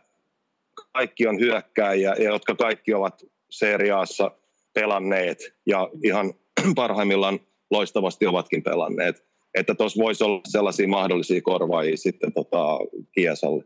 Kaikki 0.93 1.27
on 1.27 1.39
hyökkääjiä, 1.39 2.15
jotka 2.19 2.55
kaikki 2.55 2.93
ovat 2.93 3.25
seriaassa 3.49 4.31
pelanneet 4.73 5.55
ja 5.65 5.89
ihan 6.03 6.33
parhaimmillaan 6.75 7.39
loistavasti 7.71 8.25
ovatkin 8.25 8.63
pelanneet. 8.63 9.25
Että 9.53 9.75
tuossa 9.75 10.03
voisi 10.03 10.23
olla 10.23 10.41
sellaisia 10.47 10.87
mahdollisia 10.87 11.41
korvaajia 11.41 11.97
sitten 11.97 12.33
tota 12.33 12.79
Kiesalle. 13.11 13.63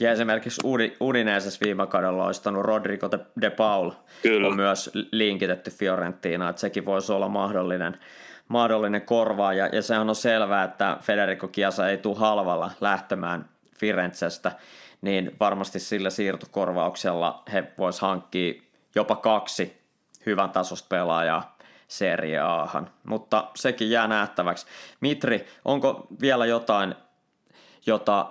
Ja 0.00 0.12
esimerkiksi 0.12 0.60
Udineses 1.00 1.60
viime 1.60 1.86
kaudella 1.86 2.24
loistanut 2.24 2.64
Rodrigo 2.64 3.10
de 3.40 3.50
Paul 3.50 3.90
Kyllä. 4.22 4.48
on 4.48 4.56
myös 4.56 4.90
linkitetty 5.12 5.70
Fiorentinaan, 5.70 6.50
että 6.50 6.60
sekin 6.60 6.84
voisi 6.84 7.12
olla 7.12 7.28
mahdollinen, 7.28 7.98
mahdollinen 8.48 9.02
korvaa. 9.02 9.52
Ja, 9.52 9.66
ja 9.66 9.82
sehän 9.82 10.08
on 10.08 10.14
selvää, 10.14 10.64
että 10.64 10.96
Federico 11.00 11.48
Chiesa 11.48 11.88
ei 11.88 11.98
tule 11.98 12.18
halvalla 12.18 12.70
lähtemään 12.80 13.48
Firenzestä, 13.78 14.52
niin 15.02 15.36
varmasti 15.40 15.78
sillä 15.80 16.10
siirtokorvauksella 16.10 17.42
he 17.52 17.72
vois 17.78 18.00
hankkia 18.00 18.62
jopa 18.94 19.16
kaksi 19.16 19.78
hyvän 20.26 20.50
tasosta 20.50 20.86
pelaajaa 20.88 21.58
Serie 21.88 22.38
Ahan. 22.38 22.90
Mutta 23.04 23.50
sekin 23.54 23.90
jää 23.90 24.08
nähtäväksi. 24.08 24.66
Mitri, 25.00 25.46
onko 25.64 26.06
vielä 26.20 26.46
jotain 26.46 26.94
jota 27.88 28.26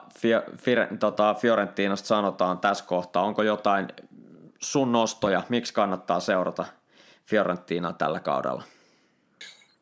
Fire, 0.58 0.88
tota, 1.00 1.34
Fiorentinasta 1.34 2.08
sanotaan 2.08 2.60
tässä 2.60 2.86
kohtaa? 2.86 3.24
Onko 3.24 3.44
jotain 3.44 3.88
sun 4.60 4.92
nostoja, 4.92 5.44
miksi 5.50 5.74
kannattaa 5.74 6.20
seurata 6.20 6.66
Fiorentina 7.26 7.94
tällä 7.94 8.20
kaudella? 8.20 8.64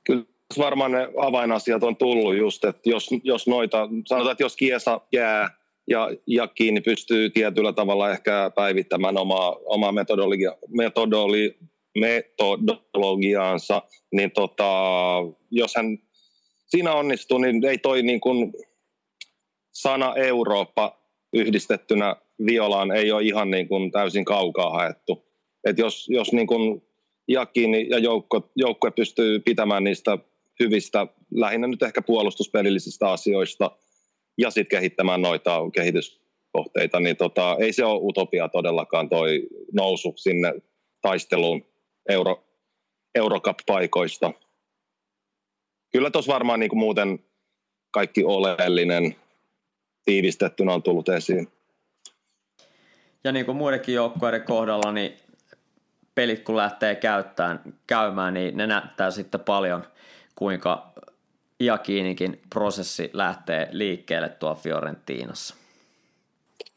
Kyllä 0.04 0.24
varmaan 0.58 0.92
ne 0.92 1.10
avainasiat 1.22 1.84
on 1.84 1.96
tullut 1.96 2.38
just, 2.38 2.66
että 2.66 2.90
jos, 2.90 3.10
jos 3.24 3.48
noita, 3.48 3.90
sanotaan, 4.06 4.32
että 4.32 4.44
jos 4.44 4.56
Kiesa 4.56 5.02
jää 5.12 5.50
ja, 5.88 6.10
ja 6.28 6.48
kiinni 6.48 6.82
pystyy 6.82 7.30
tietyllä 7.30 7.74
tavalla 7.74 8.12
ehkä 8.12 8.52
päivittämään 8.56 9.18
omaa, 9.18 9.56
omaa 9.66 9.92
metodologia, 9.92 10.56
metodoli, 10.68 11.58
metodologiaansa, 12.00 13.82
niin 14.12 14.32
tota, 14.32 14.72
jos 15.52 15.76
hän 15.76 15.98
siinä 16.68 16.94
onnistuu, 16.94 17.38
niin 17.38 17.66
ei 17.66 17.78
toi 17.78 18.04
niin 18.04 18.22
kuin 18.22 18.54
sana 19.76 20.16
Eurooppa 20.16 21.02
yhdistettynä 21.34 22.16
Violaan 22.46 22.92
ei 22.92 23.12
ole 23.12 23.24
ihan 23.24 23.52
niin 23.52 23.68
kuin 23.68 23.92
täysin 23.92 24.26
kaukaa 24.26 24.70
haettu. 24.70 25.26
Et 25.66 25.78
jos, 25.78 26.10
jos 26.10 26.34
niin 26.34 26.48
kuin 26.48 26.82
Jakin 27.28 27.90
ja 27.90 28.00
joukko, 28.00 28.52
joukkue 28.56 28.92
pystyy 28.92 29.40
pitämään 29.40 29.84
niistä 29.84 30.18
hyvistä, 30.60 31.08
lähinnä 31.34 31.68
nyt 31.68 31.84
ehkä 31.84 32.02
puolustuspelillisistä 32.02 33.12
asioista 33.12 33.72
ja 34.38 34.52
sitten 34.52 34.78
kehittämään 34.78 35.22
noita 35.22 35.60
kehityskohteita, 35.74 37.00
niin 37.00 37.18
tota, 37.18 37.58
ei 37.60 37.74
se 37.74 37.86
ole 37.86 38.02
utopia 38.04 38.50
todellakaan 38.50 39.10
toi 39.10 39.48
nousu 39.74 40.14
sinne 40.16 40.54
taisteluun 41.02 41.66
Euro, 42.10 42.44
Eurocup-paikoista. 43.16 44.34
Kyllä 45.92 46.12
tuossa 46.12 46.34
varmaan 46.34 46.60
niin 46.60 46.70
kuin 46.70 46.80
muuten 46.80 47.20
kaikki 47.92 48.24
oleellinen 48.24 49.16
tiivistettynä 50.06 50.74
on 50.74 50.84
tullut 50.84 51.10
esiin. 51.10 51.48
Ja 53.24 53.32
niin 53.32 53.46
kuin 53.46 53.58
muidenkin 53.58 53.96
joukkueiden 53.96 54.44
kohdalla, 54.44 54.92
niin 54.92 55.18
pelit 56.16 56.44
kun 56.44 56.58
lähtee 56.58 56.96
käyttämään, 56.96 57.60
käymään, 57.88 58.34
niin 58.34 58.58
ne 58.58 58.68
näyttää 58.68 59.12
sitten 59.12 59.40
paljon, 59.40 59.84
kuinka 60.36 60.94
Iakinikin 61.60 62.42
prosessi 62.50 63.10
lähtee 63.14 63.68
liikkeelle 63.72 64.30
tuo 64.30 64.56
Fiorentinassa. 64.56 65.56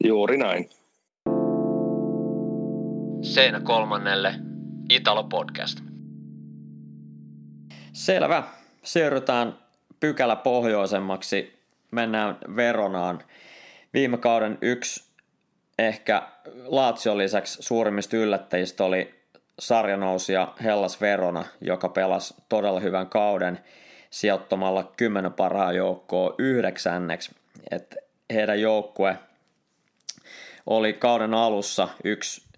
Juuri 0.03 0.37
näin. 0.37 0.69
Seinä 3.21 3.59
kolmannelle 3.59 4.33
Italo 4.89 5.23
Podcast. 5.23 5.79
Selvä. 7.93 8.43
Siirrytään 8.83 9.59
pykälä 9.99 10.35
pohjoisemmaksi. 10.35 11.58
Mennään 11.91 12.37
Veronaan. 12.55 13.23
Viime 13.93 14.17
kauden 14.17 14.57
yksi 14.61 15.09
ehkä 15.79 16.21
Laatsion 16.65 17.17
lisäksi 17.17 17.63
suurimmista 17.63 18.17
yllättäjistä 18.17 18.83
oli 18.83 19.15
sarjanousija 19.59 20.53
Hellas 20.63 21.01
Verona, 21.01 21.45
joka 21.61 21.89
pelasi 21.89 22.33
todella 22.49 22.79
hyvän 22.79 23.07
kauden 23.07 23.59
sijoittamalla 24.09 24.91
kymmenen 24.97 25.33
parhaan 25.33 25.75
joukkoa 25.75 26.35
yhdeksänneksi. 26.37 27.31
Et 27.71 27.95
heidän 28.33 28.61
joukkue 28.61 29.17
oli 30.65 30.93
kauden 30.93 31.33
alussa 31.33 31.87
yksi 32.03 32.48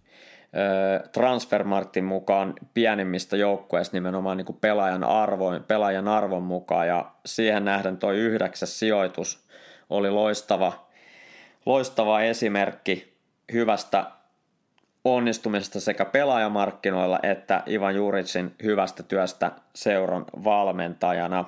Transfermartin 1.11 2.05
mukaan 2.05 2.53
pienimmistä 2.73 3.37
joukkueista 3.37 3.97
nimenomaan 3.97 4.37
niin 4.37 4.45
kuin 4.45 4.57
pelaajan, 4.61 5.03
arvoin, 5.03 5.63
pelaajan 5.63 6.07
arvon 6.07 6.43
mukaan 6.43 6.87
ja 6.87 7.11
siihen 7.25 7.65
nähden 7.65 7.97
tuo 7.97 8.11
yhdeksäs 8.11 8.79
sijoitus 8.79 9.47
oli 9.89 10.09
loistava, 10.09 10.87
loistava 11.65 12.21
esimerkki 12.21 13.13
hyvästä 13.53 14.05
onnistumisesta 15.05 15.79
sekä 15.79 16.05
pelaajamarkkinoilla 16.05 17.19
että 17.23 17.63
Ivan 17.67 17.95
Juricin 17.95 18.55
hyvästä 18.63 19.03
työstä 19.03 19.51
seuran 19.75 20.25
valmentajana. 20.43 21.45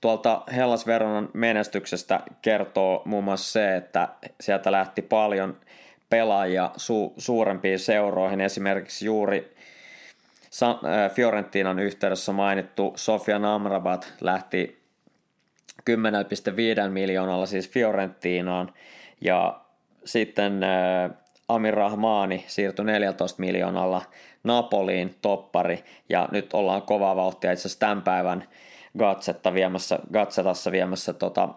Tuolta 0.00 0.42
Hellas 0.56 0.86
Veronan 0.86 1.28
menestyksestä 1.34 2.20
kertoo 2.42 3.02
muun 3.04 3.24
muassa 3.24 3.52
se, 3.52 3.76
että 3.76 4.08
sieltä 4.40 4.72
lähti 4.72 5.02
paljon 5.02 5.56
pelaajia 6.10 6.70
su- 6.76 7.14
suurempiin 7.18 7.78
seuroihin, 7.78 8.40
esimerkiksi 8.40 9.06
juuri 9.06 9.54
äh, 10.62 11.10
Fiorentinan 11.14 11.78
yhteydessä 11.78 12.32
mainittu 12.32 12.92
Sofia 12.96 13.54
Amrabat 13.54 14.12
lähti 14.20 14.78
10,5 15.90 16.88
miljoonalla 16.88 17.46
siis 17.46 17.70
Fiorentinaan. 17.70 18.72
Ja 19.20 19.60
sitten 20.04 20.62
äh, 20.62 21.10
Amir 21.48 21.74
Rahmani 21.74 22.44
siirtyi 22.46 22.84
14 22.84 23.40
miljoonalla 23.40 24.02
Napoliin 24.44 25.14
toppari. 25.22 25.84
Ja 26.08 26.28
nyt 26.32 26.52
ollaan 26.52 26.82
kovaa 26.82 27.16
vauhtia 27.16 27.52
itse 27.52 27.60
asiassa 27.60 27.78
tämän 27.78 28.02
päivän 28.02 28.44
Gatsetta 28.98 29.54
viemässä, 29.54 29.98
Gatsetassa 30.12 30.72
viemässä 30.72 31.12
tota 31.12 31.48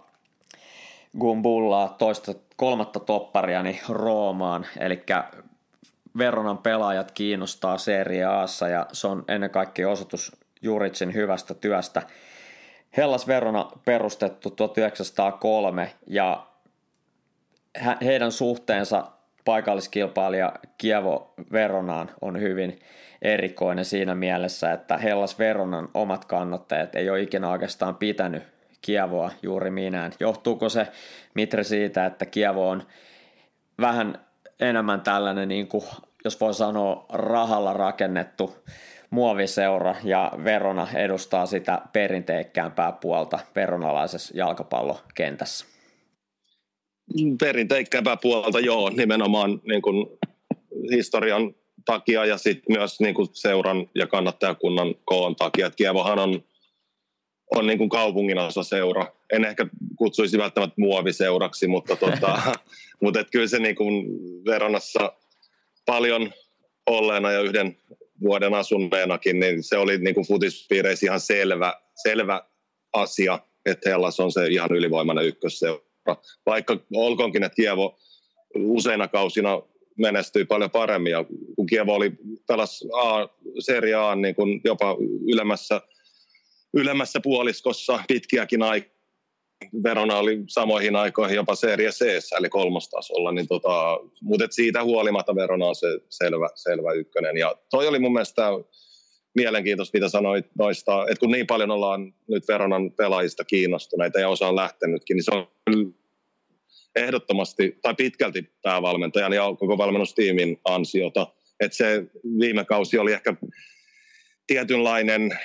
Gumbullaa 1.20 1.96
toista, 1.98 2.34
kolmatta 2.56 3.00
toppariani 3.00 3.72
niin 3.72 3.82
Roomaan, 3.90 4.66
eli 4.80 5.04
Veronan 6.18 6.58
pelaajat 6.58 7.12
kiinnostaa 7.12 7.78
Serie 7.78 8.24
Aassa 8.24 8.68
ja 8.68 8.86
se 8.92 9.08
on 9.08 9.24
ennen 9.28 9.50
kaikkea 9.50 9.90
osoitus 9.90 10.32
Juritsin 10.62 11.14
hyvästä 11.14 11.54
työstä. 11.54 12.02
Hellas 12.98 13.28
Verona 13.28 13.72
perustettu 13.86 14.50
1903 14.50 15.92
ja 16.08 16.48
heidän 18.02 18.32
suhteensa 18.32 19.12
paikalliskilpailija 19.46 20.54
Kievo 20.78 21.34
Veronaan 21.52 22.12
on 22.22 22.40
hyvin 22.40 22.80
erikoinen 23.22 23.86
siinä 23.86 24.16
mielessä, 24.16 24.72
että 24.72 24.98
Hellas 24.98 25.40
Veronan 25.40 25.90
omat 25.94 26.26
kannattajat 26.26 26.96
ei 26.96 27.10
ole 27.10 27.22
ikinä 27.22 27.50
oikeastaan 27.50 27.96
pitänyt 27.96 28.44
Kievoa 28.82 29.32
juuri 29.42 29.72
minään. 29.72 30.12
Johtuuko 30.20 30.70
se, 30.70 30.88
Mitre, 31.36 31.64
siitä, 31.64 32.06
että 32.06 32.26
Kievo 32.26 32.70
on 32.70 32.84
vähän 33.82 34.26
enemmän 34.60 35.02
tällainen, 35.02 35.48
niin 35.48 35.68
kuin, 35.68 35.84
jos 36.24 36.42
voi 36.42 36.54
sanoa, 36.54 37.06
rahalla 37.10 37.74
rakennettu 37.74 38.56
muoviseura 39.10 39.96
ja 40.04 40.32
Verona 40.44 40.88
edustaa 40.96 41.46
sitä 41.46 41.82
perinteikkäämpää 41.94 42.92
puolta 42.92 43.40
veronalaisessa 43.56 44.38
jalkapallokentässä? 44.38 45.66
Perinteikkäämpää 47.40 48.18
puolta, 48.22 48.60
joo, 48.60 48.90
nimenomaan 48.90 49.62
niin 49.68 49.82
kuin 49.82 50.08
historian 50.92 51.56
takia 51.86 52.26
ja 52.26 52.38
sitten 52.38 52.78
myös 52.78 53.00
niin 53.00 53.16
kuin 53.16 53.28
seuran 53.34 53.90
ja 53.96 54.08
kannattajakunnan 54.08 54.96
koon 55.06 55.36
takia. 55.36 55.68
Et 55.68 55.76
Kievohan 55.76 56.20
on 56.20 56.44
on 57.56 57.68
niin 57.68 57.78
kuin 57.78 57.90
kaupungin 57.90 58.38
osa 58.38 58.64
seura. 58.64 59.08
En 59.34 59.46
ehkä 59.46 59.68
kutsuisi 59.98 60.38
välttämättä 60.38 60.76
muoviseuraksi, 60.78 61.68
mutta, 61.68 61.96
tota, 61.96 62.42
mutta 63.02 63.20
et 63.20 63.32
kyllä 63.32 63.48
se 63.48 63.60
niin 63.60 63.76
kuin 63.76 64.06
Veronassa 64.46 65.14
paljon 65.86 66.34
olleena 66.86 67.32
ja 67.32 67.42
yhden 67.42 67.78
vuoden 68.22 68.54
asunneenakin, 68.54 69.40
niin 69.40 69.64
se 69.64 69.78
oli 69.78 69.98
niin 69.98 70.16
kuin 70.16 70.28
futispiireissä 70.28 71.06
ihan 71.06 71.20
selvä, 71.20 71.74
selvä 71.96 72.42
asia, 72.94 73.40
että 73.66 73.90
Hellas 73.90 74.20
on 74.20 74.32
se 74.32 74.48
ihan 74.48 74.72
ylivoimainen 74.72 75.26
ykkösseura. 75.26 75.82
Vaikka 76.46 76.78
olkoonkin, 76.94 77.44
että 77.44 77.56
Kievo 77.56 78.00
useina 78.56 79.08
kausina 79.08 79.62
menestyi 79.98 80.46
paljon 80.46 80.72
paremmin, 80.72 81.12
ja 81.12 81.26
kun 81.56 81.66
Kievo 81.66 81.94
oli 81.94 82.12
pelas 82.48 82.84
A, 82.94 83.28
Serie 83.60 83.96
A 83.96 84.16
niin 84.16 84.36
kuin 84.36 84.62
jopa 84.64 84.98
ylemmässä 85.28 85.82
ylemmässä 86.74 87.20
puoliskossa 87.24 88.00
pitkiäkin 88.08 88.64
aikaa. 88.64 89.02
Verona 89.84 90.18
oli 90.18 90.44
samoihin 90.48 90.96
aikoihin 90.96 91.36
jopa 91.36 91.56
Serie 91.56 91.90
C, 91.90 92.02
eli 92.38 92.50
kolmostasolla, 92.50 93.32
niin 93.32 93.48
tota, 93.48 94.00
mutta 94.22 94.48
siitä 94.50 94.84
huolimatta 94.84 95.36
Verona 95.36 95.66
on 95.66 95.76
se 95.76 95.88
selvä, 96.10 96.50
selvä 96.56 96.94
ykkönen. 96.94 97.38
Ja 97.38 97.56
toi 97.70 97.88
oli 97.88 98.00
mun 98.00 98.14
mielestä 98.14 98.48
mielenkiintoista, 99.36 99.98
mitä 99.98 100.10
sanoit 100.10 100.46
noista, 100.60 101.02
että 101.02 101.20
kun 101.20 101.32
niin 101.32 101.48
paljon 101.48 101.72
ollaan 101.72 102.14
nyt 102.28 102.48
Veronan 102.48 102.92
pelaajista 102.92 103.44
kiinnostuneita 103.44 104.20
ja 104.20 104.30
osa 104.30 104.48
on 104.48 104.56
lähtenytkin, 104.56 105.16
niin 105.16 105.24
se 105.24 105.32
on 105.32 105.48
ehdottomasti 106.96 107.80
tai 107.82 107.94
pitkälti 107.96 108.52
päävalmentajan 108.62 109.34
ja 109.34 109.44
koko 109.60 109.78
valmennustiimin 109.78 110.60
ansiota. 110.66 111.28
Että 111.60 111.78
se 111.78 112.04
viime 112.40 112.66
kausi 112.66 112.98
oli 112.98 113.14
ehkä 113.14 113.34
tietynlainen 114.48 115.40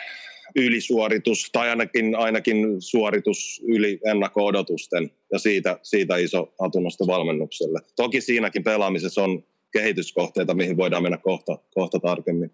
ylisuoritus 0.57 1.51
tai 1.53 1.71
ainakin, 1.71 2.17
ainakin 2.17 2.77
suoritus 2.79 3.63
yli 3.69 4.01
ennakko-odotusten 4.05 5.11
ja 5.33 5.39
siitä, 5.39 5.79
siitä 5.83 6.17
iso 6.17 6.55
hatunnosto 6.61 7.07
valmennukselle. 7.07 7.81
Toki 7.97 8.21
siinäkin 8.21 8.65
pelaamisessa 8.65 9.23
on 9.23 9.45
kehityskohteita, 9.73 10.55
mihin 10.55 10.77
voidaan 10.77 11.03
mennä 11.03 11.19
kohta, 11.19 11.59
kohta 11.75 11.99
tarkemmin. 12.01 12.53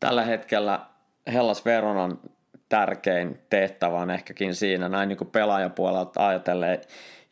Tällä 0.00 0.24
hetkellä 0.24 0.80
Hellas 1.32 1.64
Veronan 1.64 2.20
tärkein 2.68 3.38
tehtävä 3.50 4.00
on 4.00 4.10
ehkäkin 4.10 4.54
siinä, 4.54 4.88
näin 4.88 5.08
niin 5.08 5.18
kuin 5.18 5.30
pelaajapuolelta 5.30 6.26
ajatellen, 6.28 6.78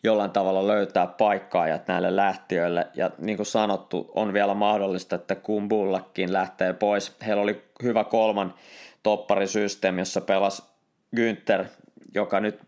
jollain 0.04 0.30
tavalla 0.30 0.66
löytää 0.66 1.06
paikkaajat 1.06 1.88
näille 1.88 2.16
lähtiöille. 2.16 2.86
Ja 2.94 3.10
niin 3.18 3.36
kuin 3.36 3.46
sanottu, 3.46 4.10
on 4.14 4.32
vielä 4.32 4.54
mahdollista, 4.54 5.16
että 5.16 5.34
Kumbullakin 5.34 6.32
lähtee 6.32 6.72
pois. 6.72 7.16
Heillä 7.26 7.42
oli 7.42 7.64
hyvä 7.82 8.04
kolman 8.04 8.54
topparisysteemi, 9.02 10.00
jossa 10.00 10.20
pelasi 10.20 10.62
Günther, 11.16 11.64
joka 12.14 12.40
nyt 12.40 12.60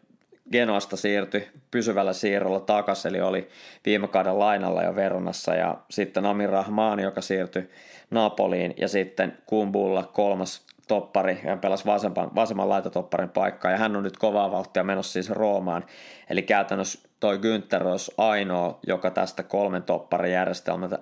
Genoasta 0.53 0.97
siirtyi 0.97 1.49
pysyvällä 1.71 2.13
siirrolla 2.13 2.61
takaisin, 2.61 3.09
eli 3.09 3.21
oli 3.21 3.49
viime 3.87 4.09
kauden 4.09 4.39
lainalla 4.39 4.83
jo 4.83 4.95
Veronassa, 4.95 5.55
ja 5.55 5.77
sitten 5.91 6.27
Amir 6.27 6.51
Rahman, 6.51 7.01
joka 7.01 7.21
siirtyi 7.21 7.71
Napoliin, 8.11 8.75
ja 8.77 8.89
sitten 8.89 9.39
Kumbulla 9.47 10.03
kolmas 10.03 10.67
toppari, 10.89 11.41
hän 11.45 11.59
pelasi 11.59 11.87
vasemman, 11.87 12.35
vasemman 12.35 12.69
laitatopparin 12.69 13.29
paikkaa, 13.29 13.71
ja 13.71 13.77
hän 13.79 13.97
on 13.97 14.03
nyt 14.03 14.19
kovaa 14.19 14.53
vauhtia 14.53 14.85
menossa 14.85 15.13
siis 15.13 15.31
Roomaan, 15.31 15.85
eli 16.31 16.43
käytännössä 16.43 17.06
toi 17.27 17.39
Günther 17.39 17.87
olisi 17.87 18.13
ainoa, 18.19 18.79
joka 18.87 19.11
tästä 19.11 19.43
kolmen 19.43 19.83
topparin 19.83 20.33
järjestelmältä 20.33 20.99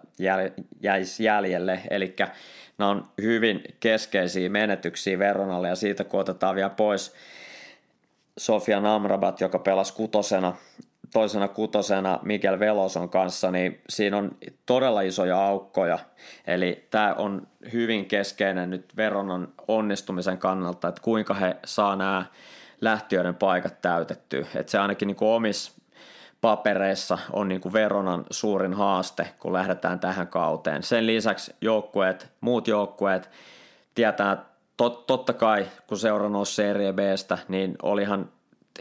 jäisi 0.80 1.24
jäljelle, 1.24 1.80
eli 1.90 2.16
nämä 2.78 2.90
on 2.90 3.08
hyvin 3.22 3.62
keskeisiä 3.80 4.48
menetyksiä 4.48 5.18
Veronalle, 5.18 5.68
ja 5.68 5.76
siitä 5.76 6.04
kun 6.04 6.20
otetaan 6.20 6.54
vielä 6.54 6.70
pois 6.70 7.14
Sofia 8.38 8.80
Namrabat, 8.80 9.40
joka 9.40 9.58
pelasi 9.58 9.94
kutosena, 9.94 10.54
toisena 11.12 11.48
kutosena 11.48 12.18
Miguel 12.22 12.58
Veloson 12.58 13.08
kanssa, 13.08 13.50
niin 13.50 13.80
siinä 13.88 14.16
on 14.16 14.36
todella 14.66 15.00
isoja 15.00 15.46
aukkoja. 15.46 15.98
Eli 16.46 16.86
tämä 16.90 17.14
on 17.14 17.46
hyvin 17.72 18.06
keskeinen 18.06 18.70
nyt 18.70 18.96
Veronan 18.96 19.48
onnistumisen 19.68 20.38
kannalta, 20.38 20.88
että 20.88 21.02
kuinka 21.02 21.34
he 21.34 21.56
saa 21.64 21.96
nämä 21.96 22.24
lähtiöiden 22.80 23.34
paikat 23.34 23.80
täytettyä. 23.82 24.46
Että 24.54 24.70
se 24.70 24.78
ainakin 24.78 25.06
niin 25.06 25.16
omissa 25.20 25.73
papereissa 26.44 27.18
on 27.32 27.48
niin 27.48 27.60
kuin 27.60 27.72
Veronan 27.72 28.24
suurin 28.30 28.74
haaste, 28.74 29.28
kun 29.38 29.52
lähdetään 29.52 30.00
tähän 30.00 30.28
kauteen. 30.28 30.82
Sen 30.82 31.06
lisäksi 31.06 31.54
joukkueet, 31.60 32.28
muut 32.40 32.68
joukkueet 32.68 33.30
tietää 33.94 34.44
tot, 34.76 35.06
totta 35.06 35.32
kai, 35.32 35.66
kun 35.86 35.98
seura 35.98 36.28
nousi 36.28 36.54
Serie 36.54 36.92
Bstä, 36.92 37.38
niin 37.48 37.76
olihan 37.82 38.28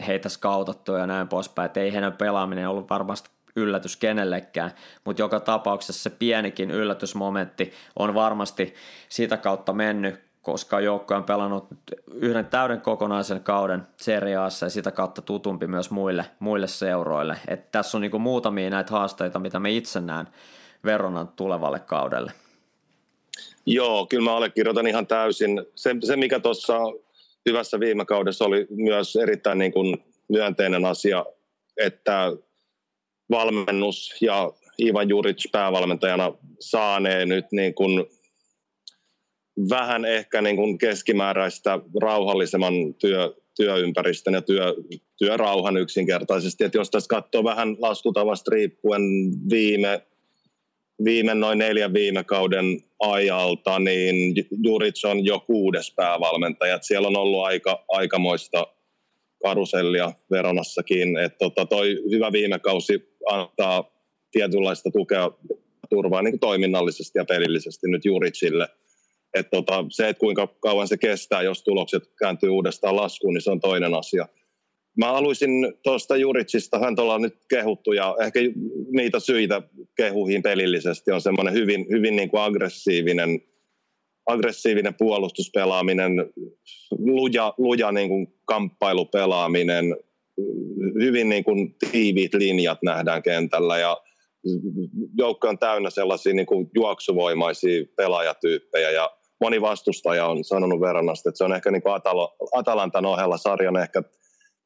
heitä 0.06 0.28
skautattu 0.28 0.92
ja 0.92 1.06
näin 1.06 1.28
poispäin, 1.28 1.66
että 1.66 1.80
ei 1.80 1.92
heidän 1.92 2.12
pelaaminen 2.12 2.68
ollut 2.68 2.90
varmasti 2.90 3.30
yllätys 3.56 3.96
kenellekään, 3.96 4.70
mutta 5.04 5.22
joka 5.22 5.40
tapauksessa 5.40 6.02
se 6.02 6.10
pienikin 6.10 6.70
yllätysmomentti 6.70 7.72
on 7.96 8.14
varmasti 8.14 8.74
sitä 9.08 9.36
kautta 9.36 9.72
mennyt, 9.72 10.23
koska 10.44 10.80
joukko 10.80 11.14
on 11.14 11.24
pelannut 11.24 11.66
yhden 12.14 12.46
täyden 12.46 12.80
kokonaisen 12.80 13.40
kauden 13.40 13.82
seriaassa 13.96 14.66
ja 14.66 14.70
sitä 14.70 14.90
kautta 14.90 15.22
tutumpi 15.22 15.66
myös 15.66 15.90
muille, 15.90 16.24
muille 16.38 16.66
seuroille. 16.66 17.36
Et 17.48 17.70
tässä 17.70 17.96
on 17.96 18.02
niinku 18.02 18.18
muutamia 18.18 18.70
näitä 18.70 18.90
haasteita, 18.90 19.38
mitä 19.38 19.60
me 19.60 19.70
itse 19.70 20.00
näen 20.00 20.26
verronnan 20.84 21.28
tulevalle 21.28 21.80
kaudelle. 21.80 22.32
Joo, 23.66 24.06
kyllä 24.06 24.24
mä 24.24 24.36
allekirjoitan 24.36 24.86
ihan 24.86 25.06
täysin. 25.06 25.66
Se, 25.74 25.94
se 26.04 26.16
mikä 26.16 26.40
tuossa 26.40 26.78
hyvässä 27.46 27.80
viime 27.80 28.04
kaudessa 28.04 28.44
oli 28.44 28.66
myös 28.70 29.16
erittäin 29.16 29.58
niin 29.58 29.72
kuin 29.72 30.04
myönteinen 30.28 30.84
asia, 30.84 31.24
että 31.76 32.32
valmennus 33.30 34.14
ja 34.20 34.52
Ivan 34.80 35.08
Juric 35.08 35.52
päävalmentajana 35.52 36.32
saanee 36.60 37.26
nyt 37.26 37.46
niin 37.52 37.74
kuin 37.74 38.06
vähän 39.70 40.04
ehkä 40.04 40.42
niin 40.42 40.56
kuin 40.56 40.78
keskimääräistä 40.78 41.78
rauhallisemman 42.00 42.94
työ, 42.94 43.34
työympäristön 43.56 44.34
ja 44.34 44.42
työ, 44.42 44.74
työrauhan 45.18 45.76
yksinkertaisesti. 45.76 46.64
Että 46.64 46.78
jos 46.78 46.90
tässä 46.90 47.08
katsoo 47.08 47.44
vähän 47.44 47.76
laskutavasta 47.78 48.50
riippuen 48.50 49.02
viime 49.50 50.02
viime 51.04 51.34
noin 51.34 51.58
neljän 51.58 51.92
viime 51.92 52.24
kauden 52.24 52.80
ajalta, 53.00 53.78
niin 53.78 54.34
Juric 54.64 55.04
on 55.04 55.24
jo 55.24 55.40
kuudes 55.40 55.92
päävalmentaja. 55.96 56.78
Siellä 56.82 57.08
on 57.08 57.16
ollut 57.16 57.44
aika, 57.44 57.84
aikamoista 57.88 58.66
karusellia 59.42 60.12
Veronassakin. 60.30 61.16
Että 61.16 61.38
tota, 61.38 61.66
toi 61.66 62.02
hyvä 62.10 62.32
viime 62.32 62.58
kausi 62.58 63.16
antaa 63.30 63.90
tietynlaista 64.30 64.90
tukea 64.90 65.30
turvaa 65.90 66.22
niin 66.22 66.38
toiminnallisesti 66.38 67.18
ja 67.18 67.24
pelillisesti 67.24 67.88
nyt 67.88 68.04
Juricille. 68.04 68.68
Et 69.34 69.50
tota, 69.50 69.84
se, 69.90 70.08
että 70.08 70.20
kuinka 70.20 70.46
kauan 70.46 70.88
se 70.88 70.96
kestää, 70.96 71.42
jos 71.42 71.62
tulokset 71.62 72.02
kääntyy 72.18 72.48
uudestaan 72.48 72.96
laskuun, 72.96 73.34
niin 73.34 73.42
se 73.42 73.50
on 73.50 73.60
toinen 73.60 73.94
asia. 73.94 74.28
Mä 74.96 75.12
haluaisin 75.12 75.50
tuosta 75.82 76.16
Juritsista, 76.16 76.78
hän 76.78 76.94
on 76.98 77.22
nyt 77.22 77.36
kehuttu 77.48 77.92
ja 77.92 78.16
ehkä 78.20 78.40
niitä 78.90 79.20
syitä 79.20 79.62
kehuihin 79.96 80.42
pelillisesti 80.42 81.10
on 81.12 81.20
semmoinen 81.20 81.54
hyvin, 81.54 81.86
hyvin 81.90 82.16
niin 82.16 82.30
kuin 82.30 82.42
aggressiivinen, 82.42 83.40
aggressiivinen 84.26 84.94
puolustuspelaaminen, 84.94 86.12
luja, 86.98 87.54
luja 87.58 87.92
niin 87.92 88.08
kuin 88.08 88.26
kamppailupelaaminen, 88.44 89.96
hyvin 91.02 91.28
niin 91.28 91.44
kuin 91.44 91.76
tiiviit 91.92 92.34
linjat 92.34 92.78
nähdään 92.82 93.22
kentällä 93.22 93.78
ja 93.78 94.00
joukko 95.18 95.48
on 95.48 95.58
täynnä 95.58 95.90
sellaisia 95.90 96.34
niin 96.34 96.46
kuin 96.46 96.70
juoksuvoimaisia 96.74 97.84
pelaajatyyppejä 97.96 98.90
ja 98.90 99.10
moni 99.40 99.60
vastustaja 99.60 100.26
on 100.26 100.44
sanonut 100.44 100.80
verrannasta, 100.80 101.28
että 101.28 101.38
se 101.38 101.44
on 101.44 101.54
ehkä 101.54 101.70
niin 101.70 101.82
kuin 101.82 101.94
Atalantan 102.52 103.06
ohella 103.06 103.36
sarjan 103.36 103.76
ehkä 103.76 104.02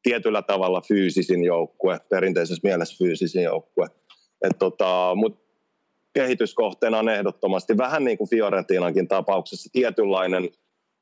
tietyllä 0.03 0.43
tavalla 0.43 0.81
fyysisin 0.89 1.45
joukkue, 1.45 2.01
perinteisessä 2.11 2.69
mielessä 2.69 3.05
fyysisin 3.05 3.43
joukkue. 3.43 3.87
Tota, 4.59 5.13
Mutta 5.15 5.49
kehityskohteena 6.13 6.99
on 6.99 7.09
ehdottomasti 7.09 7.77
vähän 7.77 8.05
niin 8.05 8.19
kuin 8.19 8.31
Fiorentinankin 8.31 9.09
tapauksessa 9.09 9.71
tietynlainen 9.73 10.49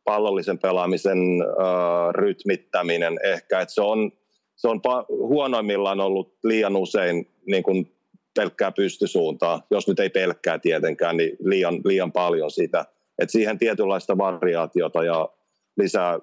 pallollisen 0.05 0.59
pelaamisen 0.59 1.19
äh, 1.43 2.15
rytmittäminen 2.15 3.19
ehkä, 3.25 3.61
että 3.61 3.75
se 3.75 3.81
on, 3.81 4.13
se 4.57 4.69
on 4.69 4.79
pa- 4.79 5.07
huonoimmillaan 5.09 6.01
ollut 6.01 6.39
liian 6.45 6.77
usein 6.77 7.29
niin 7.47 7.63
kuin 7.63 7.97
pelkkää 8.37 8.73
pystysuuntaa, 8.73 9.63
jos 9.71 9.89
nyt 9.89 10.01
ei 10.01 10.11
pelkkää 10.11 10.59
tietenkään, 10.59 11.17
niin 11.17 11.37
liian, 11.45 11.81
liian 11.85 12.13
paljon 12.13 12.51
sitä. 12.51 12.85
Että 13.19 13.33
siihen 13.33 13.59
tietynlaista 13.59 14.19
variaatiota 14.19 15.05
ja 15.05 15.29
lisää 15.77 16.19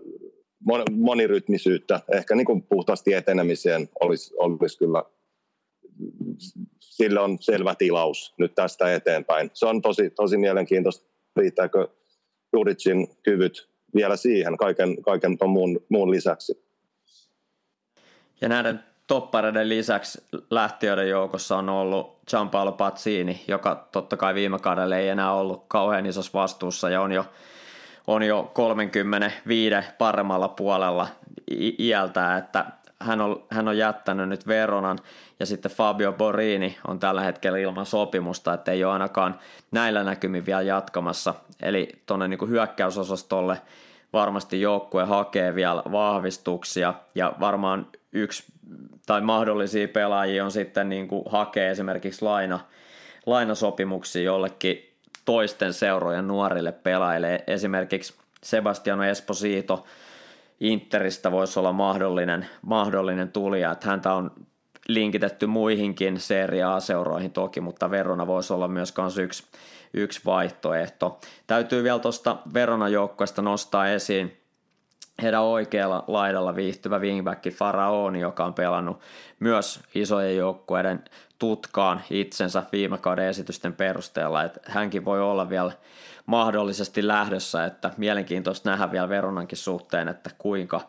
monirytmisyyttä, 0.91 2.00
ehkä 2.14 2.36
niin 2.36 2.46
kuin 2.46 2.64
puhtaasti 2.64 3.14
etenemiseen 3.14 3.89
olisi, 4.02 4.34
olisi 4.38 4.78
kyllä, 4.78 5.04
sillä 6.80 7.22
on 7.22 7.38
selvä 7.39 7.76
tilaus 7.76 8.34
nyt 8.38 8.56
tästä 8.56 8.94
eteenpäin. 8.94 9.52
Se 9.54 9.66
on 9.66 9.82
tosi, 9.82 10.10
tosi 10.10 10.38
mielenkiintoista, 10.38 11.08
riittääkö 11.36 11.88
Juricin 12.54 13.08
kyvyt 13.24 13.70
vielä 13.96 14.16
siihen 14.16 14.58
kaiken, 14.58 15.02
kaiken 15.02 15.38
ton 15.38 15.50
muun, 15.50 15.86
muun 15.89 16.12
lisäksi. 16.12 16.64
Ja 18.41 18.50
näiden 18.50 18.93
toppareiden 19.14 19.70
lisäksi 19.70 20.24
lähtiöiden 20.49 21.09
joukossa 21.09 21.57
on 21.57 21.70
ollut 21.70 22.18
Gianpaolo 22.30 22.72
Pazzini, 22.72 23.43
joka 23.47 23.88
totta 23.91 24.18
kai 24.18 24.36
viime 24.36 24.59
kaudella 24.59 24.95
ei 24.95 25.09
enää 25.09 25.34
ollut 25.34 25.66
kauhean 25.68 26.05
isossa 26.05 26.32
vastuussa 26.34 26.89
ja 26.89 27.01
on 27.01 27.11
jo 27.11 27.26
on 28.07 28.24
jo 28.24 28.51
35 28.53 29.76
paremmalla 29.97 30.47
puolella 30.47 31.07
iältä, 31.80 32.38
että 32.38 32.66
hän 32.99 33.22
on, 33.22 33.43
hän 33.49 33.68
on 33.68 33.78
jättänyt 33.78 34.30
nyt 34.30 34.47
Veronan 34.47 34.99
ja 35.39 35.45
sitten 35.45 35.72
Fabio 35.72 36.14
Borini 36.14 36.78
on 36.88 36.99
tällä 36.99 37.22
hetkellä 37.22 37.57
ilman 37.57 37.86
sopimusta, 37.86 38.53
että 38.53 38.72
ei 38.72 38.84
ole 38.84 38.93
ainakaan 38.93 39.39
näillä 39.72 40.03
näkymin 40.03 40.45
vielä 40.45 40.61
jatkamassa. 40.61 41.34
Eli 41.61 41.89
tuonne 42.05 42.28
niin 42.28 42.49
hyökkäysosastolle 42.49 43.61
varmasti 44.14 44.61
joukkue 44.61 45.03
hakee 45.03 45.55
vielä 45.55 45.84
vahvistuksia 45.91 46.93
ja 47.16 47.34
varmaan 47.39 47.88
yksi 48.11 48.43
tai 49.05 49.22
mahdollisia 49.22 49.88
pelaajia 49.88 50.45
on 50.45 50.51
sitten 50.51 50.89
niin 50.89 51.07
kuin 51.07 51.24
hakee 51.30 51.72
esimerkiksi 51.72 52.26
laina, 52.26 52.59
lainasopimuksia 53.26 54.24
jollekin 54.24 54.89
toisten 55.26 55.74
seurojen 55.74 56.28
nuorille 56.28 56.72
pelaajille. 56.72 57.43
Esimerkiksi 57.47 58.14
Sebastiano 58.43 59.03
Esposito 59.03 59.86
Interistä 60.59 61.32
voisi 61.32 61.59
olla 61.59 61.72
mahdollinen, 61.72 62.47
mahdollinen 62.61 63.32
tulija, 63.32 63.72
että 63.72 63.88
häntä 63.88 64.14
on 64.14 64.32
linkitetty 64.88 65.47
muihinkin 65.47 66.20
Serie 66.20 66.64
A-seuroihin 66.64 67.32
toki, 67.32 67.61
mutta 67.61 67.91
Verona 67.91 68.28
voisi 68.28 68.53
olla 68.53 68.68
myös 68.68 68.93
yksi, 69.22 69.43
yksi 69.94 70.22
vaihtoehto. 70.26 71.20
Täytyy 71.48 71.84
vielä 71.84 72.00
tuosta 72.00 72.38
Verona 72.54 72.89
joukkueesta 72.89 73.41
nostaa 73.41 73.88
esiin 73.88 74.44
heidän 75.22 75.41
oikealla 75.41 76.04
laidalla 76.08 76.56
viihtyvä 76.56 77.00
wingback 77.00 77.50
Faraoni, 77.54 78.20
joka 78.20 78.46
on 78.46 78.54
pelannut 78.54 79.00
myös 79.39 79.80
isojen 79.96 80.38
joukkueiden 80.38 81.04
tutkaan 81.39 82.02
itsensä 82.10 82.64
viime 82.72 82.98
kauden 82.98 83.28
esitysten 83.28 83.74
perusteella, 83.74 84.44
että 84.44 84.60
hänkin 84.66 85.06
voi 85.06 85.22
olla 85.22 85.50
vielä 85.50 85.72
mahdollisesti 86.26 87.08
lähdössä, 87.08 87.66
että 87.66 87.91
mielenkiintoista 87.98 88.70
nähdä 88.70 88.91
vielä 88.91 89.10
Veronankin 89.10 89.58
suhteen, 89.58 90.08
että 90.08 90.30
kuinka, 90.38 90.82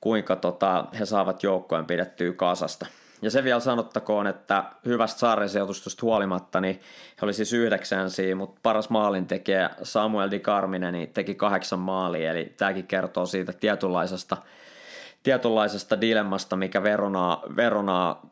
kuinka 0.00 0.36
tota, 0.36 0.84
he 0.98 1.06
saavat 1.06 1.42
joukkojen 1.42 1.86
pidettyä 1.86 2.32
kasasta. 2.32 2.86
Ja 3.22 3.30
se 3.30 3.44
vielä 3.44 3.60
sanottakoon, 3.60 4.26
että 4.26 4.64
hyvästä 4.86 5.18
sarjasijoitustusta 5.20 6.06
huolimatta, 6.06 6.60
niin 6.60 6.80
he 7.20 7.26
oli 7.26 7.32
siis 7.32 7.52
yhdeksänsiä, 7.52 8.34
mutta 8.34 8.60
paras 8.62 8.90
maalintekijä 8.90 9.70
Samuel 9.82 10.30
Di 10.30 10.38
Carmine 10.40 10.92
niin 10.92 11.12
teki 11.12 11.34
kahdeksan 11.34 11.78
maalia, 11.78 12.30
eli 12.30 12.54
tämäkin 12.56 12.86
kertoo 12.86 13.26
siitä 13.26 13.52
tietynlaisesta, 13.52 14.36
tietynlaisesta 15.22 16.00
dilemmasta, 16.00 16.56
mikä 16.56 16.82
Veronaa, 16.82 17.42
Veronaa 17.56 18.30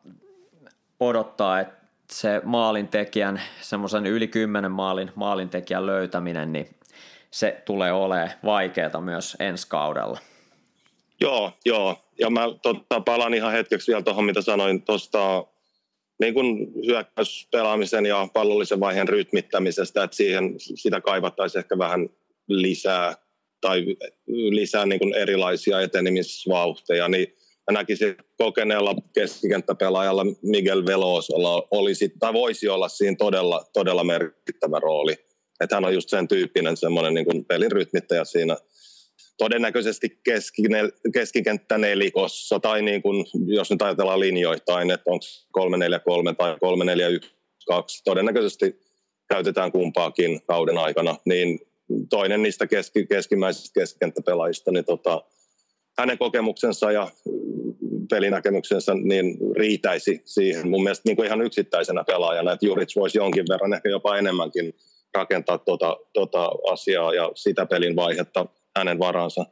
odottaa, 1.01 1.61
että 1.61 1.74
se 2.11 2.41
maalintekijän, 2.45 3.41
semmoisen 3.61 4.07
yli 4.07 4.28
kymmenen 4.28 4.72
maalin 4.72 5.12
maalintekijän 5.14 5.87
löytäminen, 5.87 6.53
niin 6.53 6.76
se 7.30 7.62
tulee 7.64 7.93
olemaan 7.93 8.30
vaikeaa 8.45 9.01
myös 9.01 9.37
ensi 9.41 9.66
kaudella. 9.68 10.18
Joo, 11.21 11.53
joo. 11.64 11.97
Ja 12.19 12.31
mä 12.31 12.49
totta, 12.62 13.01
palaan 13.01 13.35
ihan 13.35 13.53
hetkeksi 13.53 13.93
vielä 13.93 14.03
tuohon, 14.03 14.25
mitä 14.25 14.41
sanoin 14.43 14.83
tuosta 14.83 15.47
niin 16.21 16.35
kuin 16.35 16.73
hyökkäyspelaamisen 16.87 18.07
ja 18.07 18.29
pallollisen 18.33 18.81
vaiheen 18.81 19.09
rytmittämisestä, 19.09 20.05
että 20.05 20.17
siihen 20.17 20.55
sitä 20.59 21.01
kaivattaisiin 21.01 21.61
ehkä 21.61 21.79
vähän 21.79 22.09
lisää 22.49 23.14
tai 23.61 23.97
lisää 24.27 24.87
niin 24.87 24.99
kuin 24.99 25.14
erilaisia 25.14 25.81
etenemisvauhteja, 25.81 27.09
niin 27.09 27.37
mä 27.71 27.79
näkisin 27.79 28.17
kokeneella 28.39 28.95
keskikenttäpelaajalla 29.14 30.27
Miguel 30.43 30.87
Velosella 30.87 31.69
olisi, 31.71 32.12
tai 32.19 32.33
voisi 32.33 32.69
olla 32.69 32.89
siinä 32.89 33.17
todella, 33.19 33.64
todella 33.73 34.05
merkittävä 34.05 34.81
rooli. 34.81 35.12
Että 35.61 35.77
hän 35.77 35.85
on 35.85 35.95
just 35.95 36.09
sen 36.09 36.29
tyyppinen 36.29 36.77
semmoinen 36.77 37.14
niin 37.14 37.27
kuin 37.27 37.45
pelin 37.45 37.73
rytmittäjä 37.73 38.25
siinä 38.25 38.57
todennäköisesti 39.39 40.20
keskikenttä 41.12 41.78
nelikossa, 41.78 42.61
tai 42.61 42.82
niin 42.82 43.03
kuin, 43.03 43.26
jos 43.47 43.70
nyt 43.70 43.82
ajatellaan 43.82 44.20
linjoittain, 44.20 44.91
että 44.91 45.11
onko 45.11 45.24
343 45.53 46.34
tai 46.34 46.57
3412, 46.61 48.03
todennäköisesti 48.05 48.80
käytetään 49.28 49.72
kumpaakin 49.72 50.41
kauden 50.47 50.78
aikana, 50.78 51.16
niin 51.24 51.61
toinen 52.11 52.43
niistä 52.43 52.66
keski, 52.66 53.07
keskimmäisistä 53.07 53.80
keskikenttäpelaajista, 53.80 54.70
niin 54.72 54.84
tota, 54.84 55.22
hänen 55.99 56.18
kokemuksensa 56.18 56.93
ja 56.93 57.09
pelinäkemyksensä 58.11 58.95
niin 58.95 59.39
riitäisi 59.57 60.20
siihen 60.24 60.68
mun 60.68 60.82
mielestä 60.82 61.03
niin 61.09 61.16
kuin 61.16 61.26
ihan 61.26 61.43
yksittäisenä 61.43 62.05
pelaajana, 62.05 62.53
että 62.53 62.66
Juric 62.66 62.97
voisi 62.97 63.18
jonkin 63.18 63.45
verran 63.49 63.74
ehkä 63.74 63.89
jopa 63.89 64.18
enemmänkin 64.18 64.74
rakentaa 65.14 65.59
tuota, 65.59 65.97
tuota 66.12 66.51
asiaa 66.72 67.14
ja 67.14 67.32
sitä 67.34 67.66
pelin 67.66 67.97
vaihetta 67.97 68.47
hänen 68.77 68.99
varansa. 68.99 69.45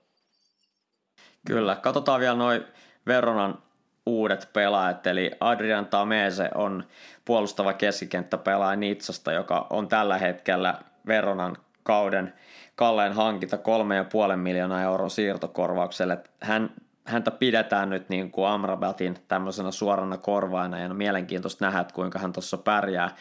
Kyllä, 1.46 1.76
katsotaan 1.76 2.20
vielä 2.20 2.34
noin 2.34 2.64
Veronan 3.06 3.58
uudet 4.06 4.48
pelaajat, 4.52 5.06
eli 5.06 5.30
Adrian 5.40 5.86
Tamese 5.86 6.50
on 6.54 6.84
puolustava 7.24 7.72
keskikenttäpelaaja 7.72 8.76
Nitsasta, 8.76 9.32
joka 9.32 9.66
on 9.70 9.88
tällä 9.88 10.18
hetkellä 10.18 10.78
Veronan 11.06 11.56
kauden 11.82 12.34
kalleen 12.76 13.12
hankinta 13.12 13.56
3,5 13.56 14.36
miljoonaa 14.36 14.82
euron 14.82 15.10
siirtokorvaukselle. 15.10 16.18
Hän, 16.40 16.70
häntä 17.04 17.30
pidetään 17.30 17.90
nyt 17.90 18.08
niin 18.08 18.30
kuin 18.30 18.48
Amrabatin 18.48 19.16
tämmöisenä 19.28 19.70
suorana 19.70 20.16
korvaina 20.16 20.78
ja 20.78 20.86
on 20.86 20.96
mielenkiintoista 20.96 21.64
nähdä, 21.64 21.84
kuinka 21.94 22.18
hän 22.18 22.32
tuossa 22.32 22.58
pärjää. 22.58 23.16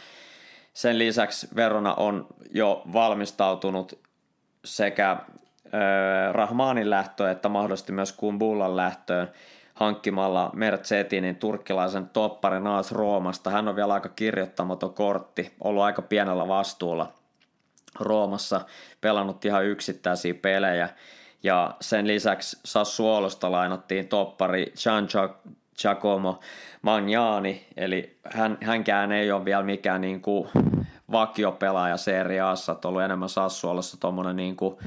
Sen 0.74 1.00
lisäksi 1.00 1.48
Verona 1.56 1.94
on 1.94 2.28
jo 2.52 2.82
valmistautunut 2.94 4.00
sekä 4.66 5.18
Rahmanin 6.32 6.90
lähtöön 6.90 7.32
että 7.32 7.50
mahdollisesti 7.50 7.92
myös 7.92 8.12
Kumbullan 8.12 8.76
lähtöön 8.76 9.32
hankkimalla 9.74 10.50
Mercedinin 10.54 11.36
turkkilaisen 11.36 12.10
topparin 12.10 12.68
AS 12.68 12.92
Roomasta. 12.92 13.50
Hän 13.50 13.68
on 13.68 13.76
vielä 13.76 13.94
aika 13.94 14.10
kirjoittamaton 14.10 14.94
kortti, 14.94 15.54
ollut 15.64 15.84
aika 15.84 16.02
pienellä 16.02 16.48
vastuulla 16.48 17.12
Roomassa, 18.00 18.62
pelannut 19.02 19.46
ihan 19.46 19.66
yksittäisiä 19.66 20.34
pelejä. 20.34 20.90
Ja 21.44 21.76
sen 21.82 22.08
lisäksi 22.08 22.60
Sassuolosta 22.66 23.52
lainattiin 23.52 24.08
toppari 24.08 24.74
Gian 24.84 25.08
Giacomo 25.82 26.40
Magnani, 26.82 27.68
eli 27.78 28.18
hän, 28.24 28.58
hänkään 28.64 29.12
ei 29.12 29.32
ole 29.32 29.46
vielä 29.46 29.64
mikään 29.64 30.02
niin 30.02 30.22
kuin 30.22 30.50
vakiopelaaja 31.12 31.98
Serie 31.98 32.42
Assa, 32.42 32.76
ollut 32.86 33.02
enemmän 33.02 33.30
Sassuolossa 33.30 34.00
tuommoinen 34.00 34.36
niin 34.36 34.56
kuin 34.56 34.78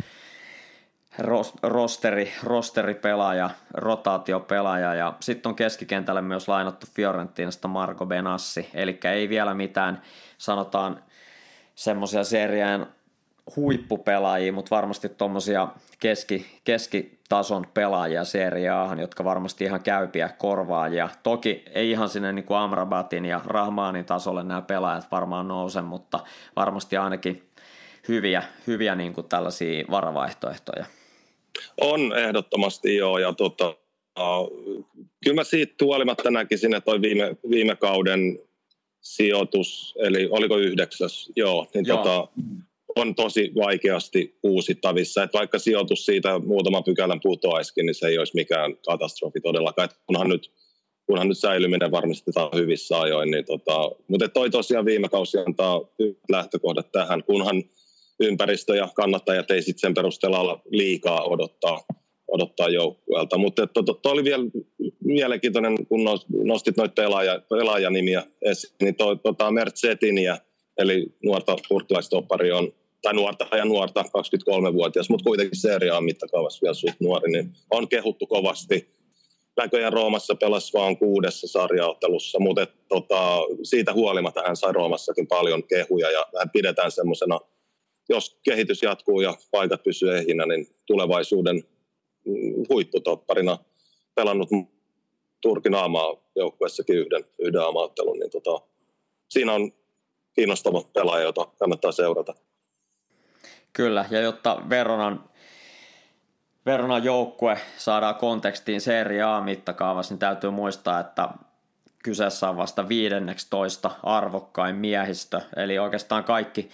rosteri, 1.62 2.32
rosteripelaaja, 2.42 3.50
rotaatiopelaaja 3.74 4.94
ja 4.94 5.14
sitten 5.20 5.50
on 5.50 5.56
keskikentälle 5.56 6.22
myös 6.22 6.48
lainattu 6.48 6.86
Fiorentinasta 6.94 7.68
Marco 7.68 8.06
Benassi, 8.06 8.70
eli 8.74 8.98
ei 9.04 9.28
vielä 9.28 9.54
mitään 9.54 10.02
sanotaan 10.38 11.02
semmoisia 11.74 12.24
serien 12.24 12.86
huippupelaajia, 13.56 14.52
mutta 14.52 14.76
varmasti 14.76 15.08
tuommoisia 15.08 15.68
keski, 15.98 16.60
keskitason 16.64 17.66
pelaajia 17.74 18.24
seriaahan, 18.24 18.98
jotka 18.98 19.24
varmasti 19.24 19.64
ihan 19.64 19.82
käypiä 19.82 20.28
korvaajia. 20.28 21.08
Toki 21.22 21.64
ei 21.72 21.90
ihan 21.90 22.08
sinne 22.08 22.32
niin 22.32 22.44
kuin 22.44 22.58
Amrabatin 22.58 23.24
ja 23.24 23.40
Rahmanin 23.44 24.04
tasolle 24.04 24.42
nämä 24.42 24.62
pelaajat 24.62 25.10
varmaan 25.10 25.48
nouse, 25.48 25.82
mutta 25.82 26.20
varmasti 26.56 26.96
ainakin 26.96 27.48
hyviä, 28.08 28.42
hyviä 28.66 28.94
niin 28.94 29.12
kuin 29.12 29.28
tällaisia 29.28 29.84
varavaihtoehtoja. 29.90 30.86
On 31.80 32.18
ehdottomasti 32.18 32.96
joo, 32.96 33.18
ja 33.18 33.32
tota, 33.32 33.74
kyllä 35.24 35.34
mä 35.34 35.44
siitä 35.44 35.84
huolimatta 35.84 36.30
näkisin, 36.30 36.74
että 36.74 36.84
toi 36.84 37.02
viime, 37.02 37.36
viime 37.50 37.76
kauden 37.76 38.38
sijoitus, 39.00 39.94
eli 39.98 40.28
oliko 40.30 40.57
yhdeksäs, 40.57 41.32
joo, 41.36 41.66
niin 41.74 41.86
joo. 41.86 41.96
Tota, 41.96 42.28
on 42.96 43.14
tosi 43.14 43.52
vaikeasti 43.54 44.38
uusittavissa. 44.42 45.22
Että 45.22 45.38
vaikka 45.38 45.59
sijoitus 45.59 46.07
siitä 46.07 46.38
muutama 46.38 46.82
pykälän 46.82 47.20
putoaisikin, 47.22 47.86
niin 47.86 47.94
se 47.94 48.07
ei 48.07 48.18
olisi 48.18 48.34
mikään 48.34 48.76
katastrofi 48.86 49.40
todellakaan. 49.40 49.84
Että 49.84 49.96
kunhan 50.07 50.28
nyt, 50.28 50.50
kunhan 51.07 51.28
nyt 51.28 51.38
säilyminen 51.38 51.90
varmistetaan 51.90 52.50
hyvissä 52.54 53.00
ajoin. 53.00 53.30
Niin 53.30 53.44
tota, 53.44 53.90
mutta 54.09 54.28
toi 54.28 54.50
tosiaan 54.50 54.84
viime 54.84 55.09
kausi 55.09 55.38
antaa 55.38 55.80
lähtökohdat 56.30 56.92
tähän, 56.92 57.24
kunhan 57.24 57.62
ympäristö 58.20 58.76
ja 58.76 58.88
kannattajat 58.94 59.50
ei 59.50 59.62
sitten 59.62 59.80
sen 59.80 59.94
perusteella 59.94 60.40
olla 60.40 60.62
liikaa 60.70 61.24
odottaa, 61.24 61.84
odottaa 62.28 62.68
joukkueelta. 62.68 63.38
Mutta 63.38 63.66
to, 63.66 63.82
to, 63.82 63.94
to, 63.94 64.10
oli 64.10 64.24
vielä 64.24 64.44
mielenkiintoinen, 65.04 65.86
kun 65.86 66.00
nostit 66.44 66.76
noita 66.76 67.02
pelaaja, 67.02 67.40
pelaajanimiä 67.50 68.22
esiin, 68.42 68.74
niin 68.82 68.94
to, 68.94 69.14
tota 69.14 69.50
Mertsetiniä, 69.50 70.38
eli 70.78 71.06
nuorta 71.24 71.56
turkkilaistoppari 71.68 72.52
on, 72.52 72.72
tai 73.02 73.14
nuorta 73.14 73.56
ja 73.56 73.64
nuorta, 73.64 74.02
23-vuotias, 74.02 75.08
mutta 75.08 75.24
kuitenkin 75.24 75.60
seriaan 75.60 76.04
mittakaavassa 76.04 76.62
vielä 76.62 76.74
suht 76.74 77.00
nuori, 77.00 77.32
niin 77.32 77.52
on 77.70 77.88
kehuttu 77.88 78.26
kovasti. 78.26 78.96
Näköjään 79.56 79.92
Roomassa 79.92 80.34
pelasi 80.34 80.72
vain 80.72 80.96
kuudessa 80.96 81.46
sarjaottelussa, 81.46 82.38
mutta 82.40 82.66
tota, 82.88 83.40
siitä 83.62 83.92
huolimatta 83.92 84.42
hän 84.46 84.56
sai 84.56 84.72
Roomassakin 84.72 85.26
paljon 85.26 85.62
kehuja 85.62 86.10
ja 86.10 86.26
hän 86.38 86.50
pidetään 86.50 86.90
semmoisena– 86.90 87.40
jos 88.09 88.38
kehitys 88.42 88.82
jatkuu 88.82 89.20
ja 89.20 89.34
paikat 89.50 89.82
pysyy 89.82 90.16
ehinä, 90.16 90.46
niin 90.46 90.66
tulevaisuuden 90.86 91.64
huipputopparina 92.68 93.59
pelannut 94.14 94.48
Turkin 95.40 95.74
aamaa 95.74 96.16
joukkueessakin 96.36 96.96
yhden, 96.96 97.24
yhden 97.38 97.61
aamaottelun, 97.61 98.18
niin 98.18 98.30
tota, 98.30 98.66
siinä 99.28 99.52
on 99.52 99.72
kiinnostava 100.32 100.82
pelaaja, 100.92 101.24
jota 101.24 101.46
kannattaa 101.59 101.92
seurata. 101.92 102.34
Kyllä, 103.72 104.04
ja 104.11 104.20
jotta 104.20 104.62
Veronan, 104.70 105.24
Veronan 106.66 107.04
joukkue 107.04 107.59
saadaan 107.76 108.14
kontekstiin 108.14 108.80
Serie 108.80 109.22
A-mittakaavassa, 109.22 110.14
niin 110.14 110.18
täytyy 110.18 110.50
muistaa, 110.50 111.00
että 111.00 111.28
kyseessä 112.02 112.48
on 112.48 112.57
vasta 112.57 112.88
15 112.88 113.90
arvokkain 114.02 114.76
miehistö, 114.76 115.40
eli 115.57 115.78
oikeastaan 115.78 116.24
kaikki 116.24 116.70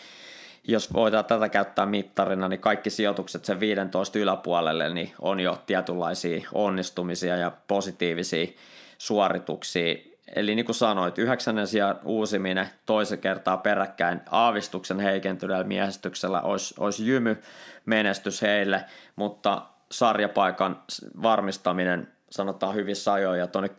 jos 0.64 0.92
voidaan 0.92 1.24
tätä 1.24 1.48
käyttää 1.48 1.86
mittarina, 1.86 2.48
niin 2.48 2.60
kaikki 2.60 2.90
sijoitukset 2.90 3.44
sen 3.44 3.60
15 3.60 4.18
yläpuolelle 4.18 4.94
niin 4.94 5.12
on 5.20 5.40
jo 5.40 5.62
tietynlaisia 5.66 6.48
onnistumisia 6.52 7.36
ja 7.36 7.52
positiivisia 7.68 8.46
suorituksia. 8.98 9.94
Eli 10.36 10.54
niin 10.54 10.64
kuin 10.64 10.76
sanoit, 10.76 11.18
yhdeksännen 11.18 11.66
sijaan 11.66 11.98
uusiminen 12.04 12.68
toisen 12.86 13.18
kertaa 13.18 13.56
peräkkäin 13.56 14.20
aavistuksen 14.30 15.00
heikentyneellä 15.00 15.64
miehistyksellä 15.64 16.40
olisi, 16.40 16.74
olisi 16.78 17.06
jymy 17.06 17.42
menestys 17.86 18.42
heille, 18.42 18.84
mutta 19.16 19.62
sarjapaikan 19.90 20.82
varmistaminen 21.22 22.08
sanotaan 22.30 22.74
hyvissä 22.74 23.12
ajoin 23.12 23.38
ja 23.38 23.46
tuonne 23.46 23.70
10-15 23.70 23.72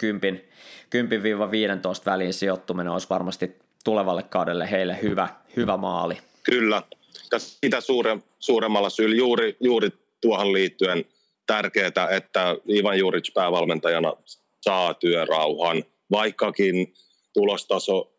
väliin 2.05 2.33
sijoittuminen 2.33 2.93
olisi 2.93 3.09
varmasti 3.09 3.59
tulevalle 3.83 4.23
kaudelle 4.23 4.71
heille 4.71 4.99
hyvä, 5.01 5.27
hyvä 5.55 5.77
maali. 5.77 6.17
Kyllä, 6.43 6.83
ja 7.31 7.39
sitä 7.39 7.81
suure, 7.81 8.17
suuremmalla 8.39 8.89
syyllä 8.89 9.15
juuri, 9.15 9.57
juuri 9.59 9.89
tuohon 10.21 10.53
liittyen 10.53 11.05
tärkeää, 11.47 12.09
että 12.11 12.55
Ivan 12.69 12.99
Juric 12.99 13.33
päävalmentajana 13.33 14.13
saa 14.61 14.93
työrauhan, 14.93 15.83
vaikkakin 16.11 16.93
tulostaso 17.33 18.13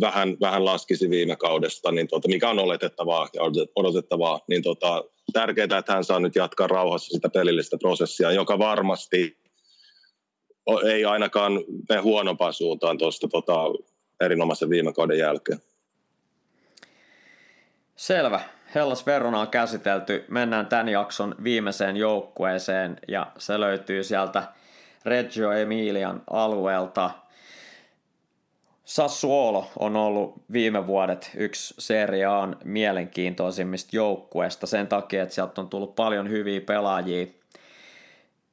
vähän, 0.00 0.36
vähän 0.40 0.64
laskisi 0.64 1.10
viime 1.10 1.36
kaudesta, 1.36 1.92
niin 1.92 2.08
tota, 2.08 2.28
mikä 2.28 2.50
on 2.50 2.58
oletettavaa 2.58 3.28
ja 3.34 3.42
odotettavaa, 3.76 4.40
niin 4.48 4.62
tota, 4.62 5.04
tärkeää, 5.32 5.78
että 5.78 5.92
hän 5.92 6.04
saa 6.04 6.20
nyt 6.20 6.34
jatkaa 6.34 6.66
rauhassa 6.66 7.14
sitä 7.14 7.28
pelillistä 7.28 7.78
prosessia, 7.78 8.32
joka 8.32 8.58
varmasti 8.58 9.38
ei 10.84 11.04
ainakaan 11.04 11.52
mene 11.88 12.00
huonompaan 12.00 12.52
suuntaan 12.52 12.98
tuosta 12.98 13.28
tota, 13.28 13.54
erinomaisen 14.20 14.70
viime 14.70 14.92
kauden 14.92 15.18
jälkeen. 15.18 15.58
Selvä. 17.96 18.40
Hellas 18.74 19.06
Verona 19.06 19.40
on 19.40 19.48
käsitelty. 19.48 20.24
Mennään 20.28 20.66
tämän 20.66 20.88
jakson 20.88 21.34
viimeiseen 21.44 21.96
joukkueeseen 21.96 22.96
ja 23.08 23.26
se 23.38 23.60
löytyy 23.60 24.04
sieltä 24.04 24.42
Reggio 25.04 25.52
Emilian 25.52 26.22
alueelta. 26.30 27.10
Sassuolo 28.84 29.70
on 29.78 29.96
ollut 29.96 30.34
viime 30.52 30.86
vuodet 30.86 31.30
yksi 31.36 31.74
Serie 31.78 32.24
A:n 32.24 32.56
mielenkiintoisimmista 32.64 33.96
joukkueista 33.96 34.66
sen 34.66 34.86
takia, 34.86 35.22
että 35.22 35.34
sieltä 35.34 35.60
on 35.60 35.68
tullut 35.68 35.94
paljon 35.94 36.28
hyviä 36.28 36.60
pelaajia 36.60 37.26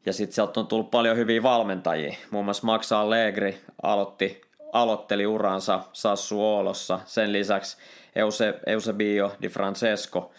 ja 0.06 0.14
sitten 0.14 0.36
sieltä 0.36 0.60
on 0.60 0.68
tullut 0.68 0.91
paljon 0.91 1.18
hyviä 1.18 1.44
valmentajia. 1.44 2.16
Muun 2.32 2.46
muassa 2.46 2.66
Max 2.66 2.91
Allegri 2.91 3.62
aloitti, 3.84 4.41
aloitteli 4.74 5.26
uransa 5.26 5.80
Sassuolossa. 5.93 6.99
Sen 7.05 7.34
lisäksi 7.34 7.78
Euse, 8.15 8.59
Eusebio 8.65 9.32
Di 9.41 9.49
Francesco 9.49 10.32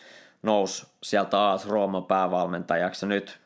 nousi 0.43 0.87
sieltä 1.03 1.51
AS 1.51 1.69
Rooman 1.69 2.05
päävalmentajaksi. 2.05 3.05
Ja 3.05 3.09
nyt 3.09 3.39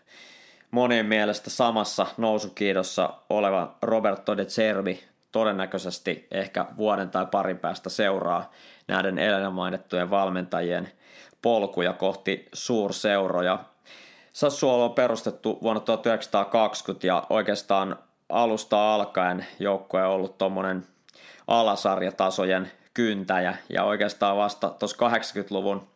monien 0.70 1.06
mielestä 1.06 1.50
samassa 1.50 2.06
nousukiidossa 2.16 3.10
oleva 3.30 3.76
Roberto 3.82 4.36
De 4.36 4.44
Cervi 4.44 5.04
todennäköisesti 5.32 6.26
ehkä 6.30 6.66
vuoden 6.76 7.10
tai 7.10 7.26
parin 7.26 7.58
päästä 7.58 7.90
seuraa 7.90 8.52
näiden 8.88 9.18
edellä 9.18 9.50
mainittujen 9.50 10.10
valmentajien 10.10 10.92
polkuja 11.42 11.92
kohti 11.92 12.48
suurseuroja. 12.52 13.58
Sassuolo 14.32 14.84
on 14.84 14.94
perustettu 14.94 15.58
vuonna 15.62 15.80
1920 15.80 17.06
ja 17.06 17.26
oikeastaan 17.30 17.98
alusta 18.28 18.94
alkaen 18.94 19.46
joukkue 19.58 20.06
on 20.06 20.12
ollut 20.12 20.38
tuommoinen 20.38 20.86
alasarjatasojen 21.46 22.72
kyntäjä 22.94 23.56
ja 23.68 23.84
oikeastaan 23.84 24.36
vasta 24.36 24.70
tuossa 24.70 25.08
80-luvun 25.08 25.88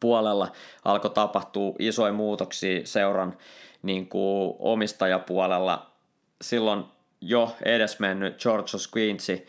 puolella 0.00 0.48
alkoi 0.84 1.10
tapahtua 1.10 1.74
isoja 1.78 2.12
muutoksia 2.12 2.80
seuran 2.84 3.36
niin 3.82 4.08
kuin 4.08 4.56
omistajapuolella. 4.58 5.90
Silloin 6.42 6.84
jo 7.20 7.56
edesmennyt 7.64 8.42
George 8.42 8.70
Quincy 8.96 9.46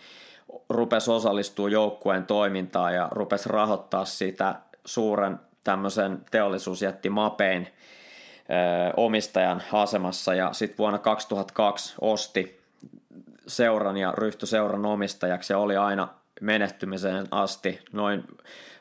rupesi 0.69 1.11
osallistua 1.11 1.69
joukkueen 1.69 2.25
toimintaan 2.25 2.95
ja 2.95 3.07
rupesi 3.11 3.49
rahoittaa 3.49 4.05
sitä 4.05 4.55
suuren 4.85 5.39
tämmöisen 5.63 6.25
teollisuusjätti 6.31 7.09
Mapein 7.09 7.67
omistajan 8.97 9.63
asemassa 9.73 10.33
ja 10.33 10.53
sitten 10.53 10.77
vuonna 10.77 10.99
2002 10.99 11.95
osti 12.01 12.59
seuran 13.47 13.97
ja 13.97 14.13
ryhtyi 14.17 14.47
seuran 14.47 14.85
omistajaksi 14.85 15.53
ja 15.53 15.57
oli 15.57 15.77
aina 15.77 16.07
menehtymiseen 16.41 17.27
asti, 17.31 17.79
noin 17.93 18.23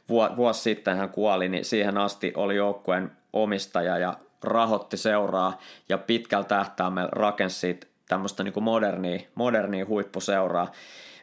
vuosi 0.08 0.60
sitten 0.60 0.96
hän 0.96 1.10
kuoli, 1.10 1.48
niin 1.48 1.64
siihen 1.64 1.98
asti 1.98 2.32
oli 2.36 2.56
joukkueen 2.56 3.10
omistaja 3.32 3.98
ja 3.98 4.14
rahoitti 4.42 4.96
seuraa 4.96 5.58
ja 5.88 5.98
pitkällä 5.98 6.44
tähtäimellä 6.44 7.08
rakensi 7.12 7.80
tämmöistä 8.08 8.44
niin 8.44 8.62
modernia, 8.62 9.20
modernia 9.34 9.86
huippuseuraa. 9.86 10.72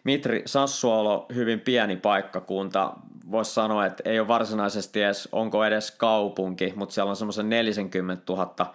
Mitri 0.06 0.42
Sassuolo, 0.46 1.26
hyvin 1.36 1.60
pieni 1.60 1.96
paikkakunta, 1.96 2.94
voisi 3.32 3.54
sanoa, 3.54 3.86
että 3.86 4.04
ei 4.10 4.20
ole 4.20 4.28
varsinaisesti 4.28 5.02
edes, 5.02 5.30
onko 5.32 5.66
edes 5.66 5.92
kaupunki, 5.92 6.74
mutta 6.76 6.96
siellä 6.96 7.10
on 7.10 7.16
semmoisen 7.16 7.50
40 7.50 8.34
000, 8.34 8.74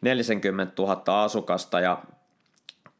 40 0.00 0.82
000 0.82 1.22
asukasta 1.24 1.80
ja 1.80 2.02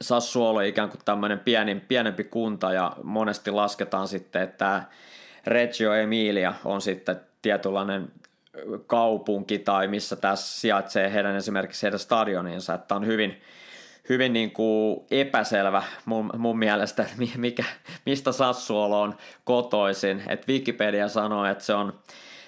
Sassuolo 0.02 0.60
ikään 0.60 0.88
kuin 0.88 1.00
tämmöinen 1.04 1.38
pieni, 1.38 1.82
pienempi 1.88 2.24
kunta 2.24 2.72
ja 2.72 2.92
monesti 3.02 3.50
lasketaan 3.50 4.08
sitten, 4.08 4.42
että 4.42 4.82
Reggio 5.46 5.94
Emilia 5.94 6.54
on 6.64 6.80
sitten 6.80 7.20
tietynlainen 7.42 8.12
kaupunki 8.86 9.58
tai 9.58 9.88
missä 9.88 10.16
tässä 10.16 10.60
sijaitsee 10.60 11.12
heidän 11.12 11.36
esimerkiksi 11.36 11.82
heidän 11.82 11.98
stadioninsa, 11.98 12.74
että 12.74 12.94
on 12.94 13.06
hyvin, 13.06 13.40
hyvin 14.08 14.32
niin 14.32 14.50
kuin 14.50 15.00
epäselvä 15.10 15.82
mun, 16.04 16.30
mun 16.38 16.58
mielestä, 16.58 17.06
mikä, 17.36 17.64
mistä 18.06 18.32
Sassuolo 18.32 19.02
on 19.02 19.14
kotoisin. 19.44 20.22
Et 20.28 20.48
Wikipedia 20.48 21.08
sanoo, 21.08 21.44
että 21.44 21.64
se 21.64 21.74
on 21.74 21.92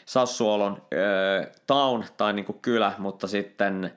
Sassuolon 0.06 0.82
ö, 0.92 1.50
town 1.66 2.04
tai 2.16 2.32
niin 2.32 2.44
kuin 2.44 2.58
kylä, 2.62 2.92
mutta 2.98 3.26
sitten 3.26 3.92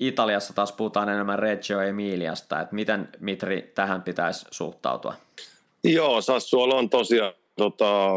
Italiassa 0.00 0.54
taas 0.54 0.72
puhutaan 0.72 1.08
enemmän 1.08 1.38
Reggio 1.38 1.80
Emiliasta. 1.80 2.60
Et 2.60 2.72
miten 2.72 3.08
Mitri 3.20 3.72
tähän 3.74 4.02
pitäisi 4.02 4.46
suhtautua? 4.50 5.14
Joo, 5.84 6.20
Sassuolo 6.20 6.76
on 6.76 6.90
tosiaan 6.90 7.32
tota, 7.56 8.10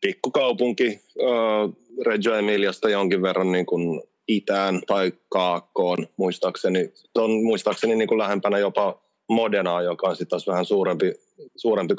pikkukaupunki 0.00 1.00
äh, 1.20 1.74
Reggio 2.06 2.34
Emiliasta 2.34 2.90
jonkin 2.90 3.22
verran 3.22 3.52
niin 3.52 3.66
kuin 3.66 4.02
itään 4.28 4.80
tai 4.86 5.12
kaakkoon, 5.28 6.06
muistaakseni. 6.16 6.92
On 7.14 7.30
muistaakseni 7.30 7.94
niin 7.96 8.08
kuin 8.08 8.18
lähempänä 8.18 8.58
jopa 8.58 9.00
Modenaa, 9.28 9.82
joka 9.82 10.08
on 10.08 10.16
sitten 10.16 10.38
vähän 10.46 10.64
suurempi, 10.64 11.12
suurempi 11.56 11.94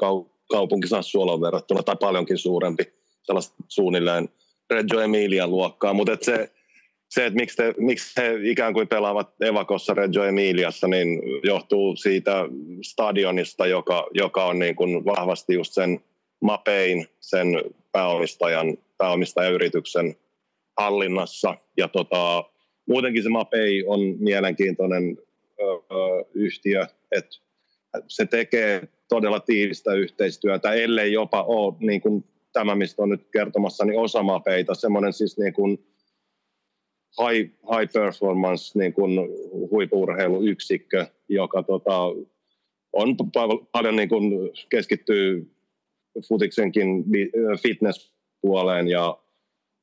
kaupunki 0.52 0.88
Sassuolon 0.88 1.42
verrattuna, 1.42 1.84
tai 1.84 1.96
paljonkin 2.00 2.38
suurempi, 2.38 2.84
sellaista 3.24 3.56
suunnilleen 3.68 4.30
Reggio 4.70 5.00
Emilian 5.00 5.52
luokkaa, 5.52 5.94
mutta 5.94 6.14
et 6.14 6.24
se, 6.24 6.52
se, 7.10 7.26
että 7.26 7.40
miksi, 7.40 7.58
te, 7.58 7.74
miksi 7.78 8.22
he 8.22 8.36
ikään 8.44 8.74
kuin 8.74 8.88
pelaavat 8.88 9.30
Evakossa 9.42 9.94
Reggio 9.94 10.24
Emiliassa, 10.24 10.88
niin 10.88 11.22
johtuu 11.44 11.96
siitä 11.96 12.46
stadionista, 12.82 13.68
joka, 13.68 14.08
joka 14.14 14.46
on 14.46 14.60
niin 14.60 14.76
kuin 14.76 15.06
vahvasti 15.06 15.54
just 15.54 15.74
sen 15.74 16.00
Mapein, 16.42 17.08
sen 17.20 17.48
pääomistajan, 17.92 18.78
pääomistajayrityksen 18.98 20.16
hallinnassa. 20.80 21.58
Ja 21.78 21.88
tota, 21.88 22.44
muutenkin 22.88 23.24
se 23.24 23.30
Mapei 23.30 23.84
on 23.88 24.00
mielenkiintoinen 24.20 25.18
ö, 25.60 25.64
ö, 25.64 26.26
yhtiö, 26.34 26.86
että 27.12 27.38
se 28.08 28.26
tekee 28.26 28.88
todella 29.10 29.40
tiivistä 29.40 29.94
yhteistyötä, 29.94 30.74
ellei 30.74 31.14
jopa 31.14 31.44
ole 31.44 31.76
niin 31.80 32.02
kuin 32.02 32.26
tämä, 32.54 32.76
mistä 32.76 33.04
on 33.04 33.10
nyt 33.10 33.28
kertomassa, 33.32 33.86
niin 33.86 34.00
osa 34.00 34.24
Mapeita, 34.24 34.76
semmoinen 34.76 35.14
siis 35.14 35.38
niin 35.38 35.54
kuin 35.54 35.86
high, 37.20 37.52
high 37.52 37.94
performance 37.94 38.80
niin 38.80 38.94
kuin 38.94 39.12
huipurheiluyksikkö, 39.72 41.08
joka 41.30 41.64
tota, 41.64 41.98
on 42.94 43.16
paljon 43.72 43.96
niin 43.96 44.10
kuin 44.10 44.32
keskittyy 44.70 45.52
futiksenkin 46.28 47.06
fitness-puoleen 47.62 48.88
ja 48.88 49.18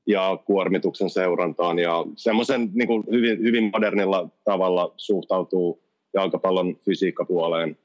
ja 0.07 0.39
kuormituksen 0.45 1.11
seurantaan. 1.11 1.79
Ja 1.79 2.05
semmoisen 2.17 2.71
niin 2.75 2.87
kuin 2.87 3.05
hyvin, 3.11 3.39
hyvin 3.39 3.71
modernilla 3.73 4.29
tavalla 4.45 4.95
suhtautuu 4.97 5.83
jalkapallon 6.15 6.77
fysiikkapuoleen, 6.85 7.79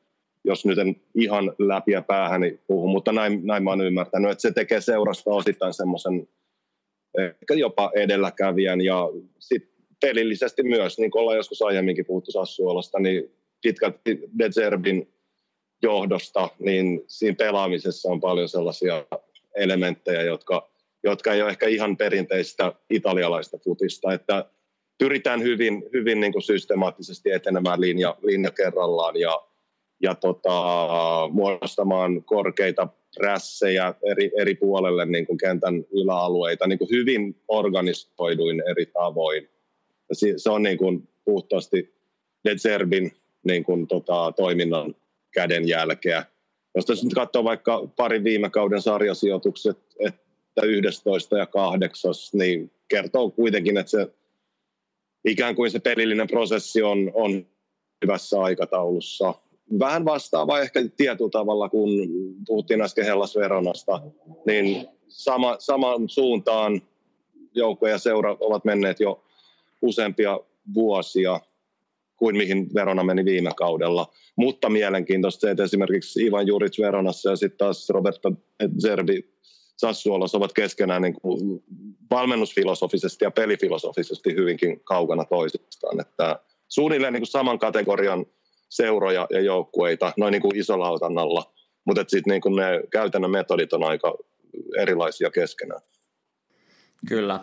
jos 0.43 0.65
nyt 0.65 0.78
en 0.78 0.95
ihan 1.15 1.53
läpi 1.59 1.91
ja 1.91 2.01
päähäni 2.01 2.59
puhu, 2.67 2.88
mutta 2.88 3.11
näin, 3.11 3.39
näin 3.43 3.63
mä 3.63 3.69
oon 3.69 3.86
ymmärtänyt, 3.86 4.32
että 4.32 4.41
se 4.41 4.51
tekee 4.51 4.82
seurasta 4.82 5.30
osittain 5.30 5.74
semmoisen 5.74 6.28
ehkä 7.17 7.53
jopa 7.53 7.91
edelläkävijän. 7.95 8.82
Ja 8.82 9.09
sitten 9.39 9.72
pelillisesti 10.01 10.63
myös, 10.63 10.99
niin 10.99 11.11
kuin 11.11 11.22
ollaan 11.22 11.38
joskus 11.38 11.61
aiemminkin 11.61 12.05
puhuttu 12.05 12.32
Sassuolosta, 12.32 12.99
niin 12.99 13.32
pitkälti 13.61 14.19
Dezerbin 14.39 15.13
johdosta, 15.82 16.49
niin 16.59 17.03
siinä 17.07 17.36
pelaamisessa 17.36 18.09
on 18.09 18.22
paljon 18.22 18.49
sellaisia 18.49 19.05
elementtejä, 19.55 20.22
jotka 20.22 20.70
jotka 21.04 21.34
ei 21.34 21.41
ole 21.41 21.49
ehkä 21.49 21.68
ihan 21.68 21.97
perinteistä 21.97 22.74
italialaista 22.89 23.58
futista, 23.58 24.14
että 24.14 24.45
pyritään 24.97 25.43
hyvin, 25.43 25.84
hyvin 25.93 26.20
niin 26.20 26.32
kuin 26.32 26.43
systemaattisesti 26.43 27.32
etenemään 27.32 27.82
linja, 27.82 28.18
linja 28.22 28.52
kerrallaan 28.52 29.16
ja, 29.16 29.41
ja 30.02 30.16
tota, 30.16 30.60
muodostamaan 31.32 32.24
korkeita 32.24 32.88
prässejä 33.18 33.93
eri, 34.12 34.32
eri 34.38 34.56
puolelle 34.56 35.06
niin 35.06 35.26
kuin 35.28 35.38
kentän 35.38 35.86
yläalueita 35.91 36.68
niin 36.68 36.80
kuin 36.80 36.89
hyvin 36.89 37.41
organisoiduin 37.47 38.64
eri 38.72 38.86
tavoin. 38.86 39.49
Ja 40.10 40.16
se 40.38 40.49
on 40.49 40.64
niin 40.64 40.78
kuin 40.78 41.10
puhtaasti 41.26 41.93
De 42.45 42.56
Zerbin 42.56 43.12
niin 43.43 43.64
kuin, 43.64 43.88
tota, 43.88 44.34
toiminnan 44.38 44.95
kädenjälkeä. 45.34 46.26
Jos 46.76 47.04
nyt 47.04 47.14
katsoo 47.14 47.43
vaikka 47.43 47.88
parin 47.95 48.24
viime 48.24 48.49
kauden 48.49 48.82
sarjasijoitukset, 48.82 49.78
että 49.99 50.30
että 50.58 50.68
11 50.68 51.38
ja 51.38 51.45
8, 51.45 52.12
niin 52.34 52.72
kertoo 52.88 53.30
kuitenkin, 53.30 53.78
että 53.78 53.89
se 53.89 54.08
ikään 55.26 55.56
kuin 55.56 55.72
se 55.72 55.80
pelillinen 55.80 56.28
prosessi 56.28 56.84
on, 56.84 57.12
on 57.14 57.45
hyvässä 58.02 58.41
aikataulussa. 58.41 59.34
vähän 59.80 60.06
vastaava 60.06 60.60
ehkä 60.60 60.80
tietyllä 60.97 61.30
tavalla, 61.30 61.70
kun 61.70 61.89
puhuttiin 62.47 62.82
äsken 62.82 63.06
Hellas 63.06 63.36
Veronasta, 63.36 64.02
niin 64.45 64.88
sama, 65.08 65.56
samaan 65.60 66.10
suuntaan 66.10 66.82
joukko 67.56 67.88
ja 67.88 67.97
seura 67.97 68.38
ovat 68.39 68.66
menneet 68.66 68.99
jo 68.99 69.24
useampia 69.82 70.39
vuosia 70.74 71.39
kuin 72.18 72.38
mihin 72.38 72.74
Verona 72.74 73.04
meni 73.04 73.26
viime 73.26 73.52
kaudella. 73.58 74.14
Mutta 74.36 74.70
mielenkiintoista 74.70 75.41
se, 75.41 75.52
että 75.52 75.64
esimerkiksi 75.64 76.26
Ivan 76.26 76.47
Juric 76.47 76.80
Veronassa 76.82 77.30
ja 77.30 77.36
sitten 77.36 77.58
taas 77.58 77.89
Roberto 77.89 78.32
Zerbi 78.82 79.30
Sassuolossa 79.82 80.38
ovat 80.38 80.53
keskenään 80.53 81.01
niin 81.01 81.13
kuin 81.21 81.63
valmennusfilosofisesti 82.11 83.25
ja 83.25 83.32
pelifilosofisesti 83.32 84.36
hyvinkin 84.36 84.79
kaukana 84.84 85.25
toisistaan. 85.25 86.01
Että 86.01 86.39
suunnilleen 86.69 87.13
niin 87.13 87.21
kuin 87.21 87.27
saman 87.27 87.59
kategorian 87.59 88.25
seuroja 88.69 89.27
ja 89.29 89.39
joukkueita 89.39 90.13
noin 90.17 90.32
niin 90.32 90.41
kuin 90.41 90.55
isolautannalla, 90.55 91.53
mutta 91.86 92.03
sitten 92.07 92.32
niin 92.32 92.55
ne 92.55 92.84
käytännön 92.91 93.32
metodit 93.32 93.73
on 93.73 93.84
aika 93.84 94.17
erilaisia 94.77 95.32
keskenään. 95.32 95.82
Kyllä. 97.07 97.39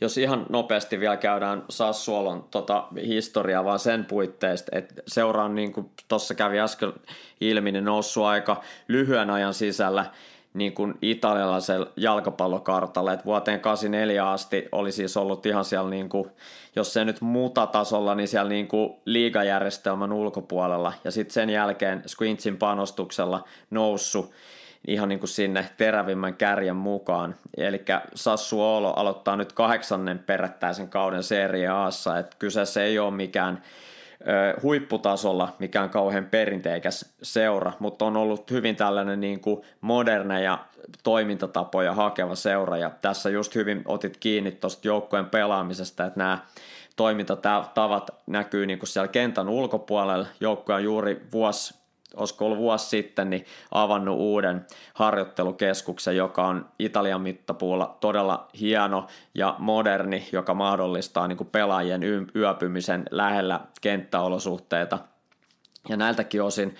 Jos 0.00 0.18
ihan 0.18 0.46
nopeasti 0.48 1.00
vielä 1.00 1.16
käydään 1.16 1.64
Sassuolon 1.68 2.44
tota, 2.50 2.88
historiaa 3.06 3.64
vaan 3.64 3.78
sen 3.78 4.04
puitteista, 4.04 4.78
että 4.78 5.02
seura 5.06 5.44
on 5.44 5.54
niin 5.54 5.72
kuin 5.72 5.90
tuossa 6.08 6.34
kävi 6.34 6.58
äsken 6.58 6.92
ilmi, 7.40 7.72
niin 7.72 7.84
noussut 7.84 8.24
aika 8.24 8.62
lyhyen 8.88 9.30
ajan 9.30 9.54
sisällä 9.54 10.12
niin 10.58 10.72
kuin 10.72 10.94
italialaisella 11.02 11.86
jalkapallokartalla, 11.96 13.12
että 13.12 13.24
vuoteen 13.24 13.60
84 13.60 14.30
asti 14.30 14.68
oli 14.72 14.92
siis 14.92 15.16
ollut 15.16 15.46
ihan 15.46 15.64
siellä, 15.64 15.90
niin 15.90 16.08
kuin, 16.08 16.30
jos 16.76 16.92
se 16.92 17.04
nyt 17.04 17.20
mutatasolla, 17.20 18.14
niin 18.14 18.28
siellä 18.28 18.48
niin 18.48 18.68
kuin 18.68 18.96
liigajärjestelmän 19.04 20.12
ulkopuolella, 20.12 20.92
ja 21.04 21.10
sitten 21.10 21.34
sen 21.34 21.50
jälkeen 21.50 22.02
Squintsin 22.06 22.56
panostuksella 22.56 23.44
noussut 23.70 24.30
ihan 24.86 25.08
niin 25.08 25.18
kuin 25.18 25.28
sinne 25.28 25.70
terävimmän 25.76 26.34
kärjen 26.34 26.76
mukaan. 26.76 27.34
Eli 27.56 27.84
Sassuolo 28.14 28.92
aloittaa 28.92 29.36
nyt 29.36 29.52
kahdeksannen 29.52 30.18
perättäisen 30.18 30.88
kauden 30.88 31.22
Serie 31.22 31.68
Aassa, 31.68 32.18
että 32.18 32.36
kyseessä 32.38 32.84
ei 32.84 32.98
ole 32.98 33.10
mikään 33.10 33.62
huipputasolla 34.62 35.56
mikään 35.58 35.90
kauhean 35.90 36.24
perinteikäs 36.24 37.14
seura, 37.22 37.72
mutta 37.78 38.04
on 38.04 38.16
ollut 38.16 38.50
hyvin 38.50 38.76
tällainen 38.76 39.20
niin 39.20 39.40
kuin 39.40 39.62
moderneja 39.80 40.58
toimintatapoja 41.02 41.94
hakeva 41.94 42.34
seura, 42.34 42.76
ja 42.76 42.90
tässä 42.90 43.30
just 43.30 43.54
hyvin 43.54 43.82
otit 43.84 44.16
kiinni 44.16 44.52
tuosta 44.52 44.88
joukkojen 44.88 45.26
pelaamisesta, 45.26 46.04
että 46.04 46.18
nämä 46.18 46.38
toimintatavat 46.96 48.10
näkyy 48.26 48.66
niin 48.66 48.78
kuin 48.78 48.88
siellä 48.88 49.08
kentän 49.08 49.48
ulkopuolella, 49.48 50.26
joukkoja 50.40 50.76
on 50.76 50.84
juuri 50.84 51.26
vuosi 51.32 51.77
olisiko 52.18 52.46
ollut 52.46 52.58
vuosi 52.58 52.88
sitten, 52.88 53.30
niin 53.30 53.44
avannut 53.70 54.18
uuden 54.18 54.66
harjoittelukeskuksen, 54.94 56.16
joka 56.16 56.46
on 56.46 56.66
Italian 56.78 57.20
mittapuulla 57.20 57.96
todella 58.00 58.48
hieno 58.60 59.06
ja 59.34 59.54
moderni, 59.58 60.28
joka 60.32 60.54
mahdollistaa 60.54 61.28
niin 61.28 61.36
kuin 61.36 61.50
pelaajien 61.50 62.02
yöpymisen 62.36 63.04
lähellä 63.10 63.60
kenttäolosuhteita. 63.80 64.98
Ja 65.88 65.96
näiltäkin 65.96 66.42
osin 66.42 66.76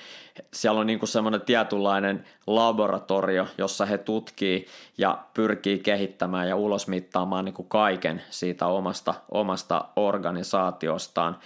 siellä 0.53 0.81
on 0.81 0.87
niin 0.87 0.99
kuin 0.99 1.09
semmoinen 1.09 1.41
tietynlainen 1.41 2.25
laboratorio, 2.47 3.47
jossa 3.59 3.87
he 3.87 3.99
tutkii 3.99 4.67
ja 4.99 5.19
pyrkii 5.35 5.79
kehittämään 5.79 6.49
ja 6.49 6.57
ulosmittaamaan 6.57 7.45
niin 7.45 7.55
kuin 7.55 7.69
kaiken 7.69 8.23
siitä 8.31 8.67
omasta, 8.67 9.15
omasta 9.31 9.85
organisaatiostaan. 9.97 11.39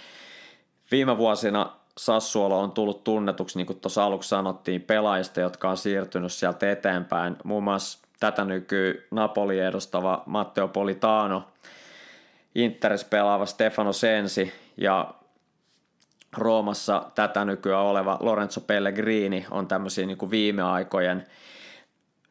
Viime 0.91 1.17
vuosina 1.17 1.71
Sassuolo 1.97 2.59
on 2.59 2.71
tullut 2.71 3.03
tunnetuksi, 3.03 3.57
niin 3.57 3.67
kuin 3.67 3.79
tuossa 3.79 4.03
aluksi 4.03 4.29
sanottiin, 4.29 4.81
pelaajista, 4.81 5.41
jotka 5.41 5.69
on 5.69 5.77
siirtynyt 5.77 6.31
sieltä 6.31 6.71
eteenpäin. 6.71 7.35
Muun 7.43 7.63
muassa 7.63 7.99
tätä 8.19 8.45
nykyy 8.45 9.07
Napoli 9.11 9.59
edustava 9.59 10.23
Matteo 10.25 10.67
Politano, 10.67 11.43
Interes 12.55 13.05
pelaava 13.05 13.45
Stefano 13.45 13.93
Sensi 13.93 14.53
ja 14.77 15.13
Roomassa 16.37 17.11
tätä 17.15 17.45
nykyään 17.45 17.83
oleva 17.83 18.17
Lorenzo 18.19 18.61
Pellegrini 18.61 19.45
on 19.51 19.67
tämmöisiä 19.67 20.05
niin 20.05 20.17
kuin 20.17 20.31
viime 20.31 20.61
aikojen 20.61 21.27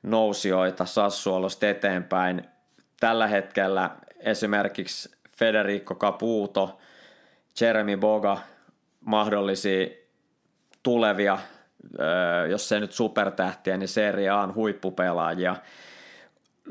nousijoita 0.03 0.85
Sassuolosta 0.85 1.69
eteenpäin. 1.69 2.43
Tällä 3.01 3.27
hetkellä 3.27 3.91
esimerkiksi 4.21 5.11
Federico 5.29 5.95
Caputo, 5.95 6.79
Jeremy 7.61 7.97
Boga 7.97 8.39
mahdollisia 9.07 9.87
tulevia, 10.83 11.39
jos 12.51 12.69
se 12.69 12.81
nyt 12.81 12.93
supertähtiä, 12.93 13.77
niin 13.77 13.89
Serie 13.89 14.31
A 14.31 14.49
huippupelaajia. 14.55 15.57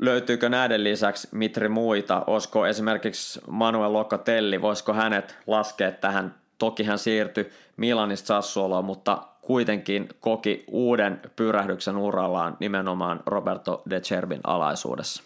Löytyykö 0.00 0.48
näiden 0.48 0.84
lisäksi 0.84 1.28
Mitri 1.32 1.68
muita? 1.68 2.24
Olisiko 2.26 2.66
esimerkiksi 2.66 3.40
Manuel 3.50 3.92
Locatelli, 3.92 4.62
voisiko 4.62 4.92
hänet 4.92 5.36
laskea 5.46 5.90
tähän? 5.90 6.34
Toki 6.58 6.82
hän 6.82 6.98
siirtyi 6.98 7.50
Milanista 7.76 8.26
Sassuoloon, 8.26 8.84
mutta 8.84 9.22
kuitenkin 9.40 10.08
koki 10.20 10.64
uuden 10.68 11.20
pyrähdyksen 11.36 11.96
urallaan 11.96 12.56
nimenomaan 12.60 13.20
Roberto 13.26 13.82
De 13.90 14.00
Cerbin 14.00 14.40
alaisuudessa. 14.44 15.22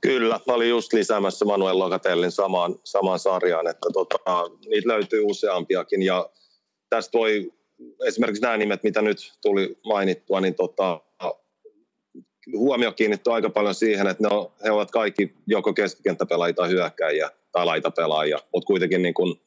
Kyllä, 0.00 0.40
mä 0.46 0.54
olin 0.54 0.68
just 0.68 0.92
lisäämässä 0.92 1.44
Manuel 1.44 1.78
Locatellin 1.78 2.32
samaan, 2.32 2.74
samaan 2.84 3.18
sarjaan, 3.18 3.66
että 3.66 3.88
tota, 3.92 4.18
niitä 4.66 4.88
löytyy 4.88 5.22
useampiakin 5.24 6.02
ja 6.02 6.28
tästä 6.94 7.18
voi 7.18 7.52
esimerkiksi 8.06 8.42
nämä 8.42 8.56
nimet, 8.56 8.82
mitä 8.82 9.02
nyt 9.02 9.32
tuli 9.42 9.78
mainittua, 9.84 10.40
niin 10.40 10.54
tota, 10.54 11.00
huomio 12.56 12.92
kiinnittyy 12.92 13.32
aika 13.32 13.50
paljon 13.50 13.74
siihen, 13.74 14.06
että 14.06 14.22
ne 14.22 14.34
on, 14.34 14.52
he 14.64 14.70
ovat 14.70 14.90
kaikki 14.90 15.34
joko 15.46 15.72
keskikenttäpelaajia 15.72 16.54
tai 16.54 16.68
hyökkäjiä 16.68 17.30
tai 17.52 17.66
laitapelaajia, 17.66 18.38
mutta 18.52 18.66
kuitenkin, 18.66 19.02
niin 19.02 19.14
kuin, 19.14 19.40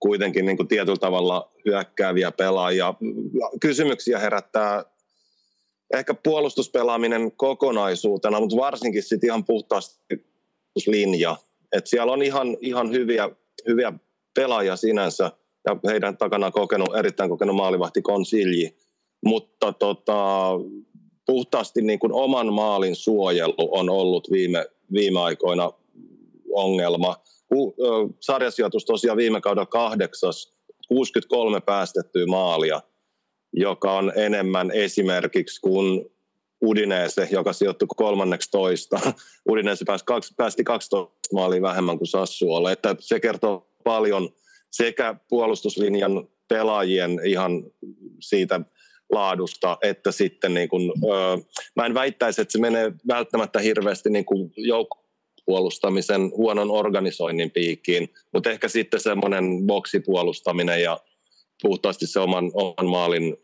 kuitenkin 0.00 0.46
niin 0.46 0.56
kuin 0.56 0.68
tietyllä 0.68 0.98
tavalla 0.98 1.52
hyökkääviä 1.66 2.32
pelaajia. 2.32 2.94
Kysymyksiä 3.60 4.18
herättää 4.18 4.84
ehkä 5.94 6.14
puolustuspelaaminen 6.14 7.32
kokonaisuutena, 7.32 8.40
mutta 8.40 8.56
varsinkin 8.56 9.02
sitten 9.02 9.28
ihan 9.28 9.44
puhtaasti 9.44 10.24
linja. 10.86 11.36
Et 11.72 11.86
siellä 11.86 12.12
on 12.12 12.22
ihan, 12.22 12.56
ihan 12.60 12.90
hyviä, 12.90 13.30
hyviä 13.66 13.92
pelaajia 14.34 14.76
sinänsä, 14.76 15.32
ja 15.66 15.76
heidän 15.86 16.16
takana 16.16 16.50
kokenut, 16.50 16.96
erittäin 16.96 17.30
kokenut 17.30 17.56
maalivahti 17.56 18.02
Konsilji. 18.02 18.76
Mutta 19.24 19.72
tota, 19.72 20.50
puhtaasti 21.26 21.82
niin 21.82 21.98
kuin 21.98 22.12
oman 22.12 22.52
maalin 22.52 22.96
suojelu 22.96 23.54
on 23.58 23.90
ollut 23.90 24.30
viime, 24.30 24.66
viime 24.92 25.20
aikoina 25.20 25.72
ongelma. 26.52 27.16
Sarjasijoitus 28.20 28.84
tosiaan 28.84 29.16
viime 29.16 29.40
kaudella 29.40 29.66
kahdeksas, 29.66 30.52
63 30.88 31.60
päästettyä 31.60 32.26
maalia, 32.26 32.80
joka 33.52 33.92
on 33.92 34.12
enemmän 34.16 34.70
esimerkiksi 34.70 35.60
kuin 35.60 36.10
Udinese, 36.62 37.28
joka 37.30 37.52
sijoittui 37.52 37.88
kolmanneksi 37.96 38.50
toista. 38.50 39.00
Udinese 39.50 39.84
päästi, 39.84 40.34
päästi 40.36 40.64
12 40.64 41.16
maalia 41.32 41.62
vähemmän 41.62 41.98
kuin 41.98 42.08
Sassuolle. 42.08 42.72
Että 42.72 42.96
se 42.98 43.20
kertoo 43.20 43.66
paljon– 43.84 44.28
sekä 44.70 45.14
puolustuslinjan 45.28 46.28
pelaajien 46.48 47.20
ihan 47.24 47.64
siitä 48.20 48.60
laadusta, 49.12 49.78
että 49.82 50.12
sitten 50.12 50.54
niin 50.54 50.68
kuin, 50.68 50.92
öö, 51.04 51.36
mä 51.76 51.86
en 51.86 51.94
väittäisi, 51.94 52.40
että 52.40 52.52
se 52.52 52.58
menee 52.58 52.92
välttämättä 53.08 53.58
hirveästi 53.58 54.10
niin 54.10 54.24
kuin 54.24 54.52
joukkopuolustamisen 54.56 56.30
huonon 56.36 56.70
organisoinnin 56.70 57.50
piikkiin, 57.50 58.08
mutta 58.32 58.50
ehkä 58.50 58.68
sitten 58.68 59.00
semmoinen 59.00 59.44
boksipuolustaminen 59.66 60.82
ja 60.82 61.00
puhtaasti 61.62 62.06
se 62.06 62.20
oman, 62.20 62.50
oman 62.54 62.86
maalin 62.90 63.36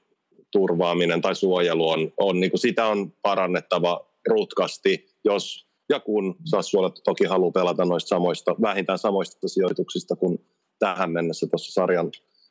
turvaaminen 0.52 1.20
tai 1.20 1.34
suojelu 1.36 1.88
on, 1.88 2.12
on 2.16 2.40
niin 2.40 2.50
kuin 2.50 2.60
sitä 2.60 2.86
on 2.86 3.12
parannettava 3.22 4.06
rutkasti, 4.28 5.08
jos 5.24 5.66
ja 5.88 6.00
kun 6.00 6.36
Sassuolet 6.44 6.94
toki 7.04 7.24
haluaa 7.24 7.50
pelata 7.50 7.84
noista 7.84 8.08
samoista, 8.08 8.56
vähintään 8.62 8.98
samoista 8.98 9.48
sijoituksista 9.48 10.16
kuin 10.16 10.38
tähän 10.78 11.10
mennessä 11.10 11.46
tuossa 11.46 11.72
sarjan 11.72 12.10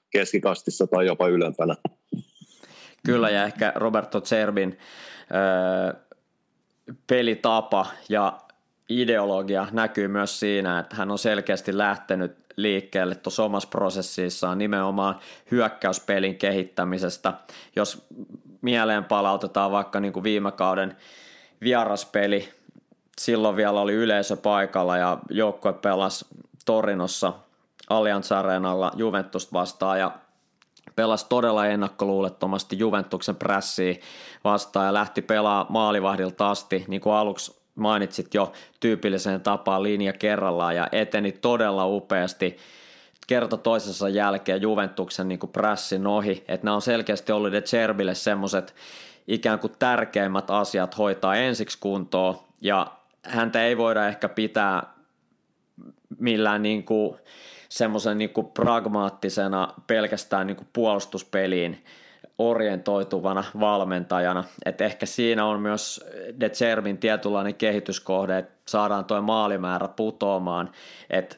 keskikastissa 0.10 0.88
tai 0.88 1.06
jopa 1.06 1.28
ylempänä. 1.28 1.76
Kyllä, 3.06 3.30
ja 3.30 3.44
ehkä 3.44 3.74
Roberto 3.76 4.22
Zerbin 4.22 4.78
äh, 5.20 6.02
pelitapa 7.08 7.86
ja 8.10 8.38
ideologia 8.90 9.68
näkyy 9.72 10.08
myös 10.08 10.40
siinä, 10.40 10.80
että 10.80 10.96
hän 10.96 11.12
on 11.12 11.20
selkeästi 11.20 11.78
lähtenyt 11.78 12.36
liikkeelle 12.56 13.16
tuossa 13.16 13.44
omassa 13.44 13.70
prosessissaan 13.70 14.58
nimenomaan 14.58 15.20
hyökkäyspelin 15.52 16.38
kehittämisestä. 16.38 17.34
Jos 17.76 18.08
mieleen 18.62 19.04
palautetaan 19.04 19.72
vaikka 19.72 20.00
niin 20.00 20.14
kuin 20.14 20.24
viime 20.24 20.52
kauden 20.52 20.96
vieraspeli, 21.62 22.50
silloin 23.22 23.56
vielä 23.56 23.82
oli 23.82 23.94
yleisö 23.94 24.38
paikalla 24.38 24.98
ja 24.98 25.18
joukkue 25.30 25.74
pelasi 25.74 26.26
Torinossa 26.66 27.34
Allianz 27.90 28.32
Arenalla 28.32 28.92
Juventus 28.96 29.54
vastaan 29.54 30.00
ja 30.00 30.12
pelasi 30.96 31.26
todella 31.30 31.68
ennakkoluulettomasti 31.68 32.80
Juventuksen 32.80 33.36
prässiä 33.36 33.96
vastaan 34.44 34.86
ja 34.86 34.94
lähti 34.94 35.22
pelaa 35.22 35.66
maalivahdilta 35.70 36.50
asti, 36.50 36.86
niin 36.88 37.02
kuin 37.02 37.14
aluksi 37.14 37.66
mainitsit 37.76 38.34
jo 38.34 38.52
tyypilliseen 38.80 39.42
tapaan 39.42 39.84
linja 39.84 40.14
kerrallaan 40.14 40.76
ja 40.76 40.88
eteni 40.92 41.32
todella 41.32 41.88
upeasti 41.88 42.58
kerta 43.28 43.58
toisensa 43.58 44.10
jälkeen 44.10 44.62
Juventuksen 44.62 45.28
niin 45.28 45.40
prässin 45.52 46.08
ohi, 46.08 46.44
että 46.48 46.66
nämä 46.66 46.76
on 46.76 46.82
selkeästi 46.82 47.32
ollut 47.32 47.52
De 47.52 47.62
Cerbille 47.62 48.16
semmoiset 48.16 48.76
ikään 49.28 49.60
kuin 49.60 49.74
tärkeimmät 49.80 50.50
asiat 50.50 50.98
hoitaa 50.98 51.36
ensiksi 51.36 51.78
kuntoon 51.82 52.40
ja 52.62 52.88
häntä 53.24 53.64
ei 53.64 53.78
voida 53.78 54.08
ehkä 54.08 54.30
pitää 54.30 54.94
millään 56.20 56.64
niin 56.64 56.84
kuin 56.84 57.18
semmoisen 57.76 58.18
niin 58.18 58.30
pragmaattisena 58.54 59.74
pelkästään 59.88 60.48
niin 60.48 60.58
kuin 60.58 60.68
puolustuspeliin 60.74 61.86
orientoituvana 62.38 63.44
valmentajana. 63.60 64.44
Et 64.66 64.82
ehkä 64.82 65.06
siinä 65.06 65.46
on 65.46 65.60
myös 65.60 66.06
De 66.40 66.50
Cervin 66.50 66.98
tietynlainen 66.98 67.56
kehityskohde, 67.56 68.38
että 68.38 68.54
saadaan 68.66 69.06
tuo 69.06 69.22
maalimäärä 69.22 69.88
putoamaan, 69.88 70.72
että 71.10 71.36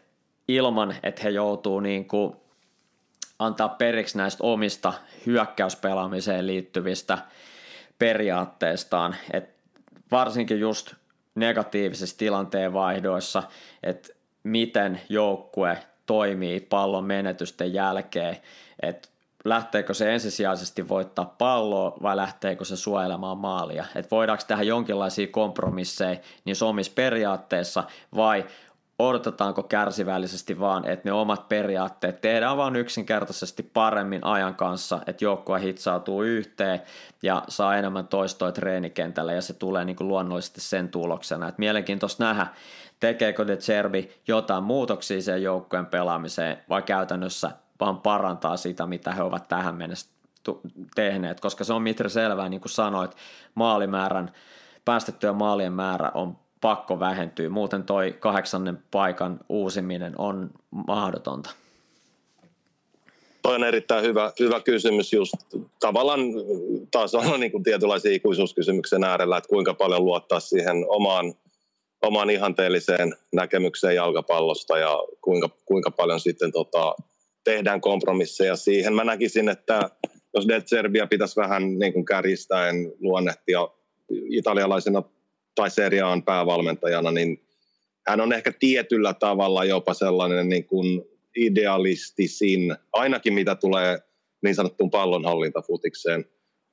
ilman, 0.48 0.96
että 1.04 1.22
he 1.24 1.30
joutuu 1.30 1.80
niin 1.80 2.08
kuin 2.08 2.36
antaa 3.40 3.70
periksi 3.70 4.18
näistä 4.18 4.44
omista 4.44 4.94
hyökkäyspelaamiseen 5.26 6.48
liittyvistä 6.48 7.18
periaatteistaan, 8.00 9.16
että 9.34 9.54
varsinkin 10.12 10.60
just 10.60 10.94
negatiivisissa 11.36 12.18
tilanteen 12.18 12.74
vaihdoissa, 12.74 13.44
että 13.84 14.10
miten 14.44 15.02
joukkue 15.10 15.78
toimii 16.08 16.60
pallon 16.60 17.06
menetysten 17.06 17.74
jälkeen, 17.74 18.38
että 18.82 19.10
lähteekö 19.46 19.94
se 19.94 20.14
ensisijaisesti 20.14 20.90
voittaa 20.90 21.36
palloa 21.38 21.98
vai 22.02 22.18
lähteekö 22.18 22.66
se 22.66 22.78
suojelemaan 22.78 23.38
maalia. 23.38 23.86
Että 23.96 24.12
voidaanko 24.12 24.44
tehdä 24.48 24.64
jonkinlaisia 24.64 25.28
kompromisseja 25.28 26.20
niin 26.46 26.56
omissa 26.64 26.92
periaatteessa 26.96 27.84
vai 28.16 28.46
odotetaanko 29.00 29.64
kärsivällisesti 29.64 30.60
vaan, 30.60 30.86
että 30.86 31.10
ne 31.10 31.14
omat 31.14 31.50
periaatteet 31.50 32.22
tehdään 32.22 32.58
vaan 32.58 32.76
yksinkertaisesti 32.76 33.64
paremmin 33.64 34.24
ajan 34.24 34.56
kanssa, 34.56 35.00
että 35.08 35.26
joukkue 35.26 35.62
hitsautuu 35.62 36.24
yhteen 36.24 36.82
ja 37.24 37.44
saa 37.50 37.76
enemmän 37.78 38.08
toistoa 38.08 38.52
treenikentällä 38.52 39.34
ja 39.34 39.42
se 39.42 39.54
tulee 39.54 39.86
niin 39.86 39.96
kuin 39.96 40.08
luonnollisesti 40.08 40.62
sen 40.62 40.90
tuloksena. 40.90 41.48
Et 41.48 41.58
mielenkiintoista 41.58 42.24
nähdä, 42.24 42.48
tekeekö 43.00 43.48
De 43.48 43.58
Cervi 43.58 44.10
jotain 44.28 44.64
muutoksia 44.64 45.22
sen 45.22 45.44
joukkueen 45.44 45.86
pelaamiseen 45.86 46.58
vai 46.70 46.82
käytännössä 46.82 47.52
vaan 47.80 48.02
parantaa 48.02 48.58
sitä, 48.58 48.88
mitä 48.88 49.12
he 49.12 49.24
ovat 49.24 49.48
tähän 49.48 49.76
mennessä 49.76 50.10
tehneet, 50.96 51.40
koska 51.40 51.64
se 51.64 51.74
on 51.74 51.82
Mitre 51.82 52.10
selvää, 52.10 52.50
niin 52.50 52.62
kuin 52.62 52.72
sanoit, 52.72 53.12
maalimäärän, 53.56 54.32
päästettyä 54.86 55.34
maalien 55.34 55.74
määrä 55.74 56.12
on 56.14 56.38
pakko 56.62 57.00
vähentyä, 57.00 57.50
muuten 57.50 57.84
toi 57.84 58.16
kahdeksannen 58.20 58.84
paikan 58.92 59.40
uusiminen 59.50 60.14
on 60.18 60.50
mahdotonta. 60.88 61.50
Toi 63.42 63.56
on 63.56 63.64
erittäin 63.64 64.04
hyvä, 64.04 64.32
hyvä 64.40 64.60
kysymys 64.60 65.14
just 65.14 65.34
tavallaan 65.80 66.20
taas 66.92 67.16
on 67.16 67.40
niin 67.40 67.52
kuin 67.52 67.64
tietynlaisia 67.64 68.12
ikuisuuskysymyksen 68.12 69.04
äärellä, 69.04 69.38
että 69.38 69.50
kuinka 69.50 69.74
paljon 69.74 70.06
luottaa 70.06 70.40
siihen 70.40 70.86
omaan, 70.88 71.34
omaan 72.02 72.30
ihanteelliseen 72.30 73.16
näkemykseen 73.34 73.96
jalkapallosta 73.96 74.78
ja 74.78 74.98
kuinka, 75.22 75.50
kuinka 75.66 75.92
paljon 75.92 76.20
sitten 76.20 76.52
tota, 76.52 76.96
tehdään 77.44 77.82
kompromisseja 77.82 78.56
siihen. 78.56 78.94
Mä 78.94 79.04
näkisin, 79.04 79.50
että 79.50 79.90
jos 80.34 80.48
De 80.48 80.64
Serbia 80.66 81.08
pitäisi 81.08 81.36
vähän 81.36 81.80
niin 81.80 81.94
kuin 81.94 82.06
kärjistäen 82.06 82.94
luonnehtia 83.00 83.68
italialaisena 84.30 85.04
tai 85.56 85.72
seriaan 85.72 86.24
päävalmentajana, 86.24 87.12
niin 87.12 87.42
hän 88.08 88.22
on 88.22 88.34
ehkä 88.34 88.52
tietyllä 88.60 89.14
tavalla 89.14 89.66
jopa 89.66 89.94
sellainen 89.94 90.50
niin 90.50 90.66
kuin 90.66 91.04
idealistisin, 91.36 92.76
ainakin 92.94 93.34
mitä 93.34 93.56
tulee 93.56 94.00
niin 94.44 94.56
sanottuun 94.56 94.92
pallonhallintafutikseen. 94.92 96.26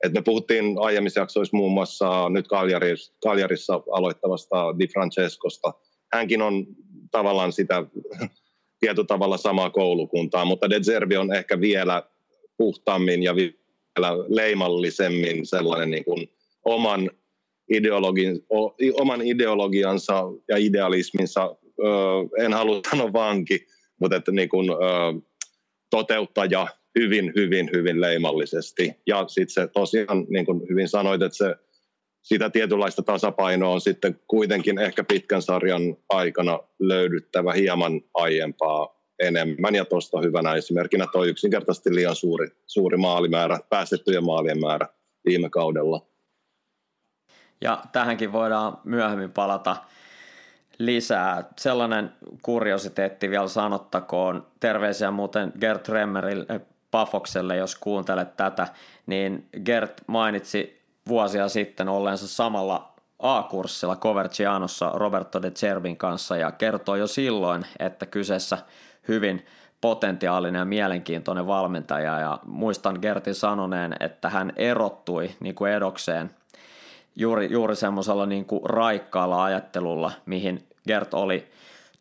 Et 0.05 0.13
me 0.13 0.21
puhuttiin 0.21 0.75
aiemmissa 0.79 1.19
jaksoissa 1.19 1.57
muun 1.57 1.71
muassa 1.71 2.29
nyt 2.29 2.47
Kaljarissa, 2.47 3.13
Kaljarissa 3.23 3.81
aloittavasta 3.91 4.79
Di 4.79 4.87
Francescosta. 4.87 5.73
Hänkin 6.13 6.41
on 6.41 6.65
tavallaan 7.11 7.51
sitä 7.51 7.83
tietyllä 8.79 9.07
tavalla 9.07 9.37
samaa 9.37 9.69
koulukuntaa, 9.69 10.45
mutta 10.45 10.69
De 10.69 10.79
Zerbi 10.79 11.17
on 11.17 11.33
ehkä 11.33 11.61
vielä 11.61 12.03
puhtaammin 12.57 13.23
ja 13.23 13.35
vielä 13.35 14.17
leimallisemmin 14.27 15.45
sellainen 15.45 15.91
niin 15.91 16.05
kuin 16.05 16.29
oman, 16.65 17.11
ideologin, 17.69 18.45
oman 18.99 19.21
ideologiansa 19.21 20.23
ja 20.49 20.57
idealisminsa, 20.57 21.55
en 22.39 22.53
halua 22.53 22.79
sanoa 22.89 23.13
vanki, 23.13 23.67
mutta 23.99 24.15
että 24.15 24.31
niin 24.31 24.49
kuin, 24.49 24.67
toteuttaja 25.89 26.67
hyvin, 26.99 27.33
hyvin, 27.35 27.69
hyvin 27.73 28.01
leimallisesti. 28.01 28.95
Ja 29.07 29.25
sitten 29.27 29.53
se 29.53 29.67
tosiaan, 29.67 30.25
niin 30.29 30.45
kuin 30.45 30.61
hyvin 30.69 30.89
sanoit, 30.89 31.21
että 31.21 31.37
se 31.37 31.55
sitä 32.21 32.49
tietynlaista 32.49 33.03
tasapainoa 33.03 33.73
on 33.73 33.81
sitten 33.81 34.19
kuitenkin 34.27 34.79
ehkä 34.79 35.03
pitkän 35.03 35.41
sarjan 35.41 35.97
aikana 36.09 36.59
löydyttävä 36.79 37.53
hieman 37.53 38.01
aiempaa 38.13 39.01
enemmän. 39.19 39.75
Ja 39.75 39.85
tuosta 39.85 40.21
hyvänä 40.21 40.53
esimerkkinä 40.53 41.07
tuo 41.11 41.23
yksinkertaisesti 41.23 41.95
liian 41.95 42.15
suuri, 42.15 42.47
suuri 42.65 42.97
maalimäärä, 42.97 43.59
päästettyjen 43.69 44.25
maalien 44.25 44.59
määrä 44.59 44.87
viime 45.25 45.49
kaudella. 45.49 46.05
Ja 47.61 47.83
tähänkin 47.91 48.31
voidaan 48.31 48.77
myöhemmin 48.83 49.31
palata 49.31 49.77
lisää. 50.77 51.43
Sellainen 51.57 52.11
kuriositeetti 52.41 53.29
vielä 53.29 53.47
sanottakoon. 53.47 54.47
Terveisiä 54.59 55.11
muuten 55.11 55.53
Gert 55.59 55.89
Remmerille, 55.89 56.61
Pafokselle, 56.95 57.55
jos 57.55 57.75
kuuntelet 57.75 58.37
tätä, 58.37 58.67
niin 59.05 59.49
Gert 59.65 60.01
mainitsi 60.07 60.81
vuosia 61.07 61.49
sitten 61.49 61.89
olleensa 61.89 62.27
samalla 62.27 62.93
A-kurssilla 63.19 63.95
Covercianossa 63.95 64.91
Roberto 64.93 65.41
de 65.41 65.51
Cervin 65.51 65.97
kanssa 65.97 66.37
ja 66.37 66.51
kertoi 66.51 66.99
jo 66.99 67.07
silloin, 67.07 67.65
että 67.79 68.05
kyseessä 68.05 68.57
hyvin 69.07 69.45
potentiaalinen 69.81 70.59
ja 70.59 70.65
mielenkiintoinen 70.65 71.47
valmentaja 71.47 72.19
ja 72.19 72.39
muistan 72.45 72.97
Gertin 73.01 73.35
sanoneen, 73.35 73.95
että 73.99 74.29
hän 74.29 74.53
erottui 74.55 75.31
niin 75.39 75.55
kuin 75.55 75.71
edokseen 75.71 76.31
juuri, 77.15 77.51
juuri 77.51 77.75
semmoisella 77.75 78.25
niin 78.25 78.45
kuin 78.45 78.61
raikkaalla 78.65 79.43
ajattelulla, 79.43 80.11
mihin 80.25 80.67
Gert 80.87 81.13
oli 81.13 81.47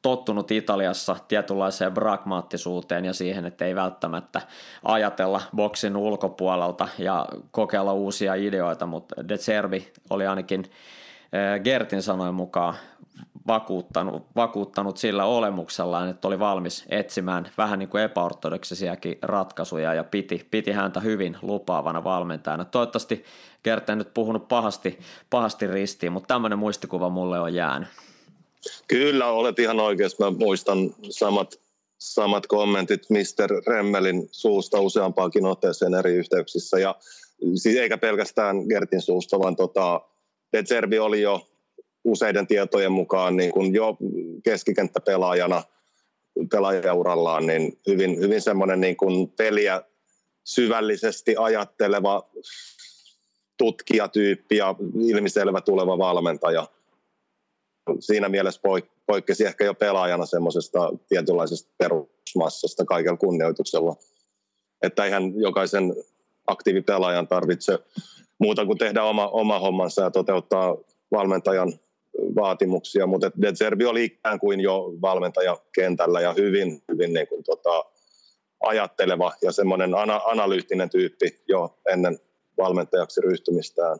tottunut 0.04 0.50
Italiassa 0.50 1.16
tietynlaiseen 1.28 1.94
pragmaattisuuteen 1.94 3.04
ja 3.04 3.12
siihen, 3.12 3.46
että 3.46 3.64
ei 3.64 3.74
välttämättä 3.74 4.40
ajatella 4.84 5.40
boksin 5.56 5.96
ulkopuolelta 5.96 6.88
ja 6.98 7.26
kokeilla 7.50 7.92
uusia 7.92 8.34
ideoita, 8.34 8.86
mutta 8.86 9.28
De 9.28 9.38
Cervi 9.38 9.92
oli 10.10 10.26
ainakin 10.26 10.60
eh, 11.32 11.62
Gertin 11.62 12.02
sanojen 12.02 12.34
mukaan 12.34 12.74
vakuuttanut, 13.46 14.26
vakuuttanut 14.36 14.96
sillä 14.96 15.24
olemuksellaan, 15.24 16.08
että 16.08 16.28
oli 16.28 16.38
valmis 16.38 16.84
etsimään 16.88 17.48
vähän 17.58 17.78
niin 17.78 17.88
kuin 17.88 18.02
epäortodoksisiakin 18.02 19.18
ratkaisuja 19.22 19.94
ja 19.94 20.04
piti, 20.04 20.48
piti 20.50 20.72
häntä 20.72 21.00
hyvin 21.00 21.36
lupaavana 21.42 22.04
valmentajana. 22.04 22.64
Toivottavasti 22.64 23.24
Gert 23.64 23.88
nyt 23.88 24.14
puhunut 24.14 24.48
pahasti, 24.48 24.98
pahasti 25.30 25.66
ristiin, 25.66 26.12
mutta 26.12 26.34
tämmöinen 26.34 26.58
muistikuva 26.58 27.08
mulle 27.08 27.40
on 27.40 27.54
jäänyt. 27.54 27.88
Kyllä, 28.88 29.30
olet 29.30 29.58
ihan 29.58 29.80
oikeassa. 29.80 30.24
Mä 30.24 30.38
muistan 30.38 30.94
samat, 31.10 31.60
samat 31.98 32.46
kommentit 32.46 33.10
Mr. 33.10 33.62
Remmelin 33.66 34.28
suusta 34.30 34.80
useampaakin 34.80 35.46
otteeseen 35.46 35.94
eri 35.94 36.14
yhteyksissä. 36.14 36.78
Ja 36.78 36.94
siis 37.54 37.76
eikä 37.76 37.98
pelkästään 37.98 38.56
Gertin 38.68 39.00
suusta, 39.00 39.38
vaan 39.38 39.56
tota, 39.56 40.00
De 40.52 41.00
oli 41.00 41.22
jo 41.22 41.46
useiden 42.04 42.46
tietojen 42.46 42.92
mukaan 42.92 43.36
niin 43.36 43.52
kun 43.52 43.74
jo 43.74 43.96
keskikenttäpelaajana 44.44 45.62
pelaajaurallaan, 46.50 47.46
niin 47.46 47.78
hyvin, 47.86 48.20
hyvin 48.20 48.40
semmoinen 48.40 48.80
niin 48.80 48.96
kun 48.96 49.30
peliä 49.30 49.82
syvällisesti 50.44 51.34
ajatteleva 51.38 52.28
tutkijatyyppi 53.56 54.56
ja 54.56 54.74
ilmiselvä 55.08 55.60
tuleva 55.60 55.98
valmentaja– 55.98 56.66
siinä 58.00 58.28
mielessä 58.28 58.60
poikkesi 59.06 59.44
ehkä 59.46 59.64
jo 59.64 59.74
pelaajana 59.74 60.26
semmoisesta 60.26 60.92
tietynlaisesta 61.08 61.72
perusmassasta 61.78 62.84
kaikella 62.84 63.16
kunnioituksella. 63.16 63.96
Että 64.82 65.04
eihän 65.04 65.40
jokaisen 65.40 65.94
aktiivipelaajan 66.46 67.28
tarvitse 67.28 67.78
muuta 68.38 68.66
kuin 68.66 68.78
tehdä 68.78 69.02
oma, 69.02 69.28
oma 69.28 69.58
hommansa 69.58 70.02
ja 70.02 70.10
toteuttaa 70.10 70.76
valmentajan 71.12 71.72
vaatimuksia, 72.34 73.06
mutta 73.06 73.30
De 73.42 73.52
Zerbi 73.52 73.84
oli 73.84 74.04
ikään 74.04 74.40
kuin 74.40 74.60
jo 74.60 74.92
valmentaja 75.02 75.58
kentällä 75.74 76.20
ja 76.20 76.32
hyvin, 76.32 76.82
hyvin 76.92 77.12
niin 77.12 77.26
kuin 77.26 77.44
tota, 77.44 77.84
ajatteleva 78.60 79.32
ja 79.42 79.52
semmoinen 79.52 79.94
ana- 79.94 80.22
analyyttinen 80.24 80.90
tyyppi 80.90 81.42
jo 81.48 81.78
ennen 81.88 82.18
valmentajaksi 82.58 83.20
ryhtymistään. 83.20 83.98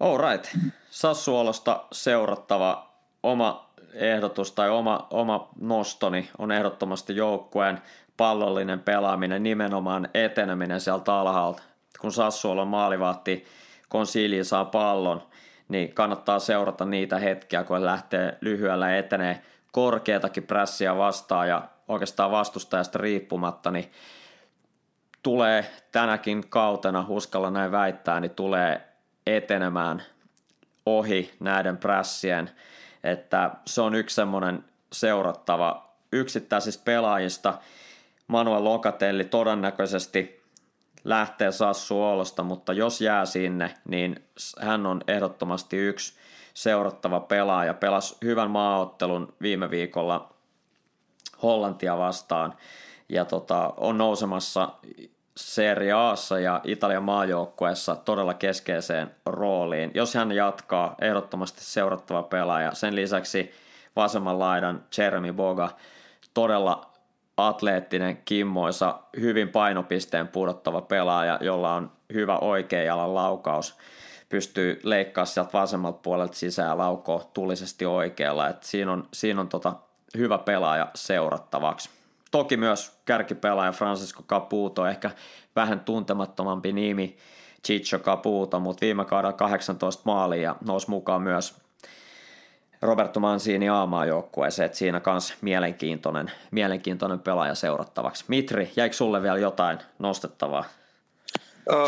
All 0.00 0.18
right. 0.18 0.56
Sassuolosta 0.90 1.84
seurattava 1.92 2.90
oma 3.22 3.70
ehdotus 3.94 4.52
tai 4.52 4.70
oma, 4.70 5.06
oma 5.10 5.48
nostoni 5.60 6.30
on 6.38 6.52
ehdottomasti 6.52 7.16
joukkueen 7.16 7.82
pallollinen 8.16 8.80
pelaaminen, 8.80 9.42
nimenomaan 9.42 10.08
eteneminen 10.14 10.80
sieltä 10.80 11.14
alhaalta. 11.14 11.62
Kun 12.00 12.12
Sassuolon 12.12 12.68
maalivahti 12.68 13.44
Konsili 13.88 14.44
saa 14.44 14.64
pallon, 14.64 15.22
niin 15.68 15.94
kannattaa 15.94 16.38
seurata 16.38 16.84
niitä 16.84 17.18
hetkiä, 17.18 17.64
kun 17.64 17.84
lähtee 17.84 18.38
lyhyellä 18.40 18.96
etenee 18.96 19.42
korkeatakin 19.72 20.42
prässiä 20.42 20.96
vastaan 20.96 21.48
ja 21.48 21.62
oikeastaan 21.88 22.30
vastustajasta 22.30 22.98
riippumatta, 22.98 23.70
niin 23.70 23.92
tulee 25.22 25.70
tänäkin 25.92 26.48
kautena, 26.48 27.06
uskalla 27.08 27.50
näin 27.50 27.72
väittää, 27.72 28.20
niin 28.20 28.30
tulee 28.30 28.95
etenemään 29.26 30.02
ohi 30.86 31.34
näiden 31.40 31.76
prässien, 31.76 32.50
että 33.04 33.50
se 33.66 33.80
on 33.80 33.94
yksi 33.94 34.14
semmoinen 34.14 34.64
seurattava 34.92 35.94
yksittäisistä 36.12 36.84
pelaajista. 36.84 37.58
Manuel 38.28 38.64
Lokatelli 38.64 39.24
todennäköisesti 39.24 40.42
lähtee 41.04 41.52
Sassu 41.52 42.02
Oolosta, 42.02 42.42
mutta 42.42 42.72
jos 42.72 43.00
jää 43.00 43.26
sinne, 43.26 43.74
niin 43.88 44.24
hän 44.60 44.86
on 44.86 45.00
ehdottomasti 45.08 45.76
yksi 45.76 46.14
seurattava 46.54 47.20
pelaaja. 47.20 47.74
Pelasi 47.74 48.16
hyvän 48.24 48.50
maaottelun 48.50 49.34
viime 49.42 49.70
viikolla 49.70 50.32
Hollantia 51.42 51.98
vastaan 51.98 52.54
ja 53.08 53.24
tota, 53.24 53.74
on 53.76 53.98
nousemassa 53.98 54.68
Serie 55.36 55.92
Aassa 55.92 56.38
ja 56.40 56.60
Italian 56.64 57.02
maajoukkueessa 57.02 57.96
todella 57.96 58.34
keskeiseen 58.34 59.10
rooliin. 59.26 59.90
Jos 59.94 60.14
hän 60.14 60.32
jatkaa, 60.32 60.94
ehdottomasti 61.00 61.64
seurattava 61.64 62.22
pelaaja. 62.22 62.74
Sen 62.74 62.96
lisäksi 62.96 63.52
vasemman 63.96 64.38
laidan 64.38 64.84
Jeremy 64.98 65.32
Boga, 65.32 65.70
todella 66.34 66.90
atleettinen, 67.36 68.18
kimmoisa, 68.24 68.98
hyvin 69.20 69.48
painopisteen 69.48 70.28
pudottava 70.28 70.80
pelaaja, 70.80 71.38
jolla 71.40 71.74
on 71.74 71.92
hyvä 72.12 72.38
oikea 72.38 72.82
jalan 72.82 73.14
laukaus. 73.14 73.76
Pystyy 74.28 74.80
leikkaamaan 74.82 75.26
sieltä 75.26 75.50
vasemmalta 75.52 75.98
puolelta 76.02 76.36
sisään 76.36 76.78
laukoa 76.78 77.30
tulisesti 77.34 77.86
oikealla. 77.86 78.48
Et 78.48 78.62
siinä 78.62 78.92
on, 78.92 79.08
siinä 79.12 79.40
on 79.40 79.48
tota 79.48 79.74
hyvä 80.16 80.38
pelaaja 80.38 80.88
seurattavaksi. 80.94 81.95
Toki 82.30 82.56
myös 82.56 82.92
kärkipelaaja 83.04 83.72
Francisco 83.72 84.22
Caputo, 84.22 84.86
ehkä 84.86 85.10
vähän 85.56 85.80
tuntemattomampi 85.80 86.72
nimi, 86.72 87.16
Chicho 87.66 87.98
Caputo, 87.98 88.60
mutta 88.60 88.80
viime 88.80 89.04
kaudella 89.04 89.32
18 89.32 90.02
maalia 90.04 90.42
ja 90.42 90.56
nousi 90.66 90.90
mukaan 90.90 91.22
myös 91.22 91.54
Roberto 92.82 93.20
Mancini 93.20 93.68
aamaa 93.68 94.06
joukkueeseen, 94.06 94.66
että 94.66 94.78
siinä 94.78 95.00
kanssa 95.00 95.34
mielenkiintoinen, 95.40 96.30
mielenkiintoinen 96.50 97.20
pelaaja 97.20 97.54
seurattavaksi. 97.54 98.24
Mitri, 98.28 98.70
jäikö 98.76 98.96
sulle 98.96 99.22
vielä 99.22 99.38
jotain 99.38 99.78
nostettavaa? 99.98 100.64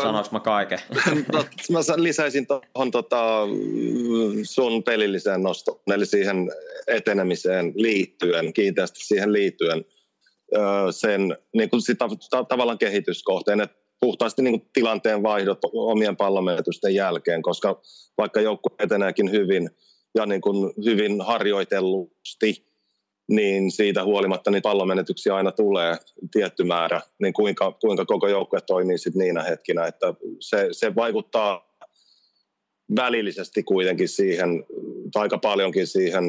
Sanoinko 0.01 0.29
mä 0.31 0.39
kaiken? 0.39 0.79
No, 1.33 1.45
mä 1.69 1.79
lisäisin 1.95 2.47
tuohon 2.47 2.91
tota, 2.91 3.41
sun 4.43 4.83
pelilliseen 4.83 5.43
nostoon, 5.43 5.79
eli 5.87 6.05
siihen 6.05 6.51
etenemiseen 6.87 7.73
liittyen, 7.75 8.53
kiinteästi 8.53 8.99
siihen 9.05 9.33
liittyen 9.33 9.85
sen 10.91 11.37
niin 11.53 11.69
kuin 11.69 11.81
sitä, 11.81 12.07
tavallaan 12.49 12.77
kehityskohteen, 12.77 13.61
että 13.61 13.77
puhtaasti 13.99 14.41
niin 14.41 14.69
tilanteen 14.73 15.23
vaihdot 15.23 15.59
omien 15.73 16.17
pallomenetysten 16.17 16.95
jälkeen, 16.95 17.41
koska 17.41 17.81
vaikka 18.17 18.41
joukkue 18.41 18.75
eteneekin 18.79 19.31
hyvin 19.31 19.69
ja 20.15 20.25
niin 20.25 20.41
kuin 20.41 20.73
hyvin 20.85 21.21
harjoitellusti, 21.21 22.65
niin 23.29 23.71
siitä 23.71 24.03
huolimatta 24.03 24.51
niin 24.51 24.61
pallomenetyksiä 24.61 25.35
aina 25.35 25.51
tulee 25.51 25.97
tietty 26.31 26.63
määrä, 26.63 27.01
niin 27.21 27.33
kuinka, 27.33 27.71
kuinka 27.71 28.05
koko 28.05 28.27
joukkue 28.27 28.59
toimii 28.61 28.97
sitten 28.97 29.19
niinä 29.19 29.43
hetkinä, 29.43 29.85
että 29.85 30.13
se, 30.39 30.67
se 30.71 30.95
vaikuttaa 30.95 31.69
välillisesti 32.95 33.63
kuitenkin 33.63 34.09
siihen, 34.09 34.65
tai 35.13 35.21
aika 35.21 35.37
paljonkin 35.37 35.87
siihen 35.87 36.23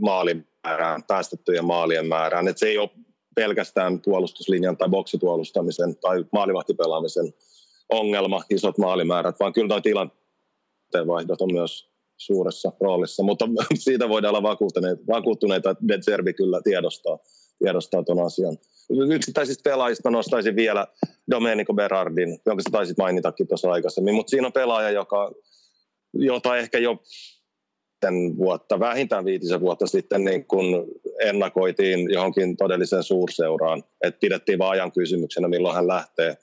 maalimäärään, 0.00 1.02
päästettyjen 1.02 1.64
maalien 1.64 2.06
määrään, 2.06 2.48
että 2.48 2.60
se 2.60 2.66
ei 2.66 2.78
ole 2.78 2.90
pelkästään 3.36 4.00
puolustuslinjan 4.00 4.76
tai 4.76 4.88
boksipuolustamisen 4.88 5.96
tai 5.96 6.24
maalivahtipelaamisen 6.32 7.34
ongelma, 7.88 8.42
isot 8.50 8.78
maalimäärät, 8.78 9.40
vaan 9.40 9.52
kyllä 9.52 9.68
nuo 9.68 11.06
vaihdot 11.06 11.40
on 11.40 11.52
myös 11.52 11.90
suuressa 12.16 12.72
roolissa, 12.80 13.22
mutta 13.22 13.48
siitä 13.78 14.08
voidaan 14.08 14.34
olla 14.34 14.42
vakuuttuneita, 14.42 15.02
vakuuttuneita 15.08 15.70
että 15.70 15.88
De 15.88 15.98
Zerbi 15.98 16.32
kyllä 16.32 16.60
tiedostaa, 16.64 17.18
tiedostaa 17.58 18.02
tuon 18.02 18.26
asian. 18.26 18.58
Yksittäisistä 19.10 19.70
pelaajista 19.70 20.10
nostaisin 20.10 20.56
vielä 20.56 20.86
Domenico 21.30 21.74
Berardin, 21.74 22.38
jonka 22.46 22.62
sä 22.62 22.70
taisit 22.72 22.98
mainitakin 22.98 23.48
tuossa 23.48 23.72
aikaisemmin, 23.72 24.14
mutta 24.14 24.30
siinä 24.30 24.46
on 24.46 24.52
pelaaja, 24.52 24.90
joka, 24.90 25.32
jota 26.12 26.56
ehkä 26.56 26.78
jo 26.78 27.02
vuotta, 28.36 28.80
vähintään 28.80 29.24
viitisen 29.24 29.60
vuotta 29.60 29.86
sitten 29.86 30.24
niin 30.24 30.44
kun 30.44 30.86
ennakoitiin 31.20 32.10
johonkin 32.10 32.56
todelliseen 32.56 33.02
suurseuraan, 33.02 33.84
että 34.04 34.20
pidettiin 34.20 34.58
vaan 34.58 34.70
ajan 34.70 34.92
kysymyksenä, 34.92 35.48
milloin 35.48 35.74
hän 35.74 35.88
lähtee. 35.88 36.36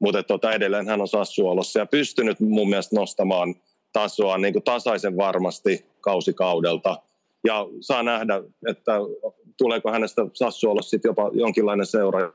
Mutta 0.00 0.22
tota, 0.22 0.52
edelleen 0.52 0.88
hän 0.88 1.00
on 1.00 1.08
Sassuolossa 1.08 1.78
ja 1.78 1.86
pystynyt 1.86 2.40
mun 2.40 2.68
mielestä 2.68 2.96
nostamaan 2.96 3.54
tasoa 3.92 4.38
niin 4.38 4.52
kuin 4.52 4.62
tasaisen 4.62 5.16
varmasti 5.16 5.86
kausikaudelta. 6.00 7.02
Ja 7.44 7.66
saa 7.80 8.02
nähdä, 8.02 8.42
että 8.68 8.92
tuleeko 9.58 9.90
hänestä 9.90 10.26
Sassuolossa 10.32 10.90
sitten 10.90 11.08
jopa 11.08 11.30
jonkinlainen 11.32 11.86
seura, 11.86 12.32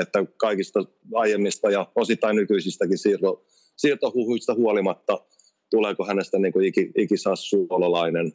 että 0.00 0.24
kaikista 0.36 0.84
aiemmista 1.14 1.70
ja 1.70 1.86
osittain 1.96 2.36
nykyisistäkin 2.36 2.98
siirto, 2.98 3.44
siirtohuhuista 3.76 4.54
huolimatta– 4.54 5.18
tuleeko 5.70 6.06
hänestä 6.06 6.38
niin 6.38 6.52
kuin 6.52 6.66
iki, 6.66 6.92
ikisassuololainen 6.96 8.32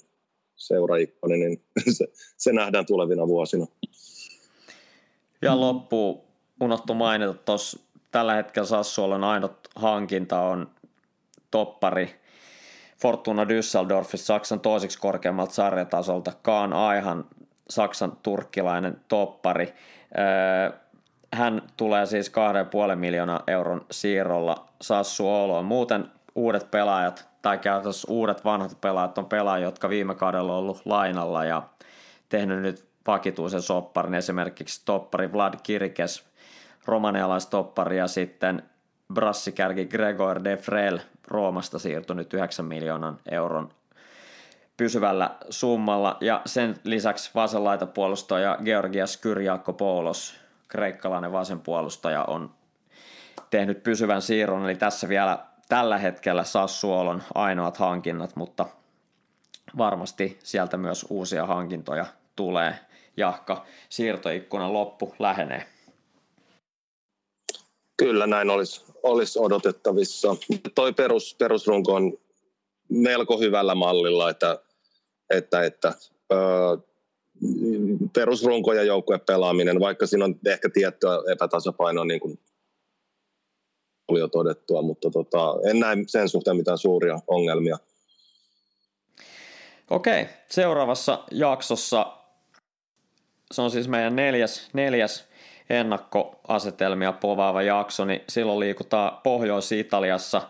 seuraikkoni, 0.56 1.38
niin 1.38 1.62
se, 1.98 2.06
se 2.38 2.53
nähdään 2.53 2.86
tulevina 2.86 3.28
vuosina. 3.28 3.66
Ja 5.41 5.60
loppu 5.60 6.26
unohtu 6.62 6.94
mainita 6.94 7.34
tuossa 7.34 7.80
tällä 8.12 8.34
hetkellä 8.34 8.68
Sassuolon 8.68 9.24
ainut 9.24 9.68
hankinta 9.76 10.41
on 10.41 10.70
toppari 11.52 12.16
Fortuna 13.02 13.44
Düsseldorfissa 13.44 14.26
Saksan 14.26 14.60
toiseksi 14.60 14.99
korkeammalta 14.99 15.53
sarjatasolta. 15.53 16.34
Kaan 16.41 16.74
Aihan 16.74 17.26
Saksan 17.70 18.18
turkkilainen 18.24 19.02
toppari. 19.07 19.74
Öö, 20.18 20.80
hän 21.34 21.62
tulee 21.78 22.06
siis 22.06 22.32
2,5 22.90 22.95
miljoonaa 22.95 23.44
euron 23.48 23.86
siirrolla 23.91 24.70
Sassu 24.82 25.28
Ooloon. 25.28 25.66
Muuten 25.66 26.12
uudet 26.36 26.72
pelaajat, 26.72 27.28
tai 27.41 27.57
käytännössä 27.57 28.07
uudet 28.12 28.45
vanhat 28.45 28.82
pelaajat 28.82 29.18
on 29.18 29.26
pelaajia, 29.26 29.68
jotka 29.68 29.90
viime 29.90 30.16
kaudella 30.16 30.53
on 30.53 30.60
ollut 30.60 30.82
lainalla 30.86 31.45
ja 31.45 31.64
tehnyt 32.30 32.62
nyt 32.62 32.86
vakituisen 33.07 33.62
sopparin, 33.62 34.14
esimerkiksi 34.14 34.82
toppari 34.86 35.34
Vlad 35.34 35.53
Kirkes, 35.64 36.26
romanialaistoppari 36.86 37.98
ja 37.98 38.07
sitten 38.07 38.64
brassikärki 39.14 39.86
Gregor 39.86 40.44
de 40.44 40.57
Frel 40.57 40.99
Roomasta 41.28 41.80
siirtyi 41.80 42.16
nyt 42.16 42.34
9 42.34 42.66
miljoonan 42.66 43.20
euron 43.32 43.70
pysyvällä 44.78 45.30
summalla. 45.49 46.18
Ja 46.22 46.41
sen 46.45 46.76
lisäksi 46.84 47.32
vasenlaitapuolustaja 47.36 48.57
Georgias 48.66 49.18
Kyriakopoulos, 49.18 50.40
kreikkalainen 50.68 51.32
vasenpuolustaja, 51.32 52.24
on 52.24 52.52
tehnyt 53.49 53.84
pysyvän 53.84 54.22
siirron, 54.22 54.66
eli 54.66 54.76
tässä 54.76 55.10
vielä 55.10 55.40
tällä 55.70 55.98
hetkellä 55.98 56.44
Sassuolon 56.44 57.24
ainoat 57.36 57.78
hankinnat, 57.78 58.36
mutta 58.36 58.66
varmasti 59.78 60.40
sieltä 60.44 60.78
myös 60.78 61.06
uusia 61.10 61.46
hankintoja 61.46 62.06
tulee, 62.36 62.76
jahka 63.18 63.66
siirtoikkunan 63.90 64.74
loppu 64.74 65.16
lähenee. 65.20 65.66
Kyllä 67.98 68.28
näin 68.28 68.50
olisi, 68.50 68.86
olisi 69.04 69.40
odotettavissa. 69.40 70.36
Toi 70.76 70.94
perus, 70.94 71.36
perusrunko 71.40 71.94
on 71.94 72.18
melko 72.90 73.40
hyvällä 73.40 73.76
mallilla, 73.76 74.30
että, 74.30 74.60
että, 75.30 75.64
että 75.64 75.94
öö, 76.34 76.78
perusrunko 78.14 78.74
ja 78.74 78.84
joukkuepelaaminen, 78.84 79.80
vaikka 79.80 80.08
siinä 80.08 80.26
on 80.26 80.36
ehkä 80.46 80.70
tiettyä 80.70 81.12
epätasapainoa 81.32 82.06
niin 82.06 82.20
kuin 82.20 82.40
oli 84.07 84.19
jo 84.19 84.27
todettua, 84.27 84.82
mutta 84.82 85.10
tota, 85.10 85.56
en 85.69 85.80
näe 85.80 85.95
sen 86.07 86.30
suhteen 86.30 86.57
mitään 86.57 86.77
suuria 86.77 87.19
ongelmia. 87.27 87.77
Okei, 89.90 90.26
seuraavassa 90.49 91.23
jaksossa 91.32 92.15
se 93.52 93.61
on 93.61 93.72
siis 93.72 93.88
meidän 93.88 94.15
neljäs, 94.15 94.69
neljäs 94.73 95.27
ennakkoasetelmia 95.69 97.11
povaava 97.11 97.61
jakso, 97.61 98.06
niin 98.06 98.22
silloin 98.30 98.60
liikutaan 98.60 99.18
Pohjois-Italiassa, 99.23 100.41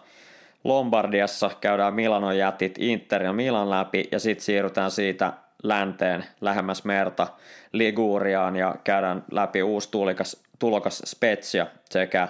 Lombardiassa, 0.64 1.52
käydään 1.62 1.94
Milanon 1.94 2.38
jätit, 2.38 2.76
Inter 2.78 3.24
ja 3.24 3.34
Milan 3.34 3.70
läpi 3.70 4.08
ja 4.12 4.20
sitten 4.20 4.46
siirrytään 4.46 4.92
siitä 4.92 5.34
länteen 5.64 6.26
lähemmäs 6.42 6.84
merta 6.84 7.28
Liguriaan 7.72 8.56
ja 8.56 8.76
käydään 8.84 9.24
läpi 9.32 9.64
uusi 9.64 9.92
tulikas, 9.92 10.44
tulokas 10.60 11.02
Spezia 11.06 11.68
sekä 11.90 12.28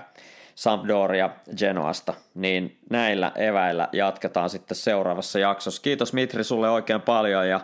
Sampdoria 0.55 1.29
Genoasta, 1.57 2.13
niin 2.33 2.77
näillä 2.89 3.31
eväillä 3.35 3.89
jatketaan 3.91 4.49
sitten 4.49 4.77
seuraavassa 4.77 5.39
jaksossa. 5.39 5.81
Kiitos 5.81 6.13
Mitri 6.13 6.43
sulle 6.43 6.69
oikein 6.69 7.01
paljon 7.01 7.49
ja 7.49 7.59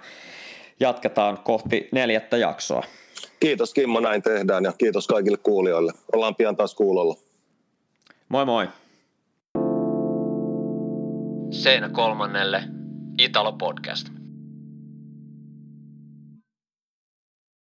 jatketaan 0.80 1.38
kohti 1.44 1.90
neljättä 1.92 2.38
jaksoa. 2.38 2.84
Kiitos 3.40 3.74
Kimmo, 3.74 4.00
näin 4.00 4.22
tehdään 4.22 4.64
ja 4.64 4.74
kiitos 4.78 5.08
kaikille 5.08 5.38
kuulijoille. 5.38 5.94
Ollaan 6.14 6.36
pian 6.36 6.56
taas 6.56 6.76
kuulolla. 6.76 7.16
Moi 8.30 8.46
moi. 8.46 8.68
Seinä 11.52 11.90
kolmannelle 11.90 12.64
Italo 13.18 13.54
Podcast. 13.54 14.21